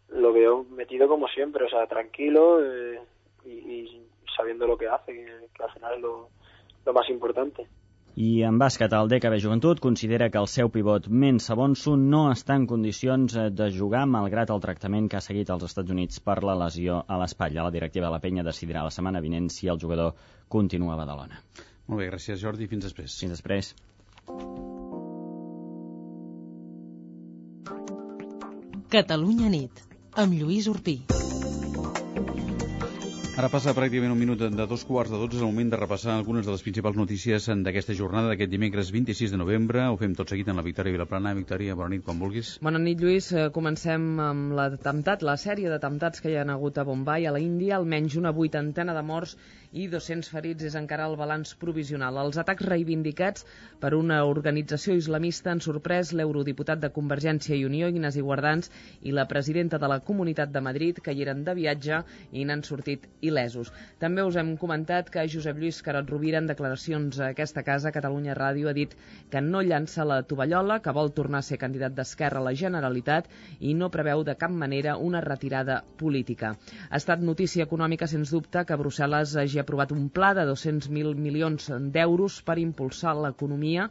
lo 0.08 0.32
veo 0.32 0.64
metido 0.64 1.08
como 1.08 1.26
siempre, 1.28 1.64
o 1.64 1.68
sea, 1.68 1.86
tranquilo 1.86 2.62
eh, 2.62 3.00
y, 3.44 4.06
sabiendo 4.36 4.66
lo 4.66 4.76
que 4.76 4.86
hace, 4.86 5.12
que, 5.12 5.62
al 5.62 5.72
final 5.72 5.94
es 5.94 6.00
lo 6.00 6.92
más 6.92 7.08
importante. 7.08 7.66
I 8.14 8.44
en 8.46 8.60
bàsquet, 8.62 8.92
el 8.94 9.08
DKB 9.10 9.40
Joventut 9.42 9.80
considera 9.82 10.28
que 10.30 10.38
el 10.38 10.46
seu 10.46 10.68
pivot 10.70 11.08
Mensa 11.10 11.56
Bonsu 11.58 11.96
no 11.98 12.28
està 12.30 12.54
en 12.54 12.66
condicions 12.70 13.34
eh, 13.34 13.48
de 13.50 13.66
jugar 13.74 14.04
malgrat 14.06 14.52
el 14.54 14.62
tractament 14.62 15.08
que 15.10 15.18
ha 15.18 15.24
seguit 15.24 15.50
als 15.50 15.66
Estats 15.66 15.90
Units 15.90 16.22
per 16.22 16.38
la 16.46 16.54
lesió 16.54 17.00
a 17.08 17.18
l'espatlla. 17.18 17.64
La 17.66 17.74
directiva 17.74 18.06
de 18.06 18.12
la 18.14 18.22
penya 18.22 18.46
decidirà 18.46 18.84
la 18.86 18.94
setmana 18.94 19.22
vinent 19.24 19.50
si 19.50 19.66
el 19.66 19.82
jugador 19.82 20.14
continua 20.48 20.94
a 20.94 21.00
Badalona. 21.02 21.42
Molt 21.88 22.04
bé, 22.04 22.08
gràcies 22.12 22.38
Jordi, 22.38 22.70
fins 22.70 22.86
després. 22.86 23.18
Fins 23.18 23.34
després. 23.34 23.74
Catalunya 28.94 29.50
nit, 29.50 29.82
amb 30.14 30.38
Lluís 30.38 30.70
Urpí. 30.70 31.00
Ara 33.34 33.48
passa 33.50 33.72
pràcticament 33.74 34.12
un 34.14 34.18
minut 34.20 34.42
de 34.46 34.64
dos 34.70 34.84
quarts 34.86 35.10
de 35.10 35.18
dotze, 35.18 35.40
és 35.40 35.42
el 35.42 35.48
moment 35.48 35.70
de 35.72 35.78
repassar 35.80 36.12
algunes 36.14 36.44
de 36.46 36.52
les 36.54 36.62
principals 36.62 36.94
notícies 36.94 37.48
d'aquesta 37.66 37.96
jornada 37.98 38.28
d'aquest 38.30 38.52
dimecres 38.52 38.92
26 38.94 39.34
de 39.34 39.40
novembre. 39.40 39.88
Ho 39.90 39.96
fem 39.98 40.14
tot 40.14 40.30
seguit 40.30 40.52
en 40.52 40.60
la 40.60 40.62
Victòria 40.62 40.94
Vilaplana. 40.94 41.32
Victòria, 41.34 41.74
bona 41.74 41.90
nit, 41.96 42.04
quan 42.06 42.22
vulguis. 42.22 42.52
Bona 42.62 42.78
nit, 42.78 43.02
Lluís. 43.02 43.32
Eh, 43.34 43.48
comencem 43.56 44.06
amb 44.22 44.54
l'atemptat, 44.54 45.26
la 45.26 45.34
sèrie 45.34 45.72
d'atemptats 45.72 46.22
que 46.22 46.30
hi 46.30 46.38
ha 46.38 46.46
hagut 46.54 46.78
a 46.78 46.86
Bombay, 46.86 47.26
a 47.26 47.34
la 47.34 47.42
Índia, 47.42 47.74
almenys 47.80 48.14
una 48.22 48.30
vuitantena 48.30 48.94
de 48.94 49.02
morts 49.02 49.34
i 49.74 49.88
200 49.90 50.28
ferits 50.30 50.64
és 50.68 50.76
encara 50.78 51.08
el 51.10 51.16
balanç 51.18 51.56
provisional. 51.58 52.20
Els 52.22 52.38
atacs 52.38 52.62
reivindicats 52.68 53.42
per 53.82 53.90
una 53.98 54.20
organització 54.30 54.94
islamista 54.94 55.50
han 55.50 55.62
sorprès 55.64 56.12
l'eurodiputat 56.14 56.78
de 56.84 56.92
Convergència 56.94 57.56
i 57.58 57.64
Unió, 57.66 57.88
Ignasi 57.90 58.22
Guardans, 58.22 58.70
i 59.02 59.10
la 59.12 59.26
presidenta 59.26 59.80
de 59.82 59.90
la 59.90 59.98
Comunitat 60.06 60.52
de 60.54 60.62
Madrid, 60.62 61.00
que 61.02 61.12
hi 61.12 61.24
eren 61.26 61.42
de 61.44 61.56
viatge 61.58 61.98
i 62.30 62.44
n'han 62.46 62.62
sortit 62.62 63.08
il·lesos. 63.20 63.72
També 63.98 64.22
us 64.22 64.38
hem 64.38 64.54
comentat 64.62 65.10
que 65.10 65.26
Josep 65.32 65.58
Lluís 65.58 65.82
Carot 65.82 66.14
Rovira, 66.14 66.38
en 66.38 66.46
declaracions 66.52 67.18
a 67.18 67.32
aquesta 67.34 67.66
casa, 67.66 67.92
Catalunya 67.92 68.38
Ràdio, 68.38 68.70
ha 68.70 68.76
dit 68.78 68.94
que 69.30 69.42
no 69.42 69.64
llança 69.66 70.06
la 70.06 70.20
tovallola, 70.22 70.78
que 70.84 70.94
vol 70.94 71.10
tornar 71.18 71.42
a 71.42 71.48
ser 71.48 71.58
candidat 71.58 71.98
d'Esquerra 71.98 72.38
a 72.38 72.46
la 72.46 72.54
Generalitat 72.54 73.26
i 73.58 73.74
no 73.74 73.90
preveu 73.90 74.22
de 74.22 74.38
cap 74.38 74.54
manera 74.54 74.96
una 74.96 75.24
retirada 75.24 75.82
política. 75.98 76.54
Ha 76.90 77.02
estat 77.02 77.26
notícia 77.26 77.66
econòmica, 77.66 78.06
sens 78.06 78.30
dubte, 78.30 78.62
que 78.64 78.78
Brussel·les 78.78 79.34
hagi 79.40 79.63
aprovat 79.64 79.92
un 79.96 80.06
pla 80.16 80.30
de 80.38 80.44
200.000 80.50 81.16
milions 81.26 81.66
d'euros 81.96 82.36
per 82.46 82.56
impulsar 82.62 83.16
l'economia. 83.18 83.88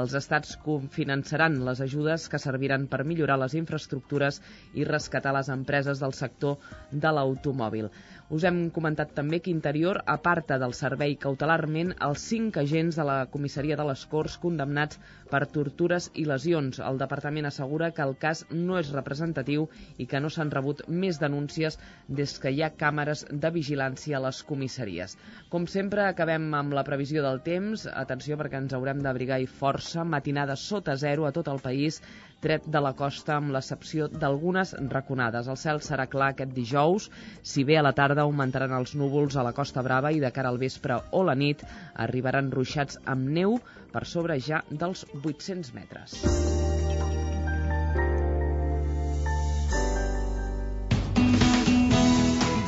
Els 0.00 0.14
estats 0.22 0.56
finançaran 0.96 1.60
les 1.68 1.82
ajudes 1.84 2.28
que 2.32 2.40
serviran 2.46 2.86
per 2.94 3.02
millorar 3.04 3.38
les 3.42 3.58
infraestructures 3.60 4.40
i 4.74 4.88
rescatar 4.88 5.34
les 5.36 5.52
empreses 5.58 6.02
del 6.02 6.14
sector 6.22 6.56
de 6.90 7.12
l'automòbil. 7.18 7.90
Us 8.34 8.42
hem 8.48 8.56
comentat 8.74 9.12
també 9.14 9.38
que 9.38 9.52
Interior 9.52 10.00
aparta 10.12 10.56
del 10.58 10.72
servei 10.74 11.12
cautelarment 11.24 11.92
els 12.06 12.24
cinc 12.32 12.56
agents 12.62 12.96
de 12.98 13.04
la 13.06 13.18
comissaria 13.30 13.76
de 13.78 13.84
les 13.86 14.02
Corts 14.14 14.34
condemnats 14.42 14.98
per 15.30 15.44
tortures 15.56 16.08
i 16.22 16.24
lesions. 16.26 16.80
El 16.88 16.98
departament 16.98 17.46
assegura 17.46 17.92
que 17.94 18.02
el 18.02 18.16
cas 18.24 18.42
no 18.50 18.80
és 18.80 18.90
representatiu 18.96 19.68
i 20.02 20.08
que 20.10 20.18
no 20.24 20.32
s'han 20.34 20.50
rebut 20.56 20.82
més 21.04 21.22
denúncies 21.22 21.78
des 22.20 22.34
que 22.42 22.50
hi 22.50 22.64
ha 22.66 22.72
càmeres 22.82 23.22
de 23.30 23.52
vigilància 23.60 24.18
a 24.18 24.24
les 24.26 24.42
comissaries. 24.50 25.14
Com 25.54 25.70
sempre, 25.70 26.08
acabem 26.08 26.50
amb 26.64 26.74
la 26.74 26.86
previsió 26.90 27.22
del 27.22 27.44
temps. 27.46 27.86
Atenció 27.94 28.42
perquè 28.42 28.58
ens 28.58 28.74
haurem 28.74 29.06
d'abrigar 29.06 29.38
i 29.38 29.46
força. 29.46 30.02
Matinada 30.02 30.58
sota 30.58 30.98
zero 30.98 31.30
a 31.30 31.34
tot 31.38 31.54
el 31.54 31.62
país 31.62 32.02
tret 32.46 32.66
de 32.70 32.80
la 32.82 32.94
costa 32.94 33.36
amb 33.40 33.50
l'excepció 33.54 34.06
d'algunes 34.12 34.74
raconades. 34.92 35.50
El 35.50 35.58
cel 35.58 35.82
serà 35.82 36.06
clar 36.10 36.30
aquest 36.32 36.54
dijous, 36.54 37.10
si 37.42 37.64
bé 37.66 37.80
a 37.80 37.84
la 37.86 37.94
tarda 37.96 38.22
augmentaran 38.22 38.74
els 38.78 38.94
núvols 38.94 39.36
a 39.36 39.44
la 39.46 39.54
Costa 39.56 39.82
Brava 39.82 40.14
i 40.14 40.22
de 40.22 40.30
cara 40.30 40.52
al 40.54 40.60
vespre 40.62 41.00
o 41.10 41.24
la 41.26 41.34
nit 41.34 41.64
arribaran 42.06 42.52
ruixats 42.54 43.00
amb 43.04 43.26
neu 43.38 43.58
per 43.92 44.04
sobre 44.06 44.38
ja 44.38 44.62
dels 44.70 45.06
800 45.24 45.74
metres. 45.74 46.20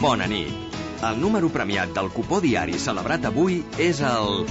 Bona 0.02 0.26
nit. 0.30 0.54
El 1.06 1.20
número 1.22 1.48
premiat 1.54 1.94
del 1.94 2.10
cupó 2.14 2.40
diari 2.42 2.78
celebrat 2.82 3.30
avui 3.30 3.60
és 3.82 4.02
el 4.02 4.44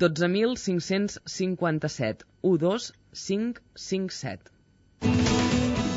12.557 0.00 2.24
12557. 2.42 4.50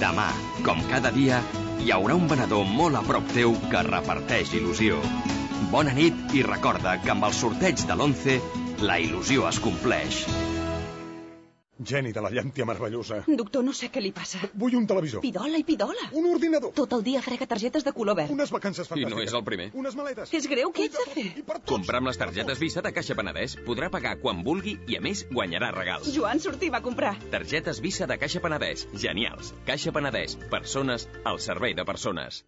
Demà, 0.02 0.28
com 0.66 0.82
cada 0.92 1.12
dia, 1.16 1.38
hi 1.80 1.92
haurà 1.96 2.14
un 2.20 2.28
venedor 2.28 2.68
molt 2.80 2.96
a 3.00 3.04
prop 3.08 3.24
teu 3.38 3.56
que 3.72 3.86
reparteix 3.88 4.52
il·lusió. 4.60 5.00
Bona 5.72 5.94
nit 5.96 6.36
i 6.36 6.44
recorda 6.44 6.98
que 7.06 7.12
amb 7.16 7.24
el 7.30 7.34
sorteig 7.38 7.78
de 7.88 7.96
l'11 7.96 8.36
la 8.84 9.00
il·lusió 9.00 9.48
es 9.48 9.64
compleix. 9.64 10.26
Geni 11.86 12.12
de 12.16 12.22
la 12.24 12.30
llàntia 12.34 12.66
meravellosa. 12.66 13.22
Doctor, 13.28 13.64
no 13.68 13.74
sé 13.74 13.90
què 13.92 14.02
li 14.02 14.12
passa. 14.16 14.40
Vull 14.54 14.76
un 14.80 14.86
televisor. 14.88 15.22
Pidola 15.24 15.58
i 15.60 15.64
pidola. 15.68 16.08
Un 16.20 16.28
ordinador. 16.32 16.72
Tot 16.78 16.94
el 16.98 17.04
dia 17.04 17.22
frega 17.26 17.48
targetes 17.54 17.84
de 17.88 17.94
color 17.98 18.16
verd. 18.20 18.32
Unes 18.36 18.52
vacances 18.56 18.88
I 18.88 18.90
fantàstiques. 18.94 19.16
no 19.16 19.22
és 19.26 19.34
el 19.40 19.44
primer. 19.44 19.70
Unes 19.74 19.96
maletes. 20.00 20.34
És 20.34 20.48
greu, 20.52 20.72
què 20.76 20.86
ets 20.90 20.98
de 20.98 21.08
fer? 21.14 21.26
Comprar 21.74 22.00
amb 22.02 22.08
les 22.12 22.18
targetes 22.22 22.60
Visa 22.64 22.82
de 22.86 22.94
Caixa 22.96 23.16
Penedès 23.20 23.58
podrà 23.68 23.90
pagar 23.94 24.16
quan 24.22 24.44
vulgui 24.48 24.78
i, 24.88 24.98
a 24.98 25.02
més, 25.02 25.26
guanyarà 25.32 25.72
regals. 25.76 26.12
Joan 26.16 26.40
sortir 26.40 26.72
va 26.72 26.82
comprar. 26.82 27.16
Targetes 27.32 27.82
Visa 27.84 28.08
de 28.08 28.18
Caixa 28.18 28.40
Penedès. 28.44 28.88
Genials. 29.06 29.54
Caixa 29.68 29.92
Penedès. 29.92 30.38
Persones 30.52 31.08
al 31.24 31.40
servei 31.40 31.74
de 31.74 31.86
persones. 31.86 32.44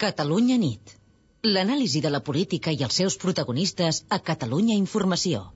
Catalunya 0.00 0.56
nit. 0.58 0.96
L'anàlisi 1.44 2.00
de 2.04 2.10
la 2.12 2.20
política 2.20 2.72
i 2.72 2.82
els 2.84 2.96
seus 3.00 3.16
protagonistes 3.16 4.04
a 4.10 4.18
Catalunya 4.20 4.74
Informació. 4.76 5.46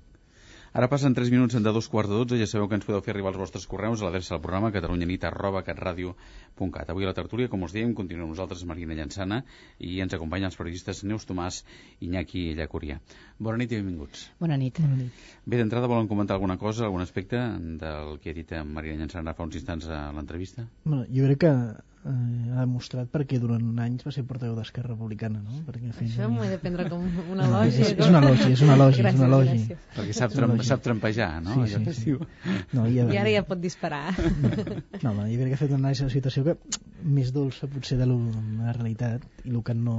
Ara 0.75 0.89
passen 0.91 1.15
3 1.15 1.31
minuts 1.31 1.55
de 1.55 1.73
dos 1.75 1.87
quarts 1.87 2.11
de 2.11 2.17
12, 2.19 2.37
ja 2.41 2.47
sabeu 2.51 2.67
que 2.67 2.75
ens 2.75 2.87
podeu 2.87 3.03
fer 3.07 3.13
arribar 3.13 3.31
els 3.31 3.37
vostres 3.39 3.67
correus 3.71 4.01
a 4.03 4.09
l'adreça 4.09 4.33
del 4.35 4.41
programa 4.43 4.73
catalunyanit 4.75 5.23
arroba 5.29 5.61
catradio.cat. 5.63 6.91
Avui 6.91 7.07
a 7.07 7.13
la 7.13 7.15
tertúlia, 7.15 7.47
com 7.53 7.63
us 7.63 7.77
dèiem, 7.77 7.93
continuem 7.95 8.33
nosaltres, 8.33 8.65
Marina 8.67 8.97
Llançana, 8.99 9.39
i 9.79 10.01
ens 10.03 10.19
acompanyen 10.19 10.51
els 10.51 10.59
periodistes 10.59 11.05
Neus 11.07 11.29
Tomàs 11.31 11.61
i 12.01 12.09
Iñaki 12.09 12.45
Llacúria. 12.59 12.99
Bona 13.39 13.63
nit 13.63 13.71
i 13.71 13.79
benvinguts. 13.79 14.27
Bona 14.43 14.59
nit. 14.59 14.83
Bona 14.83 14.99
nit. 15.05 15.25
Bé, 15.47 15.63
d'entrada 15.63 15.95
volen 15.95 16.11
comentar 16.11 16.41
alguna 16.41 16.59
cosa, 16.59 16.89
algun 16.91 17.07
aspecte 17.07 17.47
del 17.87 18.19
que 18.19 18.35
ha 18.35 18.41
dit 18.43 18.59
Marina 18.67 19.05
Llançana 19.05 19.39
fa 19.39 19.47
uns 19.47 19.55
instants 19.63 19.87
a 19.87 20.09
l'entrevista? 20.11 20.67
Bueno, 20.83 21.07
jo 21.07 21.31
crec 21.31 21.45
que 21.47 21.55
eh, 22.05 22.53
ha 22.55 22.61
demostrat 22.65 23.09
perquè 23.13 23.39
durant 23.41 23.79
anys 23.81 24.05
va 24.07 24.13
ser 24.15 24.25
portaveu 24.29 24.55
d'Esquerra 24.59 24.91
Republicana, 24.93 25.41
no? 25.45 25.63
Perquè 25.67 25.93
fins 25.97 26.15
Això 26.19 26.29
m'ho 26.31 26.45
he 26.45 26.51
de 26.53 26.59
prendre 26.63 26.87
com 26.91 27.01
un 27.33 27.37
No, 27.39 27.45
elogi. 27.47 27.81
és, 27.83 27.93
és 27.97 28.09
un 28.09 28.19
elogi, 28.21 28.51
és 28.53 28.63
un 28.67 28.73
elogi, 28.75 29.01
és 29.01 29.05
un 29.05 29.09
Gràcies, 29.09 29.27
elogi. 29.29 29.55
gràcies. 29.55 29.87
Perquè 29.97 30.17
sap, 30.21 30.31
És 30.35 30.37
tram, 30.39 30.55
sap 30.71 30.85
trampejar, 30.85 31.31
no? 31.45 31.55
Sí, 31.67 31.75
sí, 31.87 31.95
sí. 32.01 32.17
No, 32.77 32.87
i, 32.87 32.99
I 33.01 33.19
ara 33.23 33.33
ja 33.35 33.45
pot 33.49 33.61
disparar. 33.65 34.03
No, 35.05 35.11
home, 35.11 35.27
jo 35.33 35.39
crec 35.41 35.49
que 35.53 35.57
ha 35.59 35.63
fet 35.65 35.73
una 35.75 35.81
anàlisi 35.89 36.05
de 36.05 36.09
la 36.11 36.15
situació 36.15 36.45
que 36.47 36.57
més 37.05 37.33
dolça 37.35 37.67
potser 37.69 37.99
de, 38.01 38.07
lo, 38.09 38.17
de 38.31 38.63
la 38.65 38.73
realitat 38.77 39.25
i 39.45 39.51
el 39.53 39.63
que 39.67 39.75
no 39.77 39.97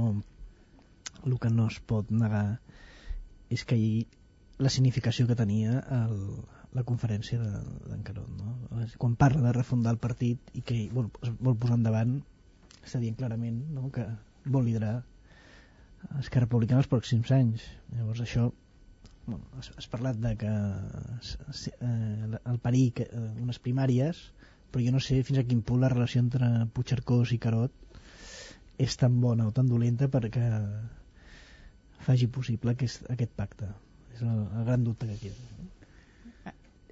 el 1.26 1.38
que 1.42 1.50
no 1.50 1.66
es 1.70 1.76
pot 1.86 2.10
negar 2.14 2.58
és 3.50 3.64
que 3.66 3.74
ahir 3.74 4.06
la 4.62 4.70
significació 4.72 5.26
que 5.28 5.36
tenia 5.38 5.80
el, 5.92 6.16
la 6.76 6.84
conferència 6.84 7.40
de- 7.40 7.90
d'en 7.90 8.02
Carot 8.06 8.30
no? 8.38 8.54
quan 9.02 9.16
parla 9.16 9.42
de 9.48 9.52
refundar 9.56 9.94
el 9.94 10.00
partit 10.02 10.52
i 10.54 10.62
que 10.62 10.78
vol, 10.92 11.10
vol 11.40 11.56
posar 11.56 11.78
endavant 11.80 12.18
està 12.82 13.00
dient 13.02 13.16
clarament 13.18 13.62
no? 13.74 13.90
que 13.94 14.06
vol 14.46 14.66
liderar 14.68 14.96
Esquerra 16.20 16.46
Republicana 16.46 16.82
els 16.84 16.90
pròxims 16.90 17.32
anys 17.34 17.64
llavors 17.94 18.22
això 18.22 18.50
bueno, 19.26 19.42
has, 19.58 19.72
has 19.76 19.88
parlat 19.90 20.20
de 20.22 20.34
que 20.38 20.52
eh, 20.52 22.40
el 22.52 22.60
perill 22.62 22.92
que, 22.98 23.08
eh, 23.08 23.30
unes 23.42 23.58
primàries 23.62 24.20
però 24.70 24.84
jo 24.84 24.92
no 24.94 25.00
sé 25.02 25.22
fins 25.26 25.40
a 25.40 25.46
quin 25.48 25.64
punt 25.66 25.82
la 25.82 25.90
relació 25.92 26.22
entre 26.22 26.50
Puigcercós 26.76 27.32
i 27.34 27.40
Carot 27.42 27.72
és 28.86 28.96
tan 29.00 29.16
bona 29.22 29.48
o 29.48 29.54
tan 29.56 29.70
dolenta 29.72 30.10
perquè 30.12 30.44
faci 32.06 32.28
possible 32.28 32.76
aquest, 32.76 33.08
aquest 33.10 33.32
pacte 33.40 33.72
és 34.14 34.22
el, 34.22 34.44
el 34.60 34.68
gran 34.68 34.84
dubte 34.84 35.08
que 35.08 35.18
queda 35.26 35.56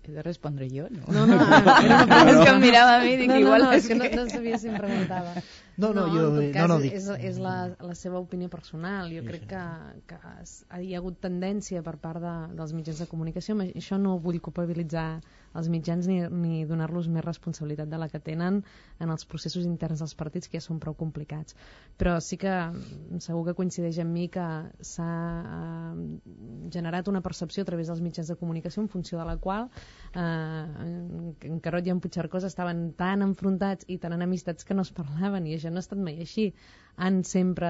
He 0.07 0.13
de 0.13 0.23
respondre 0.23 0.69
jo, 0.69 0.87
no? 0.91 1.05
No, 1.09 1.27
no, 1.27 1.35
era 1.35 1.45
una 1.47 2.07
pregunta. 2.07 2.19
és 2.31 2.41
que 2.43 2.51
em 2.51 2.59
mirava 2.61 2.97
a 2.97 3.03
mi 3.05 3.13
i 3.15 3.21
dic, 3.23 3.31
no, 3.31 3.39
no, 3.39 3.41
igual 3.41 3.63
no, 3.65 3.71
és 3.73 3.85
és 3.85 3.89
que 3.89 3.97
no, 3.97 4.09
que... 4.11 4.19
no 4.21 4.27
sabia 4.29 4.59
si 4.61 4.69
em 4.69 4.77
preguntava. 4.77 5.33
No, 5.77 5.93
no, 5.93 6.05
jo- 6.07 6.29
en 6.41 6.53
tot 6.53 6.61
no, 6.61 6.67
no, 6.69 6.79
dic- 6.85 6.93
és, 6.95 7.09
és 7.31 7.39
la, 7.43 7.55
la 7.83 7.95
seva 7.99 8.19
opinió 8.23 8.49
personal. 8.49 9.09
Jo 9.11 9.25
crec 9.27 9.47
que, 9.51 9.63
que 10.07 10.19
es- 10.43 10.65
hi 10.81 10.95
ha 10.95 10.99
hagut 11.01 11.17
tendència 11.21 11.83
per 11.83 11.97
part 11.99 12.21
de, 12.23 12.35
dels 12.55 12.73
mitjans 12.73 13.01
de 13.03 13.07
comunicació, 13.11 13.57
això 13.75 13.99
no 13.99 14.19
vull 14.19 14.39
culpabilitzar 14.41 15.21
als 15.55 15.69
mitjans 15.71 16.07
ni, 16.11 16.21
ni 16.31 16.65
donar-los 16.67 17.07
més 17.09 17.25
responsabilitat 17.25 17.89
de 17.89 17.99
la 17.99 18.09
que 18.09 18.19
tenen 18.19 18.63
en 18.99 19.11
els 19.11 19.25
processos 19.25 19.65
interns 19.65 20.01
dels 20.03 20.15
partits, 20.19 20.49
que 20.49 20.59
ja 20.59 20.65
són 20.65 20.81
prou 20.83 20.95
complicats. 20.99 21.55
Però 21.99 22.17
sí 22.21 22.37
que 22.37 22.51
mm, 22.51 23.19
segur 23.23 23.45
que 23.47 23.55
coincideix 23.55 23.99
amb 24.03 24.11
mi 24.15 24.29
que 24.29 24.47
s'ha 24.81 25.11
eh, 25.43 26.71
generat 26.75 27.09
una 27.09 27.21
percepció 27.23 27.63
a 27.63 27.67
través 27.69 27.87
dels 27.91 28.01
mitjans 28.03 28.29
de 28.31 28.37
comunicació 28.37 28.83
en 28.83 28.89
funció 28.89 29.19
de 29.19 29.25
la 29.29 29.37
qual 29.39 29.69
eh, 30.15 31.49
en 31.51 31.61
Carot 31.61 31.87
i 31.87 31.91
en 31.95 32.01
Puigcercós 32.01 32.45
estaven 32.49 32.93
tan 32.99 33.23
enfrontats 33.23 33.85
i 33.89 33.99
tan 33.99 34.13
enemistats 34.17 34.65
que 34.65 34.75
no 34.75 34.83
es 34.83 34.91
parlaven 34.95 35.47
i 35.47 35.55
això 35.55 35.64
no 35.71 35.81
ha 35.81 35.85
estat 35.85 36.01
mai 36.01 36.19
així 36.21 36.51
han 36.97 37.25
sempre 37.27 37.69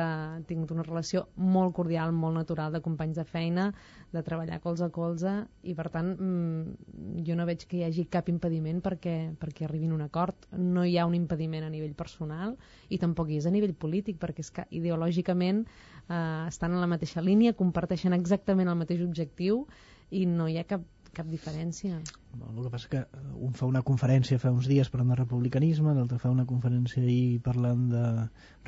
tingut 0.48 0.72
una 0.74 0.84
relació 0.84 1.24
molt 1.36 1.72
cordial, 1.76 2.12
molt 2.12 2.36
natural 2.36 2.74
de 2.74 2.82
companys 2.84 3.16
de 3.16 3.24
feina, 3.24 3.70
de 4.12 4.22
treballar 4.22 4.60
colze 4.60 4.84
a 4.84 4.92
colze 4.92 5.32
i 5.62 5.74
per 5.74 5.88
tant 5.94 6.10
mmm, 6.12 7.22
jo 7.24 7.36
no 7.38 7.46
veig 7.48 7.64
que 7.70 7.78
hi 7.78 7.84
hagi 7.86 8.04
cap 8.12 8.28
impediment 8.28 8.82
perquè, 8.84 9.16
perquè 9.40 9.64
arribin 9.64 9.94
a 9.94 9.98
un 9.98 10.04
acord. 10.04 10.48
No 10.52 10.84
hi 10.84 10.98
ha 10.98 11.06
un 11.08 11.16
impediment 11.16 11.64
a 11.64 11.72
nivell 11.72 11.96
personal 11.96 12.56
i 12.90 13.00
tampoc 13.00 13.30
hi 13.30 13.40
és 13.40 13.48
a 13.48 13.54
nivell 13.54 13.74
polític 13.74 14.20
perquè 14.20 14.44
és 14.44 14.52
que 14.52 14.66
ideològicament 14.70 15.64
eh, 15.64 16.44
estan 16.48 16.76
en 16.76 16.84
la 16.84 16.90
mateixa 16.90 17.24
línia, 17.24 17.56
comparteixen 17.56 18.12
exactament 18.12 18.68
el 18.68 18.80
mateix 18.82 19.00
objectiu 19.06 19.64
i 20.10 20.26
no 20.28 20.50
hi 20.50 20.58
ha 20.60 20.68
cap 20.68 20.84
cap 21.16 21.28
diferència. 21.30 21.98
El 22.34 22.62
que 22.64 22.70
passa 22.72 22.90
que 22.90 23.02
un 23.46 23.54
fa 23.56 23.68
una 23.70 23.82
conferència 23.86 24.40
fa 24.42 24.52
uns 24.54 24.68
dies 24.70 24.90
parlant 24.92 25.12
de 25.14 25.18
republicanisme, 25.20 25.94
l'altre 25.96 26.18
fa 26.22 26.32
una 26.32 26.46
conferència 26.48 27.02
ahir 27.04 27.40
parlant 27.44 27.86
de 27.92 28.04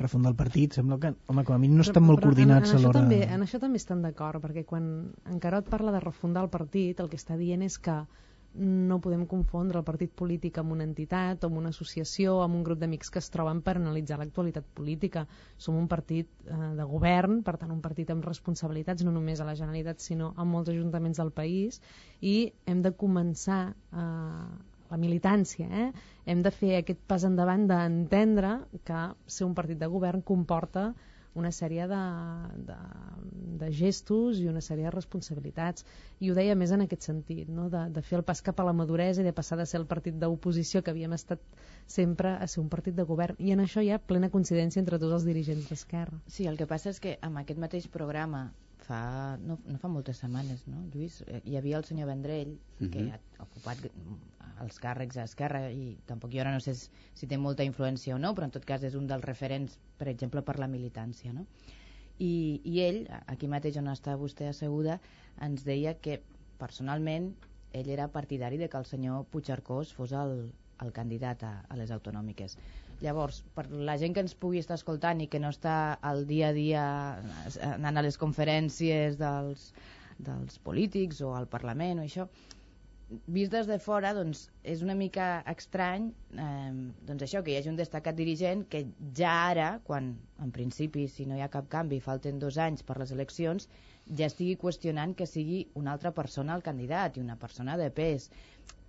refundar 0.01 0.31
el 0.33 0.37
partit. 0.39 0.77
Sembla 0.79 0.99
que, 1.03 1.13
home, 1.27 1.43
com 1.47 1.57
a 1.57 1.59
mínim 1.61 1.77
no 1.79 1.85
estan 1.85 2.01
però, 2.01 2.11
molt 2.11 2.23
però 2.23 2.31
coordinats 2.31 2.71
en, 2.71 2.77
en 2.77 2.79
a 2.79 2.85
l'hora... 2.85 3.01
També, 3.03 3.21
en 3.27 3.43
això 3.45 3.59
també 3.63 3.81
estan 3.83 4.05
d'acord, 4.05 4.41
perquè 4.43 4.63
quan 4.69 4.87
en 5.27 5.43
Carot 5.43 5.67
parla 5.69 5.93
de 5.95 6.03
refundar 6.03 6.45
el 6.47 6.53
partit, 6.53 7.03
el 7.03 7.11
que 7.11 7.19
està 7.19 7.37
dient 7.39 7.65
és 7.67 7.77
que 7.77 7.99
no 8.55 8.97
podem 9.03 9.25
confondre 9.29 9.77
el 9.79 9.85
partit 9.85 10.13
polític 10.17 10.57
amb 10.57 10.73
una 10.73 10.85
entitat, 10.87 11.43
amb 11.45 11.59
una 11.59 11.69
associació, 11.73 12.39
amb 12.41 12.57
un 12.57 12.63
grup 12.65 12.79
d'amics 12.81 13.11
que 13.13 13.21
es 13.21 13.29
troben 13.33 13.61
per 13.61 13.75
analitzar 13.77 14.17
l'actualitat 14.19 14.65
política. 14.77 15.25
Som 15.57 15.77
un 15.77 15.87
partit 15.87 16.29
eh, 16.45 16.57
de 16.79 16.87
govern, 16.89 17.41
per 17.43 17.57
tant 17.61 17.73
un 17.73 17.81
partit 17.81 18.09
amb 18.13 18.25
responsabilitats 18.25 19.05
no 19.05 19.13
només 19.13 19.41
a 19.41 19.49
la 19.49 19.55
Generalitat 19.59 20.01
sinó 20.01 20.33
a 20.35 20.45
molts 20.45 20.73
ajuntaments 20.73 21.21
del 21.21 21.31
país 21.31 21.81
i 22.21 22.51
hem 22.65 22.81
de 22.81 22.95
començar 22.97 23.61
eh, 23.73 24.47
la 24.89 24.97
militància, 24.97 25.67
eh? 25.67 25.91
hem 26.25 26.41
de 26.41 26.51
fer 26.51 26.77
aquest 26.77 27.01
pas 27.11 27.25
endavant 27.27 27.67
d'entendre 27.67 28.53
que 28.87 29.03
ser 29.27 29.45
un 29.45 29.55
partit 29.57 29.79
de 29.79 29.89
govern 29.91 30.23
comporta 30.23 30.93
una 31.37 31.51
sèrie 31.55 31.85
de, 31.91 32.01
de, 32.69 32.77
de 33.61 33.69
gestos 33.79 34.41
i 34.41 34.47
una 34.51 34.63
sèrie 34.65 34.87
de 34.87 34.93
responsabilitats. 34.95 35.85
I 36.19 36.31
ho 36.31 36.37
deia 36.37 36.55
més 36.59 36.73
en 36.75 36.85
aquest 36.85 37.07
sentit, 37.09 37.49
no? 37.49 37.69
de, 37.73 37.85
de 37.93 38.03
fer 38.09 38.19
el 38.19 38.25
pas 38.27 38.41
cap 38.45 38.59
a 38.59 38.67
la 38.67 38.75
maduresa 38.77 39.21
i 39.21 39.27
de 39.27 39.35
passar 39.37 39.59
de 39.61 39.67
ser 39.69 39.81
el 39.81 39.87
partit 39.89 40.17
d'oposició 40.21 40.83
que 40.83 40.93
havíem 40.93 41.13
estat 41.17 41.43
sempre 41.97 42.35
a 42.35 42.47
ser 42.47 42.61
un 42.63 42.69
partit 42.73 42.97
de 42.97 43.07
govern. 43.07 43.37
I 43.39 43.53
en 43.55 43.63
això 43.63 43.83
hi 43.85 43.91
ha 43.93 44.01
plena 44.01 44.31
coincidència 44.33 44.81
entre 44.83 44.99
tots 45.01 45.19
els 45.19 45.27
dirigents 45.27 45.69
d'Esquerra. 45.69 46.21
Sí, 46.27 46.47
el 46.49 46.57
que 46.57 46.69
passa 46.69 46.93
és 46.93 47.03
que 47.03 47.17
amb 47.21 47.43
aquest 47.43 47.61
mateix 47.61 47.91
programa 47.91 48.47
fa, 48.87 49.37
no, 49.43 49.59
no 49.67 49.77
fa 49.81 49.91
moltes 49.91 50.21
setmanes, 50.23 50.63
no, 50.71 50.85
Lluís? 50.93 51.21
Eh, 51.27 51.41
hi 51.45 51.57
havia 51.59 51.77
el 51.81 51.85
senyor 51.87 52.07
Vendrell, 52.09 52.55
uh 52.55 52.85
-huh. 52.85 52.89
que 52.91 53.03
mhm. 53.03 53.11
ha 53.11 53.43
ocupat 53.43 53.89
els 54.61 54.79
càrrecs 54.81 55.17
a 55.17 55.25
Esquerra 55.29 55.71
i 55.71 55.97
tampoc 56.09 56.31
jo 56.33 56.41
ara 56.41 56.53
no 56.53 56.59
sé 56.59 56.73
si 56.73 57.27
té 57.27 57.37
molta 57.37 57.63
influència 57.63 58.15
o 58.15 58.19
no, 58.19 58.33
però 58.33 58.45
en 58.45 58.51
tot 58.51 58.65
cas 58.65 58.83
és 58.83 58.95
un 58.95 59.07
dels 59.07 59.23
referents, 59.23 59.77
per 59.97 60.07
exemple, 60.07 60.41
per 60.41 60.57
la 60.59 60.67
militància, 60.67 61.33
no? 61.33 61.45
I, 62.19 62.61
i 62.63 62.79
ell, 62.81 63.03
aquí 63.27 63.47
mateix 63.47 63.77
on 63.77 63.87
està 63.87 64.15
vostè 64.17 64.47
asseguda, 64.49 64.99
ens 65.41 65.63
deia 65.63 65.93
que 66.01 66.21
personalment 66.57 67.35
ell 67.73 67.89
era 67.89 68.07
partidari 68.07 68.57
de 68.57 68.69
que 68.69 68.77
el 68.77 68.85
senyor 68.85 69.25
Puigcercós 69.25 69.93
fos 69.93 70.11
el, 70.11 70.51
el 70.81 70.91
candidat 70.93 71.43
a, 71.43 71.53
a 71.69 71.77
les 71.77 71.91
autonòmiques. 71.91 72.57
Llavors, 73.05 73.43
per 73.53 73.67
la 73.69 73.97
gent 74.01 74.15
que 74.15 74.23
ens 74.25 74.33
pugui 74.33 74.61
estar 74.63 74.77
escoltant 74.79 75.21
i 75.21 75.29
que 75.29 75.41
no 75.41 75.51
està 75.53 75.77
al 76.11 76.25
dia 76.29 76.49
a 76.49 76.55
dia 76.55 76.83
anant 77.69 77.99
a 77.99 78.05
les 78.05 78.17
conferències 78.17 79.19
dels, 79.21 79.71
dels 80.17 80.57
polítics 80.65 81.21
o 81.21 81.35
al 81.37 81.45
Parlament 81.51 82.01
o 82.01 82.07
això, 82.07 82.25
vist 83.31 83.53
des 83.53 83.67
de 83.69 83.77
fora 83.79 84.11
doncs, 84.15 84.47
és 84.67 84.81
una 84.83 84.95
mica 84.97 85.27
estrany 85.47 86.09
eh, 86.35 86.71
doncs 87.07 87.23
això, 87.27 87.43
que 87.43 87.53
hi 87.53 87.59
hagi 87.59 87.71
un 87.71 87.77
destacat 87.79 88.17
dirigent 88.17 88.65
que 88.71 88.81
ja 89.19 89.35
ara, 89.51 89.69
quan 89.87 90.09
en 90.43 90.51
principi 90.57 91.05
si 91.11 91.27
no 91.29 91.37
hi 91.37 91.43
ha 91.45 91.51
cap 91.53 91.69
canvi 91.71 92.01
falten 92.03 92.41
dos 92.41 92.57
anys 92.59 92.83
per 92.83 92.97
les 92.99 93.13
eleccions, 93.15 93.69
ja 94.19 94.27
estigui 94.27 94.57
qüestionant 94.59 95.15
que 95.15 95.29
sigui 95.29 95.61
una 95.79 95.93
altra 95.95 96.11
persona 96.17 96.55
el 96.57 96.65
candidat 96.65 97.17
i 97.17 97.23
una 97.23 97.37
persona 97.39 97.77
de 97.79 97.89
pes. 97.91 98.29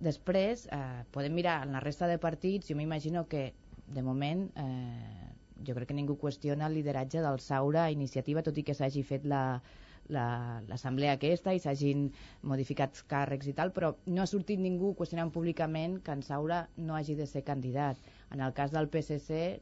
Després, 0.03 0.65
eh, 0.71 0.83
podem 1.15 1.33
mirar 1.35 1.61
en 1.65 1.75
la 1.75 1.83
resta 1.83 2.07
de 2.07 2.19
partits, 2.19 2.67
jo 2.67 2.75
m'imagino 2.79 3.27
que 3.27 3.49
de 3.93 4.03
moment 4.05 4.47
eh, 4.55 5.29
jo 5.65 5.75
crec 5.75 5.89
que 5.91 5.97
ningú 5.97 6.15
qüestiona 6.21 6.67
el 6.69 6.77
lideratge 6.79 7.21
del 7.23 7.39
Saura 7.43 7.85
a 7.85 7.93
iniciativa, 7.93 8.43
tot 8.45 8.57
i 8.57 8.63
que 8.63 8.75
s'hagi 8.77 9.03
fet 9.03 9.25
la, 9.27 9.61
l'assemblea 10.09 11.13
la, 11.13 11.17
aquesta 11.19 11.53
i 11.53 11.61
s'hagin 11.63 12.07
modificat 12.51 13.01
càrrecs 13.09 13.49
i 13.49 13.55
tal, 13.57 13.73
però 13.75 13.93
no 14.07 14.23
ha 14.23 14.29
sortit 14.29 14.61
ningú 14.61 14.93
qüestionant 14.97 15.33
públicament 15.35 15.99
que 16.05 16.15
en 16.15 16.23
Saura 16.25 16.63
no 16.77 16.95
hagi 16.95 17.17
de 17.19 17.27
ser 17.27 17.43
candidat. 17.43 17.99
En 18.31 18.41
el 18.41 18.53
cas 18.53 18.71
del 18.71 18.89
PSC, 18.89 19.59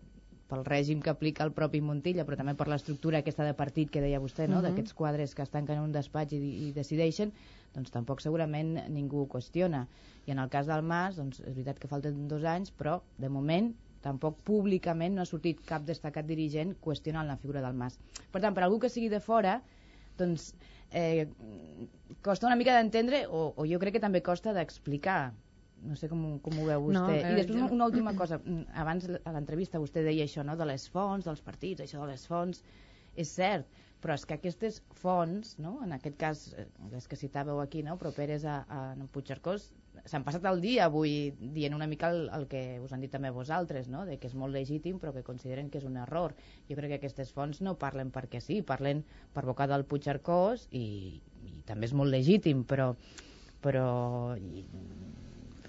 pel 0.47 0.63
règim 0.63 1.01
que 1.03 1.11
aplica 1.11 1.43
el 1.43 1.51
propi 1.51 1.82
Montilla, 1.84 2.23
però 2.28 2.38
també 2.39 2.53
per 2.55 2.69
l'estructura 2.71 3.19
aquesta 3.19 3.43
de 3.43 3.55
partit 3.57 3.91
que 3.91 4.03
deia 4.03 4.21
vostè, 4.23 4.47
no? 4.47 4.57
Uh 4.57 4.59
-huh. 4.59 4.67
d'aquests 4.69 4.93
quadres 4.93 5.36
que 5.36 5.43
es 5.43 5.49
tanquen 5.49 5.78
en 5.78 5.84
un 5.84 5.91
despatx 5.91 6.34
i, 6.34 6.67
i 6.67 6.71
decideixen, 6.71 7.34
doncs 7.73 7.91
tampoc 7.91 8.21
segurament 8.21 8.88
ningú 8.89 9.21
ho 9.21 9.28
qüestiona. 9.28 9.88
I 10.25 10.32
en 10.32 10.39
el 10.39 10.49
cas 10.49 10.67
del 10.67 10.84
Mas, 10.84 11.17
doncs 11.17 11.39
és 11.39 11.53
veritat 11.53 11.80
que 11.80 11.88
falten 11.88 12.28
dos 12.28 12.43
anys, 12.43 12.71
però 12.71 13.01
de 13.17 13.30
moment 13.30 13.75
tampoc 14.04 14.39
públicament 14.48 15.16
no 15.16 15.24
ha 15.24 15.30
sortit 15.30 15.64
cap 15.66 15.86
destacat 15.88 16.28
dirigent 16.28 16.76
qüestionant 16.84 17.28
la 17.28 17.38
figura 17.41 17.64
del 17.66 17.78
Mas. 17.78 17.98
Per 18.32 18.41
tant, 18.43 18.56
per 18.56 18.66
algú 18.66 18.80
que 18.84 18.91
sigui 18.93 19.10
de 19.14 19.20
fora, 19.24 19.60
doncs 20.18 20.52
eh, 20.91 21.28
costa 22.26 22.48
una 22.48 22.58
mica 22.60 22.76
d'entendre 22.78 23.26
o, 23.28 23.52
o 23.56 23.68
jo 23.70 23.80
crec 23.82 23.98
que 23.98 24.04
també 24.04 24.24
costa 24.26 24.54
d'explicar 24.56 25.34
no 25.88 25.95
sé 25.95 26.10
com, 26.10 26.22
com 26.41 26.56
ho 26.58 26.66
veu 26.66 26.88
vostè. 26.88 26.98
No, 26.98 27.10
eh, 27.14 27.34
I 27.34 27.38
després 27.38 27.74
una 27.74 27.86
última 27.86 28.14
cosa, 28.18 28.39
abans 28.74 29.06
a 29.14 29.34
l'entrevista 29.36 29.82
vostè 29.82 30.02
deia 30.06 30.26
això, 30.26 30.45
no?, 30.45 30.56
de 30.58 30.66
les 30.66 30.88
fonts, 30.89 31.28
dels 31.28 31.43
partits, 31.45 31.84
això 31.84 32.02
de 32.02 32.14
les 32.16 32.24
fonts, 32.26 32.64
és 33.18 33.30
cert, 33.30 33.68
però 34.02 34.16
és 34.18 34.26
que 34.26 34.38
aquestes 34.38 34.80
fonts, 35.02 35.56
no? 35.62 35.78
en 35.86 35.93
aquest 35.95 36.18
cas, 36.22 36.43
eh, 36.58 36.68
les 36.93 37.08
que 37.10 37.20
citàveu 37.20 37.62
aquí, 37.62 37.84
no? 37.86 37.98
properes 38.02 38.45
a, 38.45 38.60
a 38.70 39.08
Puigcercós, 39.14 39.72
s'han 40.06 40.26
passat 40.28 40.45
el 40.50 40.62
dia 40.62 40.86
avui 40.86 41.32
dient 41.39 41.76
una 41.76 41.88
mica 41.88 42.10
el, 42.14 42.28
el 42.34 42.48
que 42.52 42.80
us 42.84 42.93
han 42.93 43.02
dit 43.04 43.12
també 43.14 43.32
vosaltres, 43.34 43.88
no? 43.89 44.06
de 44.06 44.18
que 44.22 44.30
és 44.30 44.36
molt 44.36 44.54
legítim 44.54 45.00
però 45.02 45.14
que 45.16 45.26
consideren 45.28 45.70
que 45.70 45.82
és 45.82 45.88
un 45.88 45.98
error. 45.98 46.36
Jo 46.70 46.78
crec 46.80 46.93
que 46.93 47.00
aquestes 47.02 47.32
fonts 47.36 47.62
no 47.66 47.78
parlen 47.80 48.12
perquè 48.16 48.41
sí, 48.43 48.62
parlen 48.62 49.04
per 49.34 49.45
boca 49.48 49.68
del 49.68 49.86
Puigcercós 49.86 50.68
i, 50.72 51.22
i 51.48 51.62
també 51.70 51.89
és 51.89 51.95
molt 51.98 52.14
legítim, 52.14 52.64
però, 52.68 52.91
però 53.64 53.88
i, 54.38 54.66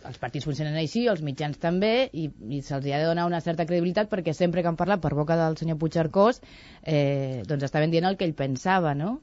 els 0.08 0.18
partits 0.22 0.46
funcionen 0.46 0.76
així, 0.78 1.06
els 1.10 1.22
mitjans 1.26 1.58
també, 1.60 2.08
i, 2.12 2.28
i 2.48 2.60
se'ls 2.62 2.86
ha 2.86 3.00
de 3.00 3.08
donar 3.08 3.26
una 3.28 3.40
certa 3.44 3.66
credibilitat 3.66 4.10
perquè 4.12 4.34
sempre 4.36 4.62
que 4.62 4.70
han 4.70 4.78
parlat 4.78 5.02
per 5.02 5.14
boca 5.18 5.36
del 5.40 5.58
senyor 5.60 5.78
Puigcercós 5.80 6.42
eh, 6.82 7.42
doncs 7.48 7.66
estaven 7.66 7.90
dient 7.94 8.06
el 8.08 8.18
que 8.20 8.28
ell 8.28 8.36
pensava, 8.38 8.94
no? 8.94 9.18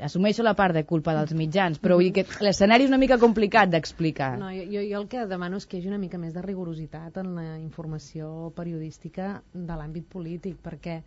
Assumeixo 0.00 0.42
la 0.42 0.54
part 0.58 0.74
de 0.74 0.84
culpa 0.88 1.14
dels 1.16 1.34
mitjans, 1.36 1.80
però 1.82 1.98
vull 1.98 2.08
dir 2.08 2.22
que 2.22 2.44
l'escenari 2.44 2.86
és 2.86 2.92
una 2.92 3.00
mica 3.02 3.18
complicat 3.20 3.70
d'explicar. 3.72 4.36
No, 4.40 4.50
jo, 4.54 4.80
jo 4.80 5.00
el 5.02 5.08
que 5.10 5.26
demano 5.28 5.60
és 5.60 5.66
que 5.66 5.76
hi 5.76 5.82
hagi 5.82 5.92
una 5.92 6.00
mica 6.02 6.20
més 6.20 6.32
de 6.34 6.44
rigorositat 6.44 7.18
en 7.22 7.34
la 7.36 7.46
informació 7.58 8.52
periodística 8.56 9.34
de 9.52 9.76
l'àmbit 9.76 10.08
polític, 10.08 10.56
perquè 10.64 11.02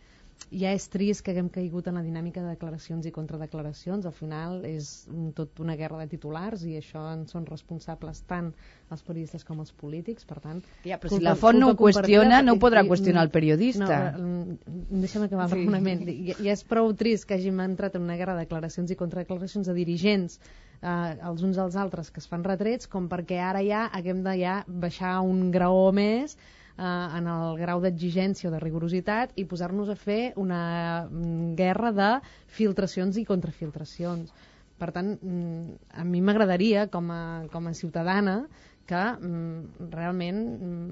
ja 0.54 0.72
és 0.76 0.86
trist 0.92 1.24
que 1.26 1.34
haguem 1.34 1.48
caigut 1.50 1.88
en 1.90 1.98
la 1.98 2.04
dinàmica 2.06 2.44
de 2.44 2.54
declaracions 2.54 3.06
i 3.08 3.12
contradeclaracions. 3.14 4.06
Al 4.06 4.14
final 4.16 4.60
és 4.68 4.90
tot 5.38 5.60
una 5.64 5.76
guerra 5.80 6.00
de 6.04 6.08
titulars 6.12 6.64
i 6.70 6.76
això 6.80 7.02
en 7.14 7.26
són 7.30 7.48
responsables 7.50 8.22
tant 8.30 8.52
els 8.94 9.02
periodistes 9.06 9.44
com 9.48 9.60
els 9.64 9.74
polítics. 9.74 10.28
Per 10.30 10.38
tant, 10.44 10.62
ja, 10.86 11.00
però 11.02 11.16
culpa, 11.16 11.22
si 11.24 11.28
la 11.28 11.36
font 11.40 11.60
no 11.60 11.72
ho 11.72 11.78
qüestiona, 11.80 12.42
no 12.46 12.56
ho 12.56 12.62
podrà 12.62 12.86
qüestionar 12.88 13.26
el 13.26 13.34
periodista. 13.34 14.02
No, 14.20 14.58
deixa'm 15.02 15.26
acabar 15.28 15.50
sí. 15.50 15.58
raonament. 15.60 16.06
I, 16.14 16.36
I 16.38 16.54
és 16.54 16.64
prou 16.68 16.94
trist 16.98 17.28
que 17.28 17.40
hàgim 17.40 17.64
entrat 17.66 17.98
en 17.98 18.06
una 18.06 18.20
guerra 18.20 18.38
de 18.38 18.46
declaracions 18.46 18.94
i 18.94 19.00
contradeclaracions 19.00 19.72
de 19.72 19.76
dirigents 19.78 20.40
eh, 20.82 21.16
els 21.30 21.44
uns 21.44 21.58
als 21.62 21.76
altres 21.76 22.12
que 22.12 22.22
es 22.24 22.30
fan 22.30 22.46
retrets 22.46 22.90
com 22.92 23.10
perquè 23.12 23.42
ara 23.42 23.64
ja 23.66 23.86
haguem 23.92 24.22
de 24.26 24.36
ja 24.40 24.60
baixar 24.68 25.18
un 25.26 25.50
graó 25.52 25.90
més 25.96 26.38
eh, 26.78 27.18
en 27.20 27.30
el 27.32 27.58
grau 27.62 27.82
d'exigència 27.84 28.50
o 28.50 28.54
de 28.54 28.60
rigorositat 28.64 29.36
i 29.40 29.46
posar-nos 29.50 29.92
a 29.92 29.98
fer 30.00 30.34
una 30.42 31.08
mm, 31.08 31.56
guerra 31.60 31.92
de 31.96 32.12
filtracions 32.58 33.18
i 33.18 33.26
contrafiltracions. 33.28 34.34
Per 34.80 34.92
tant, 34.92 35.16
mm, 35.16 35.80
a 36.02 36.04
mi 36.04 36.22
m'agradaria, 36.22 36.88
com, 36.92 37.12
a, 37.12 37.24
com 37.52 37.68
a 37.68 37.74
ciutadana, 37.74 38.42
que 38.86 39.02
mm, 39.02 39.90
realment 39.94 40.44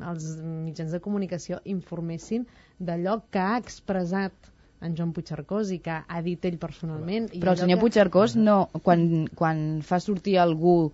els 0.10 0.30
mitjans 0.42 0.96
de 0.96 1.02
comunicació 1.04 1.60
informessin 1.70 2.48
d'allò 2.80 3.20
que 3.30 3.44
ha 3.44 3.60
expressat 3.62 4.52
en 4.84 4.98
Joan 4.98 5.14
Puigcercós 5.16 5.72
i 5.72 5.80
que 5.84 5.96
ha 5.96 6.22
dit 6.26 6.46
ell 6.46 6.58
personalment. 6.60 7.30
Però 7.32 7.54
el 7.54 7.62
senyor 7.62 7.80
que... 7.80 7.86
Puigcercós, 7.86 8.36
no, 8.36 8.58
quan, 8.84 9.30
quan 9.40 9.62
fa 9.86 10.02
sortir 10.04 10.38
algú 10.42 10.92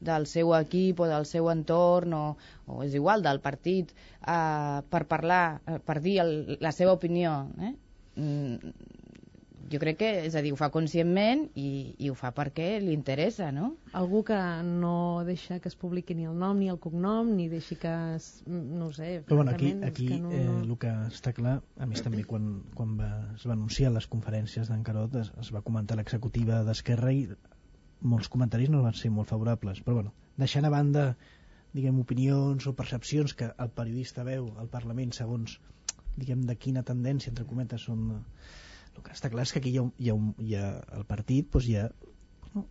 del 0.00 0.26
seu 0.30 0.54
equip 0.58 1.00
o 1.00 1.08
del 1.10 1.26
seu 1.26 1.50
entorn 1.52 2.14
o, 2.14 2.24
o 2.66 2.82
és 2.86 2.94
igual, 2.94 3.24
del 3.26 3.40
partit 3.44 3.90
eh, 3.92 4.78
per 4.90 5.04
parlar, 5.10 5.60
eh, 5.66 5.78
per 5.84 5.98
dir 6.04 6.20
el, 6.24 6.34
la 6.60 6.72
seva 6.72 6.94
opinió 6.98 7.34
eh? 7.58 7.74
mm, 8.16 8.72
jo 9.68 9.78
crec 9.82 9.98
que, 10.00 10.08
és 10.28 10.36
a 10.38 10.42
dir, 10.44 10.52
ho 10.54 10.58
fa 10.58 10.70
conscientment 10.72 11.44
i, 11.58 11.94
i 12.00 12.08
ho 12.08 12.14
fa 12.16 12.30
perquè 12.36 12.68
li 12.80 12.94
interessa, 12.96 13.50
no? 13.52 13.74
Algú 13.98 14.22
que 14.30 14.38
no 14.64 15.24
deixa 15.28 15.58
que 15.60 15.68
es 15.68 15.76
publiqui 15.76 16.16
ni 16.16 16.28
el 16.28 16.38
nom 16.40 16.58
ni 16.60 16.70
el 16.72 16.78
cognom, 16.80 17.34
ni 17.36 17.48
deixi 17.52 17.76
que 17.80 17.92
es, 18.16 18.30
no 18.46 18.88
ho 18.88 18.92
sé, 18.96 19.18
Però 19.28 19.42
bueno, 19.42 19.52
aquí, 19.52 19.74
aquí 19.84 20.08
que 20.08 20.20
no, 20.22 20.32
eh, 20.32 20.44
no... 20.46 20.58
el 20.64 20.74
que 20.80 20.94
està 21.10 21.34
clar, 21.36 21.58
a 21.76 21.90
més 21.90 22.04
també 22.04 22.24
quan, 22.28 22.48
quan 22.78 22.96
va, 23.00 23.10
es 23.36 23.44
va 23.44 23.54
anunciar 23.56 23.92
les 23.92 24.08
conferències 24.08 24.72
d'en 24.72 24.84
Carot 24.86 25.20
es, 25.20 25.32
es 25.40 25.52
va 25.54 25.64
comentar 25.66 26.00
l'executiva 26.00 26.62
d'Esquerra 26.64 27.12
i 27.12 27.26
molts 28.00 28.28
comentaris 28.32 28.70
no 28.70 28.84
van 28.84 28.94
ser 28.94 29.10
molt 29.14 29.30
favorables, 29.30 29.80
però 29.84 29.98
bueno, 29.98 30.14
deixant 30.38 30.66
a 30.66 30.72
banda 30.74 31.08
diguem, 31.74 31.98
opinions 32.00 32.66
o 32.66 32.74
percepcions 32.76 33.34
que 33.38 33.50
el 33.64 33.72
periodista 33.74 34.24
veu 34.24 34.48
al 34.58 34.70
Parlament 34.72 35.12
segons 35.16 35.58
diguem, 36.18 36.44
de 36.46 36.56
quina 36.56 36.82
tendència, 36.86 37.30
entre 37.32 37.46
cometes, 37.46 37.84
són 37.88 38.06
el 38.18 39.04
que 39.04 39.14
està 39.14 39.30
clar 39.30 39.44
és 39.46 39.52
que 39.54 39.62
aquí 39.62 39.74
hi 39.74 39.78
ha, 39.80 39.84
hi 39.98 40.10
ha, 40.10 40.14
un, 40.18 40.32
hi 40.42 40.56
ha 40.58 40.70
el 40.98 41.04
partit 41.06 41.50
doncs 41.52 41.68
hi 41.68 41.76
ha 41.78 41.84
no, 42.54 42.64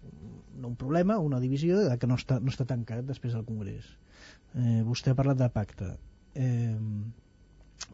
un 0.71 0.75
problema, 0.75 1.19
una 1.23 1.39
divisió 1.39 1.79
que 2.01 2.09
no 2.09 2.17
està, 2.19 2.41
no 2.43 2.51
està 2.51 2.65
tancat 2.67 3.05
després 3.07 3.35
del 3.37 3.45
Congrés. 3.47 3.87
Eh, 4.57 4.81
vostè 4.87 5.13
ha 5.13 5.19
parlat 5.19 5.39
de 5.39 5.47
pacte. 5.53 5.93
Eh, 6.35 6.75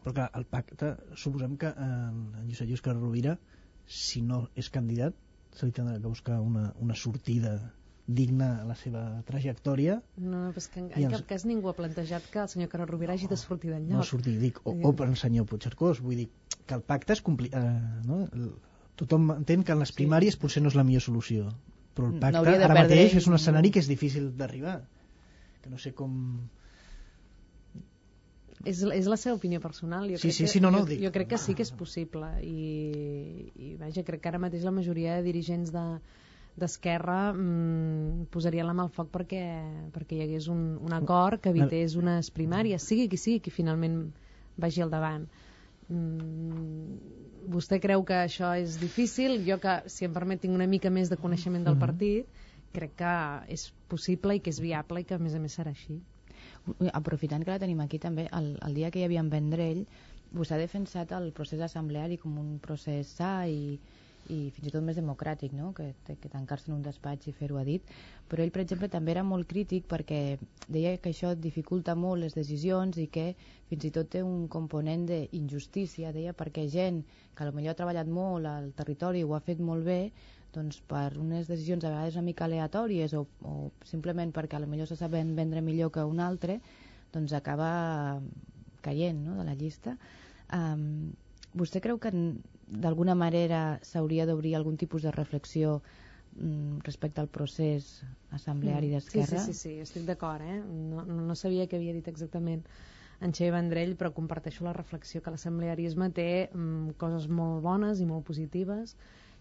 però 0.00 0.14
clar, 0.16 0.30
el 0.40 0.46
pacte 0.48 0.94
suposem 1.20 1.58
que 1.60 1.70
en, 1.70 2.24
en 2.40 2.48
Josep 2.48 2.70
Lluís 2.70 2.82
Carrera 2.84 3.04
Rovira 3.04 3.36
si 3.86 4.22
no 4.24 4.46
és 4.56 4.70
candidat 4.72 5.16
se 5.54 5.66
li 5.66 5.72
tindrà 5.72 5.96
que 6.00 6.10
buscar 6.10 6.40
una, 6.42 6.72
una 6.82 6.94
sortida 6.98 7.54
digna 8.06 8.48
a 8.60 8.64
la 8.68 8.74
seva 8.76 9.02
trajectòria 9.28 9.94
No, 10.20 10.40
però 10.52 10.60
és 10.60 10.66
que 10.68 10.80
en, 10.82 10.90
en 10.92 11.04
ens- 11.06 11.14
cap 11.16 11.28
cas 11.30 11.44
ningú 11.48 11.70
ha 11.70 11.76
plantejat 11.78 12.26
que 12.32 12.42
el 12.42 12.50
senyor 12.52 12.68
Carod 12.72 12.90
Rovira 12.92 13.14
hagi 13.16 13.28
de 13.30 13.38
sortir 13.40 13.70
d'enlloc. 13.72 13.96
no 13.96 14.04
sortir, 14.04 14.34
dic, 14.42 14.58
o, 14.64 14.74
o 14.76 14.92
per 14.98 15.06
el 15.08 15.16
senyor 15.16 15.46
Puigcercós 15.48 16.02
vull 16.04 16.18
dir 16.24 16.28
que 16.66 16.74
el 16.76 16.82
pacte 16.84 17.14
és 17.16 17.22
compli 17.24 17.48
eh, 17.52 17.62
no? 18.04 18.24
Tothom 19.00 19.30
entén 19.38 19.64
que 19.66 19.72
en 19.74 19.80
les 19.82 19.92
primàries 19.96 20.36
potser 20.36 20.60
no 20.62 20.68
és 20.70 20.76
la 20.78 20.84
millor 20.84 21.02
solució 21.06 21.48
però 21.94 22.10
el 22.10 22.18
No 22.18 22.20
pacte 22.26 22.44
de 22.44 22.58
ara 22.58 22.74
perdre 22.74 22.82
mateix 22.82 23.16
és 23.22 23.26
un 23.30 23.34
no? 23.34 23.40
escenari 23.40 23.70
que 23.72 23.80
és 23.80 23.88
difícil 23.88 24.28
d'arribar 24.36 24.76
que 25.62 25.70
no 25.72 25.78
sé 25.78 25.94
com 25.96 26.12
És, 28.64 28.82
és 28.82 29.06
la 29.10 29.16
seva 29.20 29.36
opinió 29.36 29.60
personal. 29.60 30.08
Jo 30.10 30.16
Sí, 30.18 30.28
crec 30.28 30.34
sí, 30.36 30.44
que, 30.44 30.48
sí, 30.54 30.60
no, 30.60 30.70
no, 30.70 30.78
jo, 30.84 30.86
dic- 30.92 31.02
jo 31.04 31.10
crec 31.12 31.28
que 31.28 31.38
sí 31.38 31.54
que 31.54 31.62
és 31.62 31.70
possible 31.72 32.28
i, 32.42 33.50
i 33.54 33.76
vaja, 33.76 34.02
crec 34.04 34.20
que 34.22 34.28
ara 34.32 34.38
mateix 34.40 34.64
la 34.64 34.70
majoria 34.72 35.16
de 35.16 35.22
dirigents 35.26 35.72
de 35.74 35.84
d'Esquerra 36.56 37.32
mmm, 37.34 38.26
posaria 38.30 38.62
la 38.62 38.72
mà 38.78 38.84
al 38.86 38.90
foc 38.94 39.08
perquè, 39.10 39.40
perquè 39.90 40.14
hi 40.14 40.22
hagués 40.22 40.46
un, 40.48 40.76
un 40.78 40.92
acord 40.94 41.40
que 41.42 41.50
evités 41.50 41.96
unes 41.98 42.30
primàries, 42.30 42.82
sigui 42.86 43.08
qui 43.10 43.18
sigui 43.18 43.40
qui 43.42 43.50
finalment 43.50 44.12
vagi 44.56 44.80
al 44.84 44.90
davant. 44.92 45.26
Mm, 45.88 47.48
vostè 47.52 47.80
creu 47.82 48.04
que 48.06 48.14
això 48.24 48.52
és 48.60 48.78
difícil? 48.80 49.40
Jo 49.46 49.58
que, 49.60 49.80
si 49.90 50.06
em 50.06 50.14
permet, 50.14 50.40
tinc 50.44 50.54
una 50.54 50.68
mica 50.70 50.90
més 50.94 51.10
de 51.10 51.18
coneixement 51.20 51.64
del 51.66 51.74
Mhm. 51.74 51.80
partit, 51.80 52.26
crec 52.72 52.94
que 52.96 53.14
és 53.48 53.72
possible 53.88 54.36
i 54.36 54.40
que 54.40 54.50
és 54.50 54.60
viable 54.60 55.00
i 55.00 55.04
que 55.04 55.14
a 55.14 55.18
més 55.18 55.34
a 55.34 55.38
més 55.40 55.58
serà 55.58 55.70
així. 55.74 56.00
Aprofitant 56.92 57.44
que 57.44 57.52
la 57.52 57.60
tenim 57.62 57.80
aquí 57.84 58.00
també, 58.00 58.28
el, 58.32 58.54
el 58.64 58.74
dia 58.74 58.90
que 58.90 59.02
hi 59.02 59.06
havia 59.08 59.22
en 59.24 59.30
Vendrell, 59.32 59.84
vostè 60.34 60.56
ha 60.56 60.62
defensat 60.62 61.12
el 61.14 61.30
procés 61.36 61.62
assembleari 61.62 62.18
com 62.18 62.38
un 62.40 62.56
procés 62.62 63.12
sa 63.18 63.44
i, 63.46 63.76
i 64.32 64.38
fins 64.54 64.68
i 64.68 64.72
tot 64.72 64.84
més 64.84 64.96
democràtic, 64.98 65.52
no? 65.54 65.72
que, 65.76 65.90
que 66.08 66.30
tancar-se 66.32 66.70
en 66.70 66.78
un 66.78 66.84
despatx 66.84 67.28
i 67.28 67.34
fer-ho 67.36 67.58
a 67.60 67.64
dit, 67.66 67.90
però 68.30 68.42
ell, 68.42 68.52
per 68.54 68.64
exemple, 68.64 68.88
també 68.92 69.12
era 69.14 69.24
molt 69.26 69.48
crític 69.50 69.86
perquè 69.90 70.38
deia 70.66 70.96
que 70.98 71.12
això 71.12 71.34
dificulta 71.36 71.94
molt 71.94 72.24
les 72.24 72.36
decisions 72.36 72.98
i 72.98 73.06
que 73.12 73.32
fins 73.70 73.84
i 73.84 73.92
tot 73.94 74.10
té 74.10 74.24
un 74.24 74.48
component 74.48 75.06
d'injustícia, 75.10 76.12
deia, 76.16 76.32
perquè 76.32 76.66
gent 76.72 77.04
que 77.34 77.50
potser 77.50 77.70
ha 77.70 77.78
treballat 77.78 78.08
molt 78.08 78.48
al 78.48 78.72
territori 78.78 79.20
i 79.20 79.28
ho 79.28 79.36
ha 79.36 79.44
fet 79.44 79.60
molt 79.60 79.84
bé, 79.84 80.00
doncs 80.54 80.80
per 80.88 81.18
unes 81.20 81.48
decisions 81.50 81.84
a 81.84 81.92
vegades 81.92 82.16
una 82.16 82.26
mica 82.26 82.46
aleatòries 82.46 83.14
o, 83.18 83.26
o 83.42 83.54
simplement 83.84 84.32
perquè 84.32 84.60
potser 84.62 84.86
se 84.86 84.96
saben 84.96 85.34
vendre 85.36 85.62
millor 85.62 85.90
que 85.92 86.04
un 86.04 86.20
altre, 86.20 86.60
doncs 87.12 87.32
acaba 87.32 88.20
caient 88.82 89.20
no, 89.24 89.36
de 89.38 89.44
la 89.44 89.54
llista. 89.54 89.96
Um, 90.52 91.12
vostè 91.54 91.80
creu 91.80 91.98
que 91.98 92.10
d'alguna 92.66 93.14
manera 93.14 93.78
s'hauria 93.82 94.26
d'obrir 94.26 94.56
algun 94.56 94.76
tipus 94.76 95.02
de 95.02 95.12
reflexió 95.14 95.80
mm, 96.36 96.80
respecte 96.84 97.20
al 97.20 97.28
procés 97.28 98.02
assembleari 98.30 98.88
Mm. 98.88 98.94
d'Esquerra? 98.98 99.38
Sí, 99.38 99.52
sí, 99.52 99.52
sí, 99.52 99.74
sí, 99.76 99.80
estic 99.80 100.04
d'acord, 100.04 100.42
eh? 100.42 100.60
No, 100.64 101.04
no, 101.04 101.20
no 101.22 101.34
sabia 101.34 101.66
què 101.66 101.78
havia 101.78 101.94
dit 101.96 102.08
exactament 102.08 102.64
en 103.20 103.32
Xavier 103.32 103.54
Vendrell, 103.54 103.94
però 103.96 104.10
comparteixo 104.12 104.64
la 104.66 104.74
reflexió 104.76 105.22
que 105.22 105.30
l'assemblearisme 105.30 106.10
té 106.12 106.50
mm, 106.52 106.96
coses 107.00 107.28
molt 107.28 107.62
bones 107.62 108.00
i 108.00 108.08
molt 108.08 108.26
positives 108.26 108.96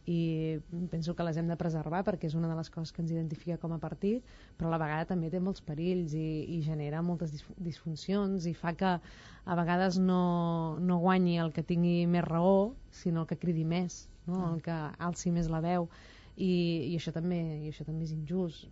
i 0.05 0.59
penso 0.91 1.15
que 1.15 1.23
les 1.23 1.37
hem 1.39 1.47
de 1.47 1.55
preservar 1.59 2.01
perquè 2.03 2.27
és 2.27 2.35
una 2.35 2.49
de 2.49 2.57
les 2.57 2.69
coses 2.69 2.91
que 2.91 3.01
ens 3.03 3.11
identifica 3.13 3.57
com 3.61 3.71
a 3.71 3.79
partit, 3.79 4.23
però 4.57 4.67
a 4.67 4.73
la 4.73 4.79
vegada 4.81 5.07
també 5.13 5.29
té 5.31 5.39
molts 5.39 5.63
perills 5.63 6.15
i, 6.17 6.43
i 6.57 6.61
genera 6.65 7.01
moltes 7.01 7.31
disfu- 7.31 7.55
disfuncions 7.57 8.47
i 8.49 8.53
fa 8.53 8.73
que 8.75 8.97
a 8.97 9.55
vegades 9.55 9.99
no, 9.99 10.75
no 10.79 10.99
guanyi 10.99 11.37
el 11.39 11.53
que 11.55 11.63
tingui 11.63 12.03
més 12.07 12.25
raó, 12.27 12.73
sinó 12.91 13.23
el 13.23 13.31
que 13.31 13.39
cridi 13.39 13.63
més, 13.63 14.09
no? 14.27 14.43
el 14.51 14.61
que 14.65 14.75
alci 14.99 15.31
més 15.31 15.47
la 15.51 15.63
veu. 15.63 15.87
I, 16.33 16.49
i, 16.89 16.95
això 16.97 17.11
també, 17.13 17.37
i 17.61 17.69
això 17.69 17.83
també 17.85 18.07
és 18.07 18.11
injust. 18.15 18.63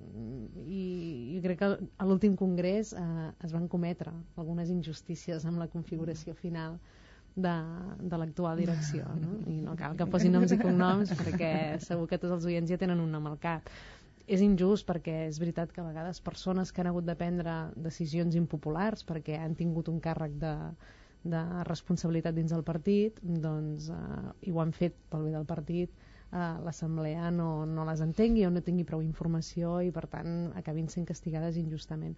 I 0.66 1.36
jo 1.36 1.42
crec 1.44 1.60
que 1.60 1.68
a 1.78 2.08
l'últim 2.10 2.34
congrés 2.36 2.90
eh, 2.98 3.28
es 3.46 3.54
van 3.54 3.68
cometre 3.70 4.12
algunes 4.42 4.72
injustícies 4.74 5.46
amb 5.46 5.62
la 5.62 5.68
configuració 5.70 6.34
final 6.34 6.80
de, 7.36 7.56
de 8.00 8.20
l'actual 8.20 8.60
direcció 8.60 9.08
no? 9.16 9.38
i 9.54 9.62
no 9.64 9.76
cal 9.80 9.96
que 9.98 10.08
posin 10.12 10.36
noms 10.36 10.52
i 10.52 10.60
cognoms 10.62 11.14
perquè 11.18 11.52
segur 11.84 12.08
que 12.10 12.20
tots 12.22 12.38
els 12.38 12.48
oients 12.50 12.72
ja 12.72 12.80
tenen 12.82 13.00
un 13.04 13.12
nom 13.14 13.30
al 13.30 13.40
cap 13.42 13.70
és 14.32 14.44
injust 14.46 14.88
perquè 14.88 15.26
és 15.28 15.40
veritat 15.42 15.72
que 15.74 15.82
a 15.82 15.88
vegades 15.88 16.22
persones 16.24 16.72
que 16.72 16.84
han 16.84 16.92
hagut 16.92 17.08
de 17.08 17.16
prendre 17.20 17.56
decisions 17.76 18.38
impopulars 18.40 19.06
perquè 19.08 19.40
han 19.40 19.56
tingut 19.60 19.90
un 19.92 20.00
càrrec 20.04 20.36
de, 20.40 20.54
de 21.24 21.42
responsabilitat 21.68 22.36
dins 22.36 22.54
del 22.54 22.64
partit 22.68 23.20
doncs, 23.22 23.90
eh, 23.90 24.32
i 24.48 24.54
ho 24.54 24.62
han 24.64 24.76
fet 24.76 24.98
pel 25.12 25.28
bé 25.28 25.36
del 25.36 25.48
partit 25.50 26.11
l'assemblea 26.32 27.30
no, 27.32 27.66
no 27.66 27.84
les 27.86 28.00
entengui 28.04 28.46
o 28.48 28.52
no 28.52 28.62
tingui 28.64 28.86
prou 28.88 29.02
informació 29.04 29.80
i 29.84 29.92
per 29.92 30.06
tant 30.12 30.52
acabin 30.56 30.88
sent 30.88 31.06
castigades 31.10 31.58
injustament. 31.60 32.16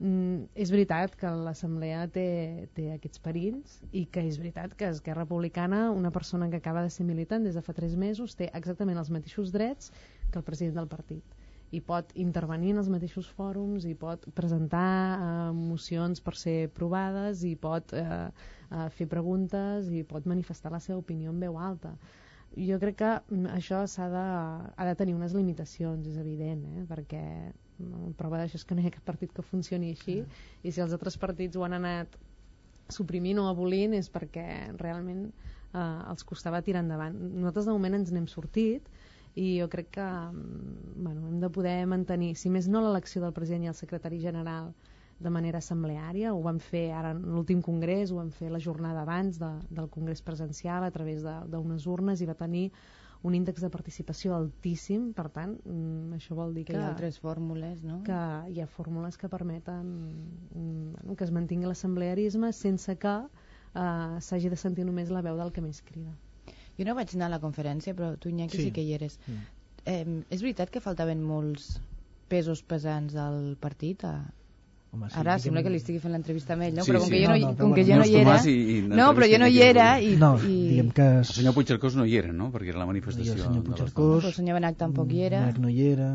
Mm, 0.00 0.48
és 0.58 0.72
veritat 0.74 1.14
que 1.18 1.30
l'assemblea 1.30 2.08
té, 2.10 2.68
té 2.74 2.88
aquests 2.96 3.22
perills 3.22 3.76
i 3.92 4.06
que 4.10 4.24
és 4.26 4.40
veritat 4.40 4.74
que 4.74 4.88
Esquerra 4.90 5.22
Republicana 5.22 5.84
una 5.94 6.10
persona 6.10 6.48
que 6.50 6.58
acaba 6.58 6.82
de 6.82 6.90
ser 6.90 7.06
militant 7.06 7.46
des 7.46 7.54
de 7.54 7.62
fa 7.62 7.74
3 7.76 7.94
mesos 7.96 8.34
té 8.34 8.50
exactament 8.52 8.98
els 8.98 9.12
mateixos 9.14 9.52
drets 9.54 9.92
que 10.32 10.40
el 10.40 10.44
president 10.48 10.80
del 10.80 10.90
partit. 10.90 11.22
I 11.72 11.80
pot 11.80 12.10
intervenir 12.20 12.74
en 12.74 12.82
els 12.82 12.90
mateixos 12.92 13.30
fòrums 13.32 13.86
i 13.88 13.94
pot 13.94 14.26
presentar 14.34 14.88
eh, 15.14 15.52
mocions 15.56 16.20
per 16.20 16.34
ser 16.36 16.66
provades 16.74 17.46
i 17.48 17.54
pot 17.54 17.94
eh, 17.94 18.02
eh, 18.10 18.88
fer 18.98 19.06
preguntes 19.06 19.88
i 19.88 20.02
pot 20.02 20.26
manifestar 20.26 20.74
la 20.74 20.82
seva 20.82 20.98
opinió 20.98 21.30
en 21.30 21.40
veu 21.46 21.56
alta 21.56 21.94
jo 22.56 22.78
crec 22.82 22.98
que 23.00 23.10
mm, 23.34 23.48
això 23.56 23.82
s'ha 23.88 24.08
de, 24.12 24.24
ha 24.76 24.88
de 24.88 24.94
tenir 24.98 25.14
unes 25.16 25.34
limitacions, 25.36 26.06
és 26.08 26.18
evident, 26.20 26.64
eh? 26.68 26.84
perquè 26.88 27.22
mm, 27.48 28.12
prova 28.18 28.40
d'això 28.40 28.60
és 28.60 28.66
que 28.68 28.76
no 28.76 28.84
hi 28.84 28.90
ha 28.90 28.96
cap 28.96 29.06
partit 29.08 29.32
que 29.32 29.44
funcioni 29.46 29.92
així 29.94 30.20
i 30.62 30.72
si 30.72 30.84
els 30.84 30.92
altres 30.92 31.16
partits 31.20 31.56
ho 31.56 31.64
han 31.64 31.78
anat 31.78 32.18
suprimint 32.92 33.40
o 33.40 33.48
abolint 33.48 33.96
és 33.96 34.10
perquè 34.12 34.46
realment 34.80 35.26
eh, 35.30 35.80
els 35.80 36.26
costava 36.28 36.62
tirar 36.62 36.84
endavant. 36.84 37.16
Nosaltres 37.16 37.68
de 37.68 37.76
moment 37.76 38.00
ens 38.00 38.12
n'hem 38.12 38.28
sortit 38.28 38.88
i 39.34 39.56
jo 39.62 39.68
crec 39.72 39.94
que 39.96 40.06
mm, 40.06 40.96
bueno, 41.04 41.28
hem 41.30 41.38
de 41.40 41.52
poder 41.52 41.78
mantenir, 41.88 42.34
si 42.36 42.52
més 42.52 42.68
no 42.68 42.84
l'elecció 42.84 43.24
del 43.24 43.36
president 43.36 43.64
i 43.64 43.72
el 43.72 43.78
secretari 43.78 44.20
general 44.20 44.74
de 45.22 45.30
manera 45.30 45.58
assembleària, 45.62 46.32
ho 46.34 46.42
vam 46.42 46.58
fer 46.60 46.90
ara 46.92 47.12
en 47.14 47.22
l'últim 47.34 47.62
congrés, 47.62 48.10
ho 48.12 48.16
vam 48.18 48.30
fer 48.34 48.50
la 48.50 48.58
jornada 48.60 49.02
abans 49.06 49.38
de, 49.38 49.50
del 49.70 49.88
congrés 49.88 50.22
presencial 50.22 50.84
a 50.84 50.90
través 50.90 51.22
de- 51.22 51.38
d'unes 51.48 51.86
urnes 51.86 52.20
i 52.20 52.26
va 52.26 52.34
tenir 52.34 52.70
un 53.22 53.36
índex 53.38 53.60
de 53.62 53.68
participació 53.70 54.34
altíssim, 54.34 55.12
per 55.14 55.28
tant, 55.30 55.52
mm, 55.64 56.16
això 56.16 56.34
vol 56.34 56.52
dir 56.54 56.64
Que 56.66 56.72
que, 56.72 56.78
hi 56.80 56.82
ha 56.82 56.88
altres 56.90 57.20
fórmules, 57.22 57.84
no? 57.86 58.00
que 58.02 58.18
hi 58.50 58.60
ha 58.60 58.66
fórmules 58.66 59.16
que 59.16 59.28
permeten 59.30 59.86
mm, 60.50 60.92
bueno, 60.96 61.14
que 61.16 61.24
es 61.24 61.30
mantingui 61.30 61.66
l'assemblearisme 61.70 62.52
sense 62.52 62.96
que 62.98 63.14
eh, 63.22 64.18
s'hagi 64.20 64.48
de 64.50 64.56
sentir 64.58 64.84
només 64.84 65.08
la 65.14 65.22
veu 65.22 65.36
del 65.38 65.52
que 65.52 65.62
més 65.62 65.82
crida. 65.86 66.10
Jo 66.76 66.84
no 66.88 66.94
vaig 66.98 67.14
anar 67.14 67.26
a 67.30 67.36
la 67.36 67.40
conferència, 67.40 67.94
però 67.94 68.16
tu, 68.18 68.28
Iñaki, 68.28 68.56
sí, 68.56 68.62
Sí. 68.64 68.72
que 68.72 68.82
hi 68.82 68.92
eres. 68.94 69.20
Sí. 69.24 69.38
Eh, 69.84 70.24
és 70.30 70.42
veritat 70.42 70.70
que 70.70 70.80
faltaven 70.80 71.22
molts 71.22 71.78
pesos 72.28 72.62
pesants 72.62 73.14
al 73.14 73.56
partit? 73.60 74.02
A... 74.04 74.32
Home, 74.92 75.08
sí, 75.08 75.16
Ara 75.16 75.34
diguem- 75.38 75.42
sembla 75.46 75.62
que 75.64 75.70
li 75.72 75.78
estigui 75.80 76.00
fent 76.02 76.12
l'entrevista 76.12 76.52
amb 76.52 76.66
ell, 76.66 76.74
no? 76.76 76.82
Sí, 76.84 76.90
però 76.92 76.98
com 77.00 77.08
sí. 77.08 77.14
que 77.14 77.20
jo 77.22 77.28
no, 77.30 77.36
No, 77.40 77.52
com 77.56 77.70
que 77.72 77.84
jo 77.88 77.96
no 77.96 78.04
hi 78.04 78.16
era... 78.20 78.34
I- 78.44 78.56
i 78.76 78.80
no, 78.90 79.06
però 79.16 79.28
jo 79.30 79.38
no 79.40 79.46
hi 79.48 79.60
era 79.64 79.86
i... 80.04 80.10
No, 80.20 80.30
i... 80.44 80.56
diguem 80.68 80.90
que... 80.98 81.06
El 81.22 81.24
senyor 81.30 81.54
Puigcercós 81.56 81.96
no 81.96 82.04
hi 82.04 82.16
era, 82.20 82.32
no? 82.32 82.50
Perquè 82.52 82.74
era 82.74 82.82
la 82.82 82.88
manifestació. 82.90 83.32
I 83.32 83.38
el 83.38 83.46
senyor 83.46 83.64
Puigcercós... 83.64 84.26
El 84.28 84.34
senyor 84.36 84.58
Benac 84.60 84.76
tampoc 84.76 85.14
hi 85.16 85.22
era. 85.30 85.40
Benac 85.46 85.62
no 85.64 85.72
hi 85.72 85.86
era... 85.94 86.10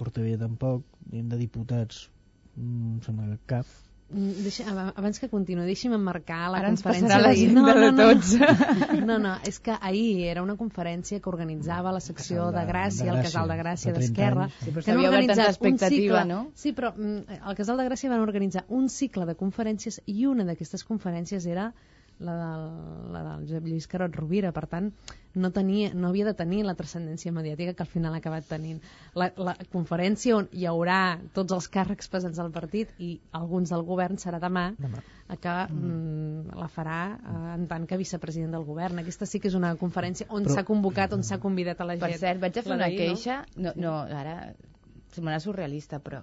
portaveu 0.00 0.34
tampoc, 0.38 0.82
diguem, 1.06 1.28
de 1.30 1.38
diputats, 1.44 2.08
mm, 2.56 2.96
em 2.96 3.02
sembla 3.06 3.28
que 3.36 3.38
cap. 3.54 3.66
Deixa, 4.10 4.64
ab- 4.72 4.94
abans 4.96 5.18
que 5.20 5.28
continuï, 5.28 5.66
deixi'm 5.68 5.92
emmarcar 5.92 6.46
la 6.50 6.62
Ara 6.62 6.70
ens 6.72 6.80
conferència 6.80 7.18
d'ahir. 7.20 7.50
l'agenda 7.52 7.74
de 7.76 7.90
tots. 7.98 8.30
No, 9.08 9.18
no, 9.20 9.34
és 9.44 9.58
que 9.60 9.74
ahir 9.80 10.24
era 10.30 10.42
una 10.42 10.54
conferència 10.56 11.20
que 11.20 11.28
organitzava 11.28 11.92
la 11.92 12.00
secció 12.00 12.46
de- 12.50 12.56
de 12.58 12.64
Gràcia, 12.70 13.04
de 13.04 13.10
el 13.10 13.16
Gràcia, 13.18 13.28
Casal 13.28 13.48
de 13.52 13.58
Gràcia 13.60 13.92
30 13.92 14.00
d'Esquerra. 14.00 14.48
Sí, 14.62 14.70
però 14.72 14.84
que 14.84 14.90
han 14.92 14.98
organitzat 15.04 15.44
un 15.44 15.50
expectativa, 15.52 16.22
cicle- 16.22 16.24
no? 16.32 16.40
Sí, 16.54 16.72
però 16.72 16.94
mm, 16.96 17.38
al 17.42 17.54
Casal 17.60 17.76
de 17.76 17.84
Gràcia 17.90 18.08
van 18.10 18.20
organitzar 18.24 18.64
un 18.68 18.88
cicle 18.88 19.26
de 19.28 19.34
conferències 19.36 20.00
i 20.06 20.24
una 20.26 20.44
d'aquestes 20.48 20.84
conferències 20.88 21.44
era 21.46 21.74
la 22.24 22.34
del, 22.34 22.68
la 23.14 23.22
del 23.28 23.46
Josep 23.46 23.66
Lluís 23.68 23.86
Carot 23.90 24.14
Rovira, 24.16 24.52
per 24.52 24.66
tant 24.70 24.92
no, 25.38 25.50
tenia, 25.54 25.92
no 25.94 26.08
havia 26.08 26.26
de 26.26 26.34
tenir 26.34 26.64
la 26.66 26.74
transcendència 26.78 27.32
mediàtica 27.32 27.74
que 27.76 27.84
al 27.84 27.90
final 27.90 28.14
ha 28.14 28.20
acabat 28.22 28.48
tenint. 28.50 28.80
La, 29.18 29.28
la 29.36 29.54
conferència 29.72 30.36
on 30.36 30.48
hi 30.52 30.66
haurà 30.68 31.18
tots 31.36 31.54
els 31.54 31.68
càrrecs 31.72 32.10
pesants 32.12 32.40
del 32.40 32.50
partit 32.54 32.90
i 32.98 33.12
alguns 33.38 33.72
del 33.74 33.84
govern 33.86 34.18
serà 34.18 34.40
demà, 34.42 34.70
Demà. 34.78 35.02
que 35.28 35.54
mm. 35.68 36.58
la 36.58 36.68
farà 36.72 36.98
eh, 37.14 37.36
en 37.54 37.68
tant 37.70 37.86
que 37.88 38.00
vicepresident 38.00 38.56
del 38.56 38.66
govern. 38.68 38.98
Aquesta 39.04 39.28
sí 39.28 39.40
que 39.40 39.52
és 39.52 39.58
una 39.58 39.74
conferència 39.80 40.28
on 40.28 40.48
Però- 40.48 40.58
s'ha 40.58 40.66
convocat, 40.68 41.14
on 41.16 41.22
s'ha 41.22 41.40
convidat 41.42 41.80
a 41.80 41.88
la 41.88 41.98
gent. 41.98 42.06
Per 42.08 42.20
cert, 42.24 42.42
vaig 42.42 42.58
a 42.58 42.66
fer 42.66 42.76
una 42.76 42.92
queixa, 42.94 43.42
no, 43.56 43.74
no, 43.76 43.96
ara 44.22 44.38
semblarà 45.14 45.40
surrealista, 45.40 46.02
però 46.04 46.22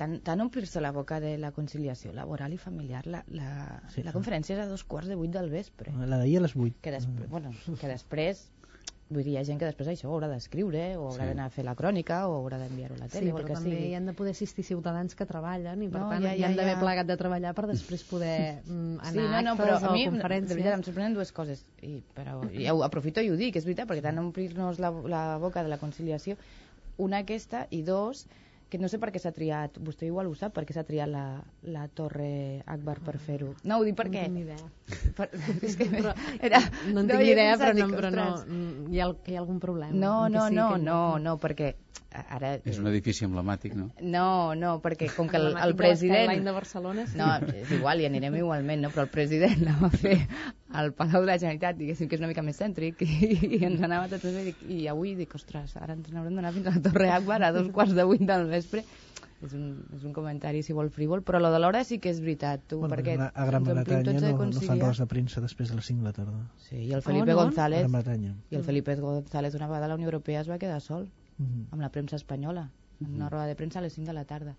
tant, 0.00 0.16
tant 0.24 0.40
omplir-se 0.40 0.80
la 0.80 0.90
boca 0.96 1.20
de 1.20 1.34
la 1.38 1.50
conciliació 1.52 2.14
laboral 2.16 2.54
i 2.56 2.58
familiar, 2.58 3.04
la, 3.06 3.20
la, 3.28 3.82
Sí. 3.92 4.02
la 4.06 4.14
conferència 4.16 4.56
és 4.56 4.62
a 4.64 4.68
dos 4.70 4.84
quarts 4.84 5.08
de 5.12 5.18
vuit 5.20 5.30
del 5.30 5.50
vespre. 5.52 5.92
La 6.06 6.16
d'ahir 6.18 6.38
a 6.40 6.46
les 6.48 6.56
8. 6.56 6.80
Que, 6.80 6.90
després, 6.96 7.28
bueno, 7.28 7.52
que 7.80 7.86
després 7.92 8.48
vull 9.10 9.24
dir, 9.26 9.32
hi 9.32 9.38
ha 9.40 9.42
gent 9.42 9.58
que 9.58 9.66
després 9.66 9.88
això 9.90 10.06
ho 10.06 10.12
haurà 10.14 10.28
d'escriure 10.30 10.94
o 10.96 11.08
haurà 11.08 11.24
Sí. 11.24 11.28
d'anar 11.32 11.46
a 11.48 11.50
fer 11.50 11.64
la 11.66 11.72
crònica 11.74 12.20
o 12.30 12.36
haurà 12.38 12.60
d'enviar-ho 12.62 12.94
a 12.94 12.98
la 13.00 13.08
Sí, 13.08 13.18
tele 13.18 13.32
o 13.32 13.38
el 13.38 13.42
però 13.42 13.54
també 13.56 13.70
sigui. 13.72 13.88
hi 13.90 13.94
han 13.98 14.06
de 14.06 14.12
poder 14.14 14.30
assistir 14.36 14.62
ciutadans 14.64 15.16
que 15.18 15.26
treballen 15.26 15.82
i 15.82 15.88
per 15.88 16.00
No, 16.04 16.10
tant 16.12 16.22
ja, 16.22 16.34
hi 16.36 16.38
ja, 16.40 16.46
han 16.46 16.54
d'haver 16.54 16.74
ja. 16.76 16.80
plegat 16.80 17.06
de 17.08 17.16
treballar 17.18 17.52
per 17.58 17.66
després 17.66 18.04
poder 18.06 18.62
mm, 18.70 19.00
anar 19.00 19.12
Sí, 19.12 19.18
no, 19.18 19.42
no, 19.48 19.56
però 19.58 19.74
actes 19.74 19.88
a 19.88 19.92
mi, 19.96 20.04
o 20.06 20.12
de 20.12 20.14
conferències. 20.14 20.54
veritat, 20.54 20.74
em 20.78 20.84
sorprenen 20.86 21.14
dues 21.18 21.32
coses. 21.32 21.64
I, 21.82 22.04
però 22.14 22.38
ja 22.54 22.72
ho 22.72 22.84
aprofito 22.86 23.20
i 23.20 23.30
ho 23.30 23.36
dic, 23.36 23.56
és 23.58 23.64
veritat, 23.66 23.88
perquè 23.90 24.02
tant 24.06 24.18
omplir-nos 24.22 24.78
la, 24.78 24.92
la 24.92 25.24
boca 25.42 25.64
de 25.66 25.68
la 25.74 25.78
conciliació, 25.82 26.36
una 26.98 27.18
aquesta, 27.26 27.66
i 27.70 27.82
dos, 27.82 28.28
que 28.70 28.78
no 28.78 28.88
sé 28.88 29.00
per 29.02 29.10
què 29.10 29.18
s'ha 29.18 29.32
triat, 29.34 29.80
vostè 29.82 30.06
igual 30.06 30.30
ho 30.30 30.34
sap, 30.38 30.54
per 30.54 30.62
què 30.66 30.74
s'ha 30.76 30.86
triat 30.86 31.10
la, 31.10 31.24
la 31.74 31.88
Torre 31.90 32.62
Akbar 32.70 33.00
per 33.04 33.16
fer-ho. 33.18 33.50
No, 33.66 33.80
ho 33.80 33.86
dic 33.86 33.98
perquè... 33.98 34.28
No 34.30 34.30
tinc 34.30 34.38
ni 34.38 34.44
idea. 34.46 35.10
Per, 35.18 35.26
és 35.66 35.76
que 35.80 35.88
Però, 35.90 36.14
era, 36.38 36.62
no 36.92 37.02
en 37.02 37.08
no, 37.08 37.08
tinc 37.10 37.26
he 37.26 37.32
idea, 37.34 37.56
però, 37.58 37.74
no, 37.76 37.88
però 37.96 38.12
no, 38.14 38.28
mm, 38.46 38.90
hi 38.94 39.02
ha, 39.02 39.10
hi 39.26 39.36
ha 39.36 39.42
algun 39.42 39.58
problema. 39.62 39.92
No, 39.92 40.14
no, 40.32 40.46
sí, 40.48 40.58
no, 40.58 40.68
que 40.76 40.84
no, 40.86 41.00
no, 41.22 41.36
perquè 41.42 41.74
ara... 42.10 42.54
És 42.66 42.78
un 42.80 42.88
edifici 42.90 43.24
emblemàtic, 43.26 43.74
no? 43.78 43.88
No, 44.02 44.54
no, 44.58 44.72
perquè 44.82 45.10
com 45.14 45.28
que 45.30 45.38
el, 45.38 45.52
el 45.54 45.74
president... 45.78 46.32
de 46.44 46.54
Barcelona, 46.54 47.06
sí. 47.10 47.18
No, 47.20 47.30
és 47.54 47.70
igual, 47.76 48.02
hi 48.02 48.08
anirem 48.10 48.36
igualment, 48.40 48.82
no? 48.84 48.90
però 48.94 49.06
el 49.06 49.12
president 49.12 49.62
la 49.66 49.76
va 49.80 49.92
fer 49.94 50.16
al 50.80 50.92
Palau 50.96 51.24
de 51.24 51.32
la 51.32 51.38
Generalitat, 51.38 51.78
diguéssim 51.78 52.10
que 52.10 52.18
és 52.18 52.24
una 52.24 52.30
mica 52.30 52.44
més 52.46 52.58
cèntric, 52.60 53.04
i, 53.06 53.60
i 53.60 53.62
ens 53.68 53.82
anava 53.86 54.10
tots 54.10 54.26
bé, 54.26 54.42
i, 54.42 54.50
dic, 54.50 54.64
i 54.66 54.80
avui 54.90 55.14
dic, 55.18 55.36
ostres, 55.38 55.76
ara 55.78 55.94
ens 55.98 56.10
n'haurem 56.10 56.34
d'anar 56.38 56.54
fins 56.56 56.70
a 56.70 56.74
la 56.76 56.82
Torre 56.88 57.12
Akbar 57.14 57.42
a 57.46 57.54
dos 57.54 57.70
quarts 57.74 57.94
de 57.96 58.06
vuit 58.08 58.26
del 58.26 58.48
vespre. 58.50 58.84
És 59.40 59.54
un, 59.56 59.70
és 59.96 60.02
un 60.04 60.12
comentari, 60.12 60.58
si 60.60 60.74
vol, 60.76 60.90
frívol, 60.92 61.22
però 61.24 61.38
lo 61.40 61.48
de 61.48 61.56
l'hora 61.62 61.80
sí 61.88 61.96
que 61.96 62.10
és 62.12 62.18
veritat, 62.20 62.66
tu, 62.68 62.82
Bueno, 62.82 62.92
perquè 62.92 63.14
a 63.16 63.46
Gran 63.48 63.64
Bretanya 63.64 64.34
no, 64.34 64.48
no 64.50 64.64
fan 64.66 64.82
rodes 64.82 65.00
de 65.00 65.06
premsa 65.08 65.40
després 65.40 65.72
de 65.72 65.78
les 65.78 65.88
5 65.88 66.02
de 66.02 66.10
la 66.10 66.12
tarda. 66.12 66.42
Sí, 66.66 66.76
i 66.82 66.92
el 66.92 67.00
Felipe 67.00 67.32
On, 67.32 67.38
on? 67.38 67.46
González... 67.46 67.86
Gran 67.86 67.94
Bretanya. 67.96 68.34
I 68.52 68.60
el 68.60 68.66
Felipe 68.68 68.98
González 69.00 69.56
una 69.56 69.70
vegada 69.70 69.88
a 69.88 69.92
la 69.94 69.96
Unió 69.96 70.12
Europea 70.12 70.44
es 70.44 70.52
va 70.52 70.60
quedar 70.60 70.82
sol 70.84 71.08
Mhm. 71.40 71.68
amb 71.70 71.80
la 71.82 71.88
premsa 71.90 72.16
espanyola 72.16 72.70
en 73.00 73.14
una 73.14 73.28
roda 73.30 73.46
de 73.46 73.56
premsa 73.56 73.78
a 73.78 73.82
les 73.82 73.94
5 73.94 74.06
de 74.06 74.12
la 74.12 74.24
tarda 74.26 74.56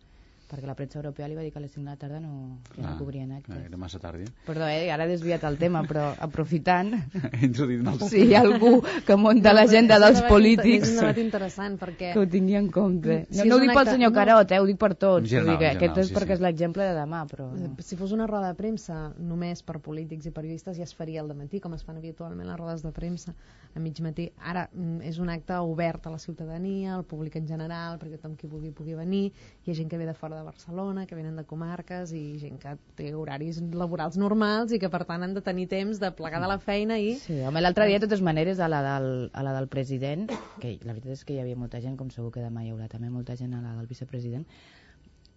perquè 0.52 0.68
la 0.68 0.76
premsa 0.76 1.00
europea 1.00 1.30
li 1.32 1.36
va 1.38 1.46
dir 1.46 1.52
que 1.54 1.60
a 1.60 1.64
les 1.64 1.72
5 1.72 1.86
de 1.86 1.90
la 1.90 1.98
tarda 2.00 2.20
no, 2.20 2.60
ja 2.76 2.84
no 2.84 2.98
cobrien 3.00 3.32
actes. 3.32 3.56
Era 3.56 3.78
massa 3.80 4.00
tard, 4.04 4.20
ja. 4.20 4.32
Perdó, 4.46 4.68
eh, 4.68 4.92
ara 4.92 5.06
he 5.08 5.12
desviat 5.14 5.46
el 5.48 5.58
tema, 5.62 5.84
però 5.88 6.10
aprofitant... 6.28 6.92
Entra 7.40 7.68
dins 7.70 7.86
del... 7.88 8.02
Si 8.12 8.26
hi 8.28 8.36
ha 8.36 8.42
algú 8.44 8.82
que 9.08 9.16
munta 9.16 9.54
l'agenda 9.56 9.96
És 9.96 10.02
un 10.02 10.06
dels 10.08 10.20
debat 10.20 10.34
polítics... 10.34 10.90
És 10.90 10.96
un 10.98 11.00
debat 11.06 11.22
interessant, 11.24 11.78
perquè... 11.80 12.12
Que 12.16 12.20
ho 12.20 12.28
tingui 12.28 12.60
en 12.60 12.68
compte. 12.74 13.22
Si 13.30 13.42
No, 13.42 13.46
és 13.46 13.50
no 13.50 13.56
ho 13.58 13.64
dic 13.64 13.72
pel 13.72 13.84
acte- 13.84 13.96
senyor 13.96 14.12
no. 14.12 14.18
Carot, 14.20 14.52
eh, 14.52 14.60
ho 14.60 14.68
dic 14.68 14.82
per 14.82 14.92
tots. 14.96 15.24
En 15.24 15.32
general, 15.32 15.58
que 15.58 15.70
en 15.70 15.78
aquest 15.78 15.82
general, 15.82 16.04
és 16.04 16.12
sí, 16.12 16.18
perquè 16.20 16.36
sí. 16.36 16.40
és 16.40 16.46
l'exemple 16.48 16.90
de 16.90 16.98
demà, 17.00 17.24
però... 17.32 17.48
Si 17.88 18.00
fos 18.00 18.12
una 18.18 18.28
roda 18.28 18.52
de 18.52 18.60
premsa 18.60 19.00
només 19.18 19.64
per 19.64 19.80
polítics 19.84 20.28
i 20.28 20.36
periodistes 20.36 20.78
ja 20.78 20.88
es 20.88 20.94
faria 20.98 21.24
al 21.24 21.32
matí, 21.38 21.64
com 21.64 21.74
es 21.78 21.88
fan 21.88 21.98
habitualment 22.02 22.50
les 22.52 22.60
rodes 22.60 22.84
de 22.84 22.92
premsa 22.96 23.34
a 23.74 23.80
mig 23.80 24.00
matí. 24.04 24.28
Ara 24.38 24.68
mm, 24.74 25.02
és 25.08 25.20
un 25.24 25.32
acte 25.32 25.56
obert 25.64 26.08
a 26.08 26.14
la 26.14 26.20
ciutadania, 26.20 26.96
al 26.98 27.06
públic 27.08 27.38
en 27.40 27.48
general, 27.48 27.98
perquè 28.02 28.20
tothom 28.20 28.36
qui 28.36 28.50
vulgui 28.52 28.74
pugui 28.76 28.98
venir. 28.98 29.32
Hi 29.64 29.72
ha 29.72 29.78
gent 29.78 29.90
que 29.92 30.00
ve 30.02 30.08
de 30.10 30.16
fora 30.18 30.38
de 30.38 30.41
Barcelona, 30.44 31.06
que 31.08 31.16
venen 31.16 31.36
de 31.36 31.44
comarques 31.46 32.12
i 32.18 32.40
gent 32.42 32.58
que 32.62 32.76
té 32.96 33.14
horaris 33.16 33.62
laborals 33.74 34.18
normals 34.18 34.72
i 34.76 34.80
que 34.80 34.90
per 34.90 35.04
tant 35.06 35.24
han 35.24 35.34
de 35.34 35.42
tenir 35.46 35.68
temps 35.72 36.00
de 36.00 36.12
plegar 36.12 36.42
de 36.42 36.48
la 36.52 36.60
feina 36.60 37.00
i... 37.00 37.16
Sí, 37.22 37.40
home, 37.42 37.62
l'altre 37.62 37.88
dia, 37.88 38.00
de 38.00 38.08
totes 38.08 38.22
maneres, 38.22 38.60
a 38.60 38.68
la, 38.72 38.82
del, 38.86 39.30
a 39.34 39.44
la 39.44 39.54
del 39.58 39.68
president, 39.68 40.28
que 40.60 40.78
la 40.84 40.94
veritat 40.94 41.12
és 41.18 41.26
que 41.26 41.34
hi 41.36 41.42
havia 41.44 41.56
molta 41.60 41.82
gent, 41.82 41.98
com 41.98 42.10
segur 42.10 42.32
que 42.32 42.42
demà 42.46 42.66
hi 42.66 42.72
haurà 42.72 42.88
també 42.92 43.10
molta 43.10 43.36
gent 43.36 43.54
a 43.58 43.62
la 43.62 43.76
del 43.78 43.88
vicepresident, 43.88 44.46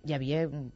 hi 0.05 0.12
havia, 0.12 0.46
mm, 0.46 0.70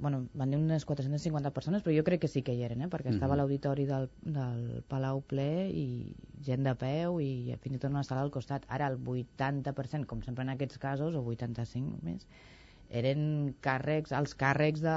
bueno, 0.00 0.22
van 0.32 0.50
dir 0.50 0.56
unes 0.56 0.86
450 0.88 1.50
persones, 1.52 1.82
però 1.84 1.92
jo 1.92 2.04
crec 2.04 2.22
que 2.22 2.28
sí 2.32 2.40
que 2.42 2.54
hi 2.56 2.62
eren, 2.64 2.80
eh? 2.80 2.88
perquè 2.88 3.10
estava 3.12 3.34
Mhm. 3.34 3.40
a 3.40 3.42
l'auditori 3.42 3.84
del, 3.84 4.08
del 4.22 4.82
Palau 4.88 5.20
ple 5.20 5.68
i 5.68 6.14
gent 6.40 6.64
de 6.64 6.74
peu 6.74 7.20
i 7.20 7.54
fins 7.60 7.76
i 7.76 7.78
tot 7.78 7.90
una 7.90 8.02
sala 8.02 8.22
al 8.22 8.30
costat. 8.30 8.64
Ara 8.68 8.86
el 8.88 8.96
80%, 8.96 10.06
com 10.06 10.22
sempre 10.22 10.42
en 10.44 10.48
aquests 10.54 10.78
casos, 10.78 11.14
o 11.14 11.20
85 11.22 11.98
més, 12.02 12.26
eren 12.90 13.54
càrrecs, 13.62 14.12
els 14.12 14.34
càrrecs 14.34 14.80
de, 14.82 14.96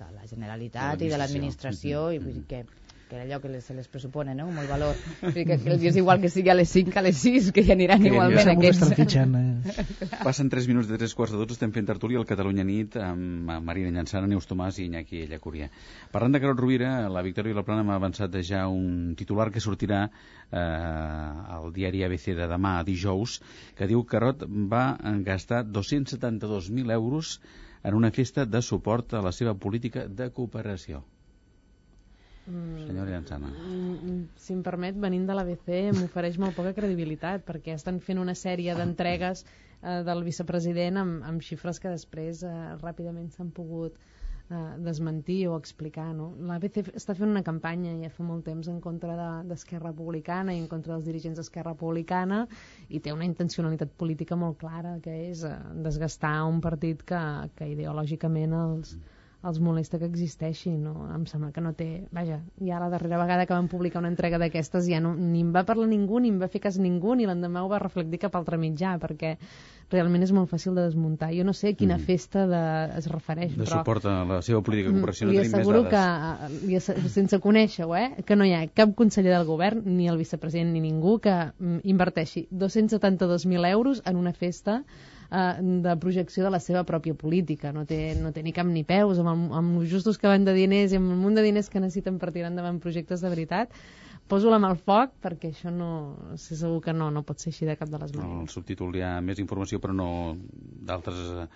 de 0.00 0.06
la 0.14 0.26
Generalitat 0.30 1.02
i 1.04 1.08
de 1.12 1.18
l'administració, 1.20 2.06
Mhm. 2.08 2.14
i 2.14 2.18
vull 2.24 2.34
dir 2.34 2.46
que 2.48 2.64
que 3.10 3.16
era 3.18 3.24
allò 3.26 3.40
que 3.42 3.48
les, 3.50 3.64
se 3.66 3.74
les 3.74 3.88
pressupone, 3.90 4.36
no? 4.38 4.46
Molt 4.54 4.70
valor. 4.70 4.94
Vull 5.20 5.34
dir 5.34 5.44
que, 5.48 5.56
que 5.58 5.72
els 5.74 5.82
és 5.90 5.96
igual 5.98 6.20
que 6.22 6.30
sigui 6.30 6.52
a 6.52 6.54
les 6.54 6.70
5 6.70 6.94
que 6.94 7.00
a 7.00 7.02
les 7.02 7.18
6, 7.18 7.48
que 7.56 7.64
hi 7.66 7.72
aniran 7.74 8.04
Que 8.04 8.12
igualment 8.12 8.46
ja 8.46 8.54
aquests. 8.54 8.78
estan 8.78 8.94
fitxant, 9.00 9.34
eh? 9.40 9.86
Passen 10.22 10.50
3 10.52 10.68
minuts 10.70 10.88
de 10.88 10.98
3 11.00 11.14
quarts 11.18 11.34
de 11.34 11.40
12, 11.42 11.56
estem 11.58 11.74
fent 11.74 11.88
tertúlia 11.90 12.20
al 12.22 12.28
Catalunya 12.30 12.64
Nit 12.68 12.96
amb 13.02 13.50
Marina 13.66 13.90
Llançana, 13.98 14.30
Neus 14.30 14.46
Tomàs 14.46 14.78
i 14.78 14.86
Iñaki 14.86 15.24
Llacúria. 15.32 15.68
Parlant 16.14 16.38
de 16.38 16.42
Carot 16.44 16.62
Rovira, 16.62 16.92
la 17.10 17.24
Victòria 17.26 17.52
i 17.52 17.58
la 17.58 17.66
Plana 17.66 17.82
m'ha 17.84 17.98
avançat 17.98 18.38
ja 18.46 18.62
un 18.70 19.16
titular 19.18 19.50
que 19.50 19.60
sortirà 19.66 20.04
eh, 20.06 20.60
al 20.60 21.72
diari 21.74 22.04
ABC 22.06 22.30
de 22.38 22.46
demà, 22.54 22.78
dijous, 22.86 23.40
que 23.74 23.90
diu 23.90 24.04
que 24.04 24.14
Carot 24.14 24.46
va 24.46 24.84
gastar 25.26 25.64
272.000 25.64 26.92
euros 26.92 27.40
en 27.82 27.94
una 27.94 28.10
festa 28.10 28.44
de 28.46 28.60
suport 28.62 29.14
a 29.14 29.22
la 29.22 29.32
seva 29.32 29.54
política 29.54 30.06
de 30.06 30.30
cooperació. 30.30 31.02
Mm, 32.50 32.86
Senyora 32.88 33.10
Llançana. 33.14 33.46
mm, 33.46 34.22
si 34.36 34.52
em 34.56 34.62
permet, 34.66 34.96
venint 34.98 35.26
de 35.28 35.34
l'ABC 35.38 35.92
m'ofereix 35.94 36.38
molt 36.42 36.56
poca 36.56 36.72
credibilitat 36.74 37.44
perquè 37.46 37.76
estan 37.78 38.00
fent 38.00 38.18
una 38.18 38.34
sèrie 38.34 38.74
d'entregues 38.74 39.44
eh, 39.82 40.02
del 40.02 40.24
vicepresident 40.26 40.98
amb, 40.98 41.22
amb 41.24 41.40
xifres 41.46 41.78
que 41.78 41.92
després 41.94 42.42
eh, 42.42 42.54
ràpidament 42.82 43.30
s'han 43.30 43.52
pogut 43.54 43.94
eh, 44.50 44.56
desmentir 44.82 45.46
o 45.48 45.54
explicar. 45.60 46.08
No? 46.16 46.32
L'ABC 46.40 46.90
està 46.98 47.14
fent 47.14 47.30
una 47.30 47.44
campanya 47.46 47.94
ja 48.02 48.10
fa 48.10 48.26
molt 48.26 48.44
temps 48.44 48.66
en 48.72 48.80
contra 48.80 49.14
de- 49.20 49.48
d'Esquerra 49.52 49.92
Republicana 49.92 50.52
i 50.52 50.58
en 50.58 50.66
contra 50.66 50.94
dels 50.96 51.06
dirigents 51.06 51.38
d'Esquerra 51.38 51.76
Republicana 51.76 52.48
i 52.88 52.98
té 52.98 53.12
una 53.14 53.24
intencionalitat 53.30 53.94
política 53.96 54.34
molt 54.36 54.58
clara 54.58 54.98
que 55.04 55.14
és 55.30 55.44
eh, 55.46 55.54
desgastar 55.86 56.40
un 56.50 56.60
partit 56.60 57.06
que, 57.06 57.22
que 57.54 57.70
ideològicament 57.76 58.52
els, 58.64 58.96
els 59.42 59.58
molesta 59.58 59.98
que 59.98 60.04
existeixi, 60.04 60.70
no? 60.76 61.06
Em 61.14 61.22
sembla 61.26 61.48
que 61.52 61.62
no 61.64 61.72
té... 61.72 62.06
Vaja, 62.12 62.42
ja 62.60 62.78
la 62.82 62.90
darrera 62.92 63.16
vegada 63.22 63.46
que 63.48 63.54
van 63.56 63.68
publicar 63.72 64.00
una 64.02 64.10
entrega 64.12 64.36
d'aquestes 64.38 64.84
ja 64.86 65.00
no, 65.00 65.14
ni 65.16 65.40
em 65.40 65.52
va 65.54 65.62
parlar 65.64 65.86
ningú, 65.88 66.20
ni 66.20 66.28
em 66.28 66.38
va 66.42 66.48
fer 66.52 66.60
cas 66.60 66.76
ningú, 66.78 67.14
ni 67.16 67.24
l'endemà 67.24 67.62
ho 67.64 67.68
va 67.72 67.78
reflectir 67.80 68.18
cap 68.20 68.36
altre 68.36 68.58
mitjà, 68.60 68.98
perquè 69.00 69.38
realment 69.90 70.22
és 70.22 70.30
molt 70.30 70.46
fàcil 70.52 70.76
de 70.76 70.84
desmuntar. 70.84 71.32
Jo 71.34 71.42
no 71.48 71.54
sé 71.56 71.72
a 71.72 71.74
quina 71.74 71.96
Mhm. 71.96 72.04
festa 72.04 72.44
de, 72.46 72.98
es 72.98 73.08
refereix, 73.10 73.56
De 73.56 73.64
però... 73.64 73.78
suport 73.80 74.04
a 74.06 74.24
la 74.24 74.42
seva 74.42 74.60
política 74.62 74.90
de 74.90 74.94
cooperació, 74.98 75.26
no 75.26 75.32
tenim 75.32 75.42
més 75.50 75.54
asseguro 75.54 75.82
que, 75.88 75.96
dades. 75.96 76.62
li 76.68 76.76
asse- 76.76 77.08
sense 77.08 77.40
conèixer-ho, 77.40 77.96
eh, 77.96 78.22
que 78.24 78.36
no 78.36 78.44
hi 78.44 78.52
ha 78.54 78.66
cap 78.68 78.94
conseller 78.94 79.32
del 79.32 79.46
govern, 79.46 79.82
ni 79.86 80.06
el 80.06 80.18
vicepresident, 80.18 80.70
ni 80.72 80.80
ningú 80.84 81.18
que 81.18 81.32
mm, 81.58 81.80
inverteixi 81.84 82.46
272.000 82.52 83.64
euros 83.72 84.02
en 84.04 84.16
una 84.16 84.32
festa 84.32 84.84
de 85.30 85.96
projecció 86.02 86.42
de 86.42 86.50
la 86.50 86.58
seva 86.58 86.82
pròpia 86.84 87.14
política. 87.14 87.70
No 87.72 87.84
té, 87.86 88.16
no 88.18 88.32
té 88.34 88.42
ni 88.42 88.52
cap 88.52 88.66
ni 88.66 88.82
peus, 88.84 89.20
amb, 89.22 89.30
el, 89.30 89.58
amb 89.60 89.80
els 89.80 89.90
justos 89.90 90.18
que 90.18 90.28
van 90.30 90.44
de 90.44 90.54
diners 90.56 90.92
i 90.92 90.98
amb 90.98 91.12
el 91.14 91.18
munt 91.20 91.38
de 91.38 91.44
diners 91.46 91.70
que 91.70 91.82
necessiten 91.82 92.18
per 92.18 92.32
tirar 92.34 92.50
endavant 92.50 92.80
projectes 92.82 93.22
de 93.22 93.30
veritat. 93.30 93.70
Poso 94.30 94.50
la 94.50 94.60
mà 94.62 94.68
al 94.70 94.78
foc 94.78 95.16
perquè 95.22 95.50
això 95.50 95.70
no... 95.74 95.90
sé 96.38 96.58
segur 96.58 96.80
que 96.82 96.94
no, 96.94 97.10
no 97.14 97.22
pot 97.26 97.42
ser 97.42 97.50
així 97.50 97.66
de 97.66 97.76
cap 97.78 97.90
de 97.90 97.98
les 97.98 98.12
maneres. 98.14 98.42
Al 98.42 98.50
subtítol 98.50 98.94
hi 98.94 99.02
ha 99.06 99.16
més 99.26 99.42
informació, 99.42 99.80
però 99.82 99.94
no 99.94 100.10
d'altres 100.86 101.22
eh, 101.44 101.48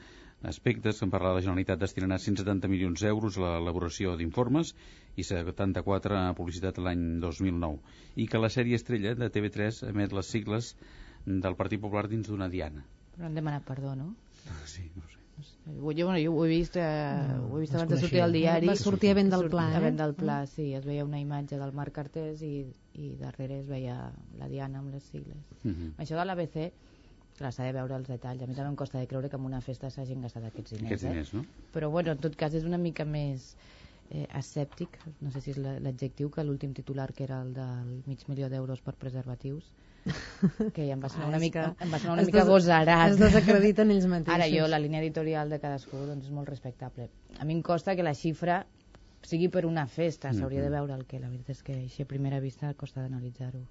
aspectes. 0.50 1.02
En 1.02 1.10
parla 1.10 1.34
la 1.34 1.42
Generalitat 1.42 1.82
destinarà 1.82 2.18
170 2.18 2.70
milions 2.70 3.02
d'euros 3.02 3.38
a 3.38 3.44
l'elaboració 3.46 4.16
d'informes 4.18 4.74
i 5.18 5.26
74 5.26 6.18
a 6.18 6.34
publicitat 6.38 6.78
l'any 6.82 7.06
2009. 7.22 7.78
I 8.22 8.26
que 8.30 8.42
la 8.42 8.50
sèrie 8.50 8.78
Estrella 8.78 9.14
de 9.18 9.30
TV3 9.30 9.84
emet 9.90 10.14
les 10.14 10.34
sigles 10.34 10.74
del 11.26 11.58
Partit 11.58 11.82
Popular 11.82 12.08
dins 12.10 12.26
d'una 12.30 12.50
diana. 12.50 12.82
Però 13.14 13.26
han 13.28 13.34
demanat 13.34 13.64
perdó, 13.64 13.94
no? 13.96 14.14
Sí, 14.66 14.90
no 14.96 15.02
sé. 15.08 15.20
Jo, 15.66 15.80
bueno, 16.06 16.18
jo 16.22 16.32
ho 16.32 16.44
he 16.44 16.48
vist, 16.48 16.76
eh, 16.76 16.82
ho 16.82 17.56
he 17.56 17.60
vist 17.62 17.72
no 17.72 17.80
abans 17.80 17.90
de 17.90 17.98
sortir 18.00 18.20
al 18.22 18.32
diari. 18.32 18.68
Va 18.68 18.76
sortir 18.78 19.10
a 19.10 19.14
vent 19.18 19.30
del 19.32 19.48
pla, 19.50 19.68
A 19.74 19.78
eh? 19.78 19.80
vent 19.82 19.96
del 19.98 20.14
pla, 20.14 20.42
Mm. 20.42 20.46
sí. 20.46 20.74
Es 20.74 20.84
veia 20.84 21.04
una 21.04 21.18
imatge 21.18 21.58
del 21.58 21.72
Marc 21.72 21.98
Artés 21.98 22.42
i, 22.42 22.66
i 22.94 23.16
darrere 23.16 23.58
es 23.60 23.66
veia 23.66 24.12
la 24.38 24.48
Diana 24.48 24.78
amb 24.78 24.92
les 24.94 25.02
sigles. 25.02 25.36
Mhm. 25.64 25.94
Això 25.98 26.16
de 26.18 26.24
l'ABC, 26.24 26.72
clar, 27.36 27.52
s'ha 27.52 27.64
de 27.64 27.72
veure 27.72 27.96
els 27.96 28.06
detalls. 28.08 28.42
A 28.42 28.46
mi 28.46 28.54
també 28.54 28.68
em 28.70 28.76
costa 28.76 28.98
de 29.00 29.08
creure 29.08 29.28
que 29.28 29.36
en 29.36 29.44
una 29.44 29.60
festa 29.60 29.90
s'hagin 29.90 30.20
gastat 30.22 30.44
aquests 30.44 30.70
diners. 30.76 30.86
Aquests 30.86 31.02
diners, 31.08 31.34
eh? 31.34 31.36
no? 31.38 31.44
Però, 31.72 31.90
bueno, 31.90 32.12
en 32.12 32.18
tot 32.18 32.36
cas, 32.36 32.54
és 32.54 32.64
una 32.64 32.78
mica 32.78 33.04
més 33.04 33.56
eh, 34.10 34.28
escèptic, 34.34 34.98
no 35.20 35.30
sé 35.32 35.40
si 35.40 35.50
és 35.50 35.56
la- 35.58 35.80
l'adjectiu, 35.80 36.30
que 36.30 36.44
l'últim 36.44 36.74
titular, 36.74 37.12
que 37.12 37.24
era 37.24 37.40
el 37.42 37.54
del 37.54 38.02
mig 38.06 38.20
milió 38.28 38.48
d'euros 38.50 38.82
per 38.82 38.94
preservatius, 38.94 39.72
que 40.74 40.86
ja 40.86 40.92
em 40.94 41.00
va 41.02 41.08
sonar 41.08 41.26
Ah, 41.26 41.28
una 41.28 41.38
mica, 41.38 41.74
em 41.80 41.92
va 41.92 41.98
sonar 41.98 42.12
una 42.14 42.22
es 42.22 42.28
mica 42.28 42.40
des- 42.44 42.48
gosarat. 42.48 43.10
es 43.12 43.18
desacrediten 43.18 43.90
ells 43.90 44.06
mateixos. 44.06 44.34
Ara 44.34 44.48
jo, 44.52 44.66
la 44.68 44.78
línia 44.78 45.00
editorial 45.00 45.48
de 45.50 45.58
cadascú 45.60 45.96
doncs, 46.06 46.26
és 46.26 46.30
molt 46.32 46.48
respectable. 46.48 47.08
A 47.38 47.44
mi 47.44 47.54
em 47.54 47.62
costa 47.62 47.96
que 47.96 48.02
la 48.02 48.14
xifra 48.14 48.66
sigui 49.22 49.48
per 49.48 49.64
una 49.64 49.86
festa, 49.86 50.32
s'hauria 50.34 50.60
de 50.60 50.68
Mhm. 50.68 50.74
veure 50.76 50.94
el 50.94 51.06
que 51.06 51.18
la 51.20 51.28
veritat 51.30 51.50
és 51.56 51.62
que 51.62 51.72
així 51.72 52.02
a 52.02 52.06
primera 52.06 52.40
vista 52.40 52.74
costa 52.74 53.00
d'analitzar-ho. 53.00 53.62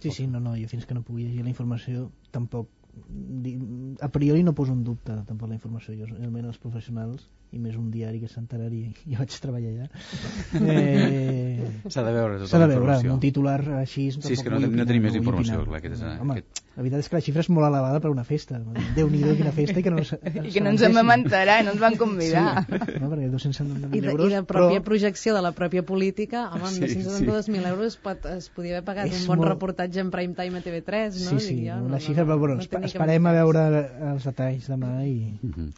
Sí, 0.00 0.10
sí, 0.10 0.26
no, 0.26 0.40
no, 0.40 0.56
jo 0.56 0.68
fins 0.68 0.84
que 0.84 0.94
no 0.94 1.02
pugui 1.02 1.24
llegir 1.24 1.42
la 1.42 1.48
informació 1.48 2.10
tampoc 2.30 2.68
di- 3.08 3.58
a 4.00 4.08
priori 4.08 4.42
no 4.42 4.54
poso 4.54 4.72
en 4.72 4.82
dubte 4.84 5.12
tampoc 5.26 5.48
la 5.48 5.54
informació, 5.54 5.94
jo 5.94 6.06
realment 6.06 6.44
els 6.46 6.58
professionals 6.58 7.30
i 7.54 7.58
més 7.62 7.76
un 7.78 7.90
diari 7.94 8.18
que 8.20 8.28
s'enteraria 8.28 8.90
jo 9.06 9.18
vaig 9.20 9.36
treballar 9.40 9.70
allà 9.70 9.86
eh... 10.66 11.66
S'ha 11.88 12.02
de 12.02 12.12
veure 12.12 12.38
tota 12.40 12.48
s'ha 12.50 12.58
de 12.58 12.66
la 12.66 12.68
veure, 12.74 12.96
un 13.14 13.20
titular 13.22 13.60
així 13.78 14.08
Sí, 14.16 14.32
és 14.34 14.42
que 14.42 14.50
no, 14.50 14.58
no 14.60 14.86
tenim 14.88 15.04
més 15.06 15.14
informació. 15.18 15.60
Clar, 15.66 15.78
aquest 15.78 15.94
és, 15.98 16.02
Home, 16.20 16.36
aquest... 16.40 16.62
la 16.76 16.82
veritat 16.84 17.04
és 17.04 17.08
que 17.12 17.16
la 17.16 17.22
xifra 17.24 17.44
és 17.44 17.50
molt 17.54 17.68
elevada 17.68 18.00
per 18.02 18.10
una 18.12 18.24
festa 18.26 18.58
déu-n'hi-do 18.96 19.36
quina 19.38 19.52
festa 19.56 19.80
i 19.80 19.84
que 19.86 19.92
no, 19.94 20.02
I 20.48 20.52
que 20.56 20.62
no 20.64 20.72
ens 20.74 20.82
en 20.88 20.96
vam 20.98 21.12
enterar, 21.14 21.58
no 21.66 21.74
ens 21.76 21.82
van 21.82 21.96
convidar. 22.00 22.64
sí, 22.66 22.98
no, 23.00 23.10
perquè 23.12 23.28
270.000 23.32 23.94
I 23.96 24.00
de, 24.02 24.10
euros 24.14 24.32
I 24.32 24.36
de 24.36 24.42
pròpia 24.50 24.80
però... 24.80 24.86
projecció 24.90 25.36
de 25.36 25.42
la 25.46 25.52
pròpia 25.56 25.84
política, 25.86 26.48
home, 26.52 26.66
amb 26.66 26.74
Sí, 26.76 26.90
272.000 26.98 27.70
euros 27.72 27.92
es, 27.94 27.98
pot, 28.02 28.26
es 28.34 28.48
podia 28.54 28.76
haver 28.78 28.84
pagat 28.90 29.12
És 29.12 29.22
un 29.22 29.30
bon 29.34 29.42
molt- 29.44 29.52
reportatge 29.54 30.02
en 30.02 30.10
prime 30.14 30.34
time 30.38 30.58
a 30.60 30.64
TV3, 30.66 31.14
no? 31.22 31.36
Sí, 31.36 31.40
sí, 31.46 31.56
jo, 31.68 31.76
no, 31.78 31.86
no, 31.86 31.94
la 31.94 32.00
no, 32.00 32.02
xifra, 32.02 32.24
no, 32.24 32.32
però 32.32 32.38
bueno, 32.42 32.58
no 32.60 32.68
cap 32.74 32.84
esperem 32.90 33.30
a 33.30 33.36
veure 33.38 33.66
els 34.14 34.26
detalls 34.32 34.68
demà 34.74 34.98
i... 35.06 35.16
Mhm. 35.42 35.70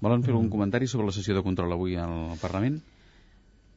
Volen 0.00 0.22
fer 0.24 0.32
algun 0.34 0.50
comentari 0.52 0.86
sobre 0.90 1.06
la 1.06 1.12
sessió 1.16 1.34
de 1.36 1.42
control 1.46 1.72
avui 1.72 1.94
al 1.96 2.36
Parlament? 2.42 2.80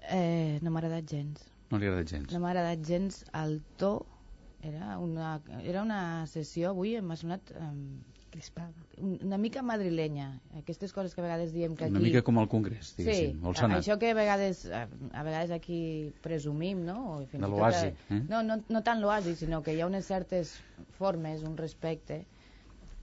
Eh, 0.10 0.60
no 0.64 0.72
m'ha 0.72 0.80
agradat 0.82 1.08
gens. 1.12 1.44
No 1.72 1.78
li 1.80 1.88
ha 1.88 1.92
agradat 1.92 2.12
gens. 2.14 2.32
No 2.34 2.40
m'ha 2.44 2.52
agradat 2.54 2.84
gens 2.88 3.24
el 3.36 3.62
to. 3.78 4.06
Era 4.64 4.98
una, 5.00 5.38
era 5.64 5.84
una 5.86 6.26
sessió 6.28 6.72
avui, 6.74 6.96
m'ha 7.02 7.16
sonat 7.16 7.52
eh, 7.54 7.68
crispada. 8.34 8.74
Una 9.00 9.38
mica 9.38 9.62
madrilenya. 9.64 10.32
Aquestes 10.60 10.92
coses 10.96 11.14
que 11.16 11.22
a 11.22 11.26
vegades 11.28 11.54
diem 11.54 11.76
que 11.78 11.86
aquí... 11.86 11.94
Una 11.96 12.04
mica 12.04 12.24
com 12.26 12.40
al 12.42 12.50
Congrés, 12.52 12.90
Sí, 12.96 13.04
diguéssim, 13.04 13.44
a- 13.46 13.54
Senat. 13.56 13.84
això 13.84 14.00
que 14.02 14.10
a 14.12 14.18
vegades, 14.18 14.66
a, 14.74 14.88
vegades 15.24 15.52
aquí 15.56 16.12
presumim, 16.26 16.82
no? 16.88 16.98
O 17.14 17.26
fins 17.30 17.44
De 17.46 17.48
l'oasi, 17.52 17.92
eh? 18.10 18.22
No, 18.28 18.42
no, 18.44 18.58
no 18.68 18.82
tant 18.84 19.00
l'oasi, 19.04 19.36
sinó 19.40 19.62
que 19.64 19.76
hi 19.78 19.82
ha 19.84 19.88
unes 19.88 20.10
certes 20.10 20.58
formes, 20.98 21.44
un 21.48 21.56
respecte, 21.58 22.26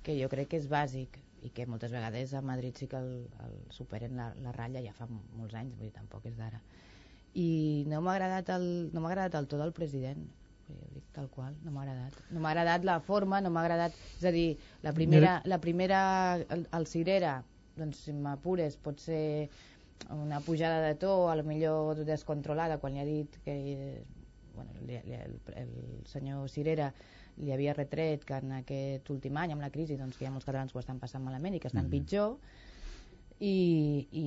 que 0.04 0.18
jo 0.20 0.28
crec 0.28 0.50
que 0.52 0.58
és 0.60 0.66
bàsic 0.68 1.20
i 1.45 1.51
que 1.53 1.66
moltes 1.68 1.92
vegades 1.92 2.32
a 2.34 2.40
Madrid 2.42 2.76
sí 2.78 2.88
que 2.88 2.97
el, 2.97 3.11
el 3.45 3.59
superen 3.74 4.16
la, 4.16 4.30
la 4.40 4.53
ratlla 4.57 4.82
ja 4.84 4.95
fa 4.97 5.09
molts 5.11 5.55
anys, 5.61 5.76
vull 5.76 5.90
dir, 5.90 5.92
tampoc 5.97 6.24
és 6.30 6.38
d'ara. 6.38 6.61
I 7.34 7.84
no 7.90 8.01
m'ha 8.01 8.14
agradat, 8.16 8.55
el, 8.57 8.66
no 8.95 9.03
m'ha 9.03 9.12
agradat 9.12 9.36
el 9.40 9.49
to 9.51 9.61
del 9.61 9.74
president, 9.76 10.24
ho 10.72 10.78
dic 10.95 11.05
tal 11.12 11.28
qual, 11.28 11.57
no 11.64 11.74
m'ha 11.74 11.84
agradat. 11.84 12.16
No 12.32 12.40
m'ha 12.40 12.55
agradat 12.55 12.86
la 12.88 12.99
forma, 13.05 13.42
no 13.45 13.53
m'ha 13.53 13.64
agradat... 13.66 13.97
És 14.16 14.24
a 14.30 14.32
dir, 14.32 14.47
la 14.86 14.95
primera, 14.97 15.36
la 15.45 15.61
primera 15.61 16.01
el, 16.40 16.64
el 16.78 16.88
Cirera, 16.88 17.36
doncs 17.76 18.07
si 18.07 18.14
m'apures, 18.16 18.78
pot 18.80 19.03
ser 19.03 19.24
una 20.14 20.40
pujada 20.40 20.80
de 20.86 20.95
to, 21.01 21.12
a 21.30 21.36
lo 21.36 21.45
millor 21.45 22.05
descontrolada, 22.09 22.78
quan 22.80 22.97
li 22.97 23.03
ha 23.03 23.09
dit 23.09 23.36
que 23.45 23.59
eh, 23.74 24.05
bueno, 24.55 24.72
li, 24.86 24.97
li, 25.05 25.18
el, 25.18 25.36
el 25.61 25.74
senyor 26.09 26.49
Cirera 26.49 26.92
li 27.37 27.53
havia 27.53 27.74
retret 27.74 28.24
que 28.24 28.37
en 28.39 28.53
aquest 28.61 29.11
últim 29.11 29.37
any, 29.37 29.53
amb 29.53 29.62
la 29.64 29.70
crisi, 29.74 29.97
doncs, 29.97 30.16
que 30.18 30.24
hi 30.24 30.28
ha 30.28 30.35
molts 30.35 30.47
catalans 30.47 30.72
que 30.72 30.78
ho 30.78 30.85
estan 30.85 31.01
passant 31.03 31.24
malament 31.24 31.55
i 31.55 31.61
que 31.61 31.68
estan 31.68 31.87
Mhm. 31.87 31.91
pitjor, 31.91 32.37
i, 33.41 34.07
i 34.14 34.26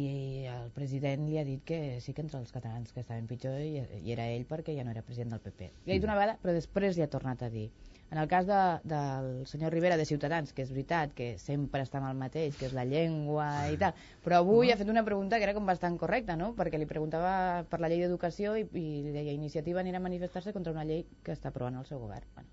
el 0.51 0.69
president 0.75 1.23
li 1.29 1.37
ha 1.39 1.43
dit 1.47 1.63
que 1.65 1.99
sí 2.03 2.13
que 2.13 2.21
entre 2.21 2.39
els 2.41 2.51
catalans 2.51 2.91
que 2.91 2.99
estaven 2.99 3.25
pitjor 3.25 3.55
i, 3.63 3.79
i 4.03 4.11
era 4.11 4.25
ell 4.29 4.43
perquè 4.45 4.75
ja 4.75 4.83
no 4.83 4.91
era 4.91 5.01
president 5.01 5.31
del 5.31 5.39
PP. 5.39 5.71
Li 5.85 5.93
ha 5.93 5.95
dit 5.95 6.03
una 6.03 6.17
vegada, 6.17 6.35
però 6.43 6.53
després 6.53 6.97
li 6.97 7.05
ha 7.05 7.07
tornat 7.09 7.41
a 7.41 7.49
dir. 7.49 7.69
En 8.11 8.19
el 8.21 8.27
cas 8.31 8.45
de, 8.47 8.57
del 8.87 9.45
senyor 9.47 9.71
Rivera 9.73 9.97
de 9.97 10.05
Ciutadans, 10.05 10.53
que 10.53 10.61
és 10.63 10.69
veritat 10.71 11.15
que 11.15 11.33
sempre 11.39 11.81
està 11.83 11.99
amb 11.99 12.07
el 12.11 12.19
mateix, 12.19 12.55
que 12.59 12.67
és 12.69 12.75
la 12.75 12.85
llengua 12.87 13.47
i 13.71 13.75
tal, 13.79 13.95
però 14.23 14.39
avui 14.43 14.71
ha 14.71 14.77
fet 14.79 14.87
una 14.91 15.03
pregunta 15.03 15.39
que 15.39 15.43
era 15.47 15.53
com 15.55 15.65
bastant 15.67 15.97
correcta, 15.99 16.35
no? 16.39 16.53
Perquè 16.55 16.79
li 16.79 16.85
preguntava 16.87 17.65
per 17.67 17.81
la 17.83 17.89
llei 17.91 17.99
d'educació 18.03 18.55
i, 18.59 18.67
i 18.79 18.85
li 19.07 19.11
deia 19.15 19.33
iniciativa 19.35 19.81
anirà 19.83 19.99
a 19.99 20.05
manifestar-se 20.07 20.53
contra 20.55 20.71
una 20.75 20.85
llei 20.87 21.03
que 21.23 21.31
està 21.35 21.49
aprovant 21.51 21.75
el 21.79 21.85
seu 21.89 21.99
govern. 21.99 22.23
Bueno, 22.35 22.49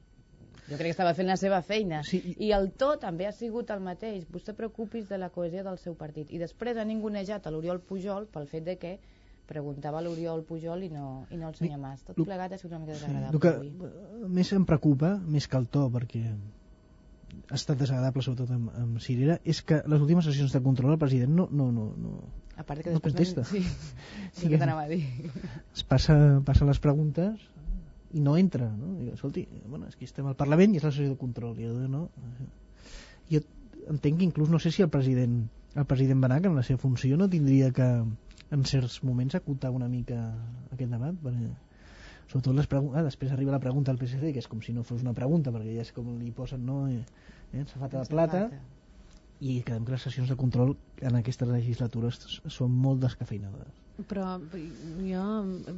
jo 0.69 0.77
crec 0.79 0.89
que 0.89 0.95
estava 0.95 1.13
fent 1.17 1.29
la 1.29 1.37
seva 1.37 1.61
feina. 1.63 2.03
Sí. 2.09 2.23
I 2.41 2.53
el 2.57 2.71
to 2.81 2.95
també 3.01 3.27
ha 3.29 3.33
sigut 3.37 3.71
el 3.75 3.83
mateix. 3.85 4.25
Vostè 4.33 4.55
preocupis 4.57 5.09
de 5.11 5.19
la 5.21 5.29
cohesió 5.35 5.65
del 5.67 5.77
seu 5.83 5.97
partit. 5.99 6.31
I 6.33 6.41
després 6.41 6.79
ha 6.81 6.87
ningunejat 6.89 7.47
a 7.47 7.53
l'Oriol 7.53 7.83
Pujol 7.85 8.29
pel 8.33 8.49
fet 8.49 8.65
de 8.65 8.79
que 8.81 8.95
preguntava 9.47 10.01
l'Oriol 10.01 10.43
Pujol 10.49 10.87
i 10.87 10.91
no, 10.93 11.27
i 11.31 11.37
no 11.37 11.51
el 11.51 11.57
senyor 11.59 11.81
Mas. 11.83 12.05
Tot 12.07 12.17
plegat 12.17 12.55
ha 12.55 12.59
sigut 12.61 12.73
una 12.73 12.85
mica 12.85 12.97
desagradable 12.97 13.41
que 13.41 13.53
avui. 13.53 13.73
eh, 13.91 14.29
més 14.41 14.53
em 14.57 14.65
preocupa, 14.65 15.15
més 15.21 15.49
que 15.49 15.61
el 15.61 15.69
to, 15.69 15.85
perquè 15.93 16.25
ha 16.31 17.59
estat 17.59 17.77
desagradable 17.77 18.23
sobretot 18.25 18.55
amb, 18.55 18.71
amb 18.81 19.03
Cirera, 19.05 19.37
és 19.45 19.61
que 19.67 19.83
les 19.85 20.01
últimes 20.01 20.25
sessions 20.25 20.55
de 20.55 20.63
control 20.65 20.95
el 20.95 21.01
president 21.03 21.35
no, 21.35 21.49
no, 21.51 21.71
no, 21.75 21.91
no, 21.99 22.15
A 22.57 22.63
part 22.63 22.85
que 22.87 22.95
no 22.95 23.03
contesta. 23.05 23.45
Sí, 23.51 23.61
sí 24.33 24.49
que 24.49 24.59
t'anava 24.61 24.87
a 24.87 24.89
dir. 24.89 25.03
es 25.75 25.85
passa, 25.85 26.17
passa 26.47 26.65
les 26.69 26.81
preguntes 26.81 27.51
i 28.15 28.23
no 28.23 28.37
entra, 28.39 28.69
no? 28.71 28.95
Diu, 29.01 29.13
escolti, 29.17 29.45
bueno, 29.67 29.89
és 29.91 29.99
que 29.99 30.07
estem 30.07 30.27
al 30.31 30.39
Parlament 30.39 30.75
i 30.75 30.81
és 30.81 30.87
la 30.87 30.93
sessió 30.95 31.11
de 31.11 31.21
control, 31.21 31.59
i 31.59 31.67
jo, 31.67 31.75
no? 31.91 32.07
Jo 33.31 33.43
entenc 33.91 34.21
que 34.21 34.27
inclús 34.27 34.53
no 34.53 34.61
sé 34.63 34.71
si 34.73 34.85
el 34.85 34.93
president 34.93 35.45
el 35.75 35.87
president 35.91 36.21
Benac 36.23 36.47
en 36.47 36.55
la 36.55 36.63
seva 36.63 36.79
funció 36.79 37.17
no 37.19 37.29
tindria 37.29 37.73
que 37.75 37.87
en 38.55 38.65
certs 38.71 39.01
moments 39.03 39.35
acotar 39.35 39.73
una 39.75 39.89
mica 39.91 40.21
aquest 40.71 40.91
debat 40.91 41.17
perquè 41.25 41.51
sobretot 42.31 42.55
les 42.57 42.69
preguntes, 42.71 43.01
ah, 43.01 43.05
després 43.05 43.33
arriba 43.35 43.53
la 43.53 43.63
pregunta 43.63 43.91
al 43.93 43.99
PSC 43.99 44.33
que 44.33 44.43
és 44.43 44.49
com 44.49 44.63
si 44.63 44.73
no 44.77 44.87
fos 44.87 45.03
una 45.03 45.17
pregunta 45.17 45.53
perquè 45.55 45.75
ja 45.75 45.85
és 45.85 45.93
com 45.97 46.15
li 46.21 46.31
posen 46.37 46.65
no, 46.65 46.85
eh, 46.89 47.03
eh, 47.53 47.67
safata 47.73 48.05
de 48.05 48.13
plata 48.13 48.47
i 49.41 49.61
que 49.67 49.79
les 49.79 50.03
sessions 50.07 50.29
de 50.31 50.37
control 50.39 50.77
en 51.03 51.17
aquestes 51.19 51.49
legislatures 51.51 52.21
són 52.47 52.71
molt 52.71 53.03
descafeinades 53.03 53.73
Però 54.11 54.27
jo 55.07 55.25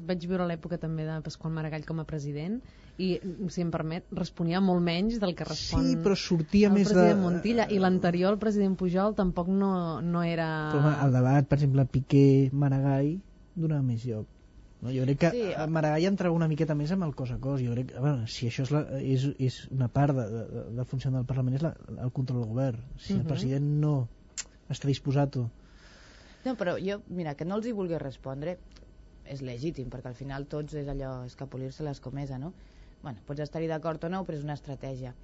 vaig 0.09 0.23
viure 0.29 0.47
l'època 0.49 0.79
també 0.81 1.05
de 1.05 1.19
Pasqual 1.25 1.53
Maragall 1.53 1.85
com 1.89 1.99
a 2.01 2.07
president 2.09 2.61
i, 2.97 3.19
si 3.53 3.61
em 3.61 3.71
permet, 3.73 4.07
responia 4.17 4.61
molt 4.65 4.81
menys 4.85 5.19
del 5.21 5.35
que 5.37 5.45
respon 5.45 5.85
Sí, 5.85 5.97
però 6.01 6.17
sortia 6.17 6.71
el 6.71 6.77
més 6.79 6.89
de- 6.89 6.95
president 6.95 7.21
Montilla 7.21 7.67
i 7.69 7.81
l'anterior, 7.83 8.33
el 8.33 8.41
president 8.41 8.77
Pujol, 8.81 9.13
tampoc 9.19 9.49
no, 9.53 10.01
no 10.01 10.23
era... 10.25 10.49
Però 10.73 10.81
home, 10.81 10.95
el 11.05 11.13
debat, 11.19 11.49
per 11.51 11.59
exemple, 11.59 11.85
Piqué-Maragall 11.93 13.13
donava 13.57 13.83
més 13.85 14.05
lloc. 14.09 14.27
No? 14.87 14.93
Jo 14.95 15.05
crec 15.07 15.19
que 15.25 15.31
Sí, 15.35 15.43
sí, 15.51 15.67
Maragall 15.75 16.07
entrava 16.13 16.37
una 16.39 16.49
miqueta 16.51 16.77
més 16.79 16.93
amb 16.95 17.07
el 17.07 17.15
cos 17.19 17.33
a 17.35 17.39
cos. 17.43 17.61
Jo 17.65 17.75
crec 17.75 17.91
que, 17.93 18.01
bueno, 18.01 18.27
si 18.31 18.47
això 18.49 18.65
és, 18.67 18.73
la, 18.75 18.85
és, 19.03 19.27
és 19.43 19.61
una 19.75 19.89
part 19.93 20.15
de, 20.17 20.27
de, 20.31 20.65
de 20.79 20.85
funció 20.89 21.11
del 21.15 21.27
Parlament, 21.29 21.59
és 21.59 21.65
la, 21.67 21.75
el 21.99 22.13
control 22.15 22.45
del 22.45 22.51
govern. 22.55 22.83
Si 22.97 23.13
uh 23.13 23.17
Mhm. 23.17 23.21
el 23.23 23.27
president 23.33 23.71
no 23.83 23.95
està 24.71 24.87
disposat 24.89 25.37
o... 25.37 25.49
No, 26.47 26.55
però 26.55 26.77
jo, 26.79 27.01
mira, 27.09 27.35
que 27.35 27.45
no 27.45 27.57
els 27.59 27.67
hi 27.67 27.73
vulgui 27.75 27.99
respondre 27.99 28.59
és 29.27 29.43
legítim, 29.43 29.89
perquè 29.91 30.07
al 30.13 30.15
final 30.15 30.47
tots 30.47 30.75
és 30.79 30.87
allò, 30.89 31.25
escapolir-se 31.27 31.83
l'escomesa, 31.83 32.39
no? 32.39 32.53
Bueno, 33.03 33.19
pots 33.27 33.41
estar-hi 33.43 33.67
d'acord 33.67 34.05
o 34.05 34.09
no, 34.09 34.25
però 34.25 34.39
és 34.39 34.45
una 34.45 34.55
estratègia. 34.55 35.15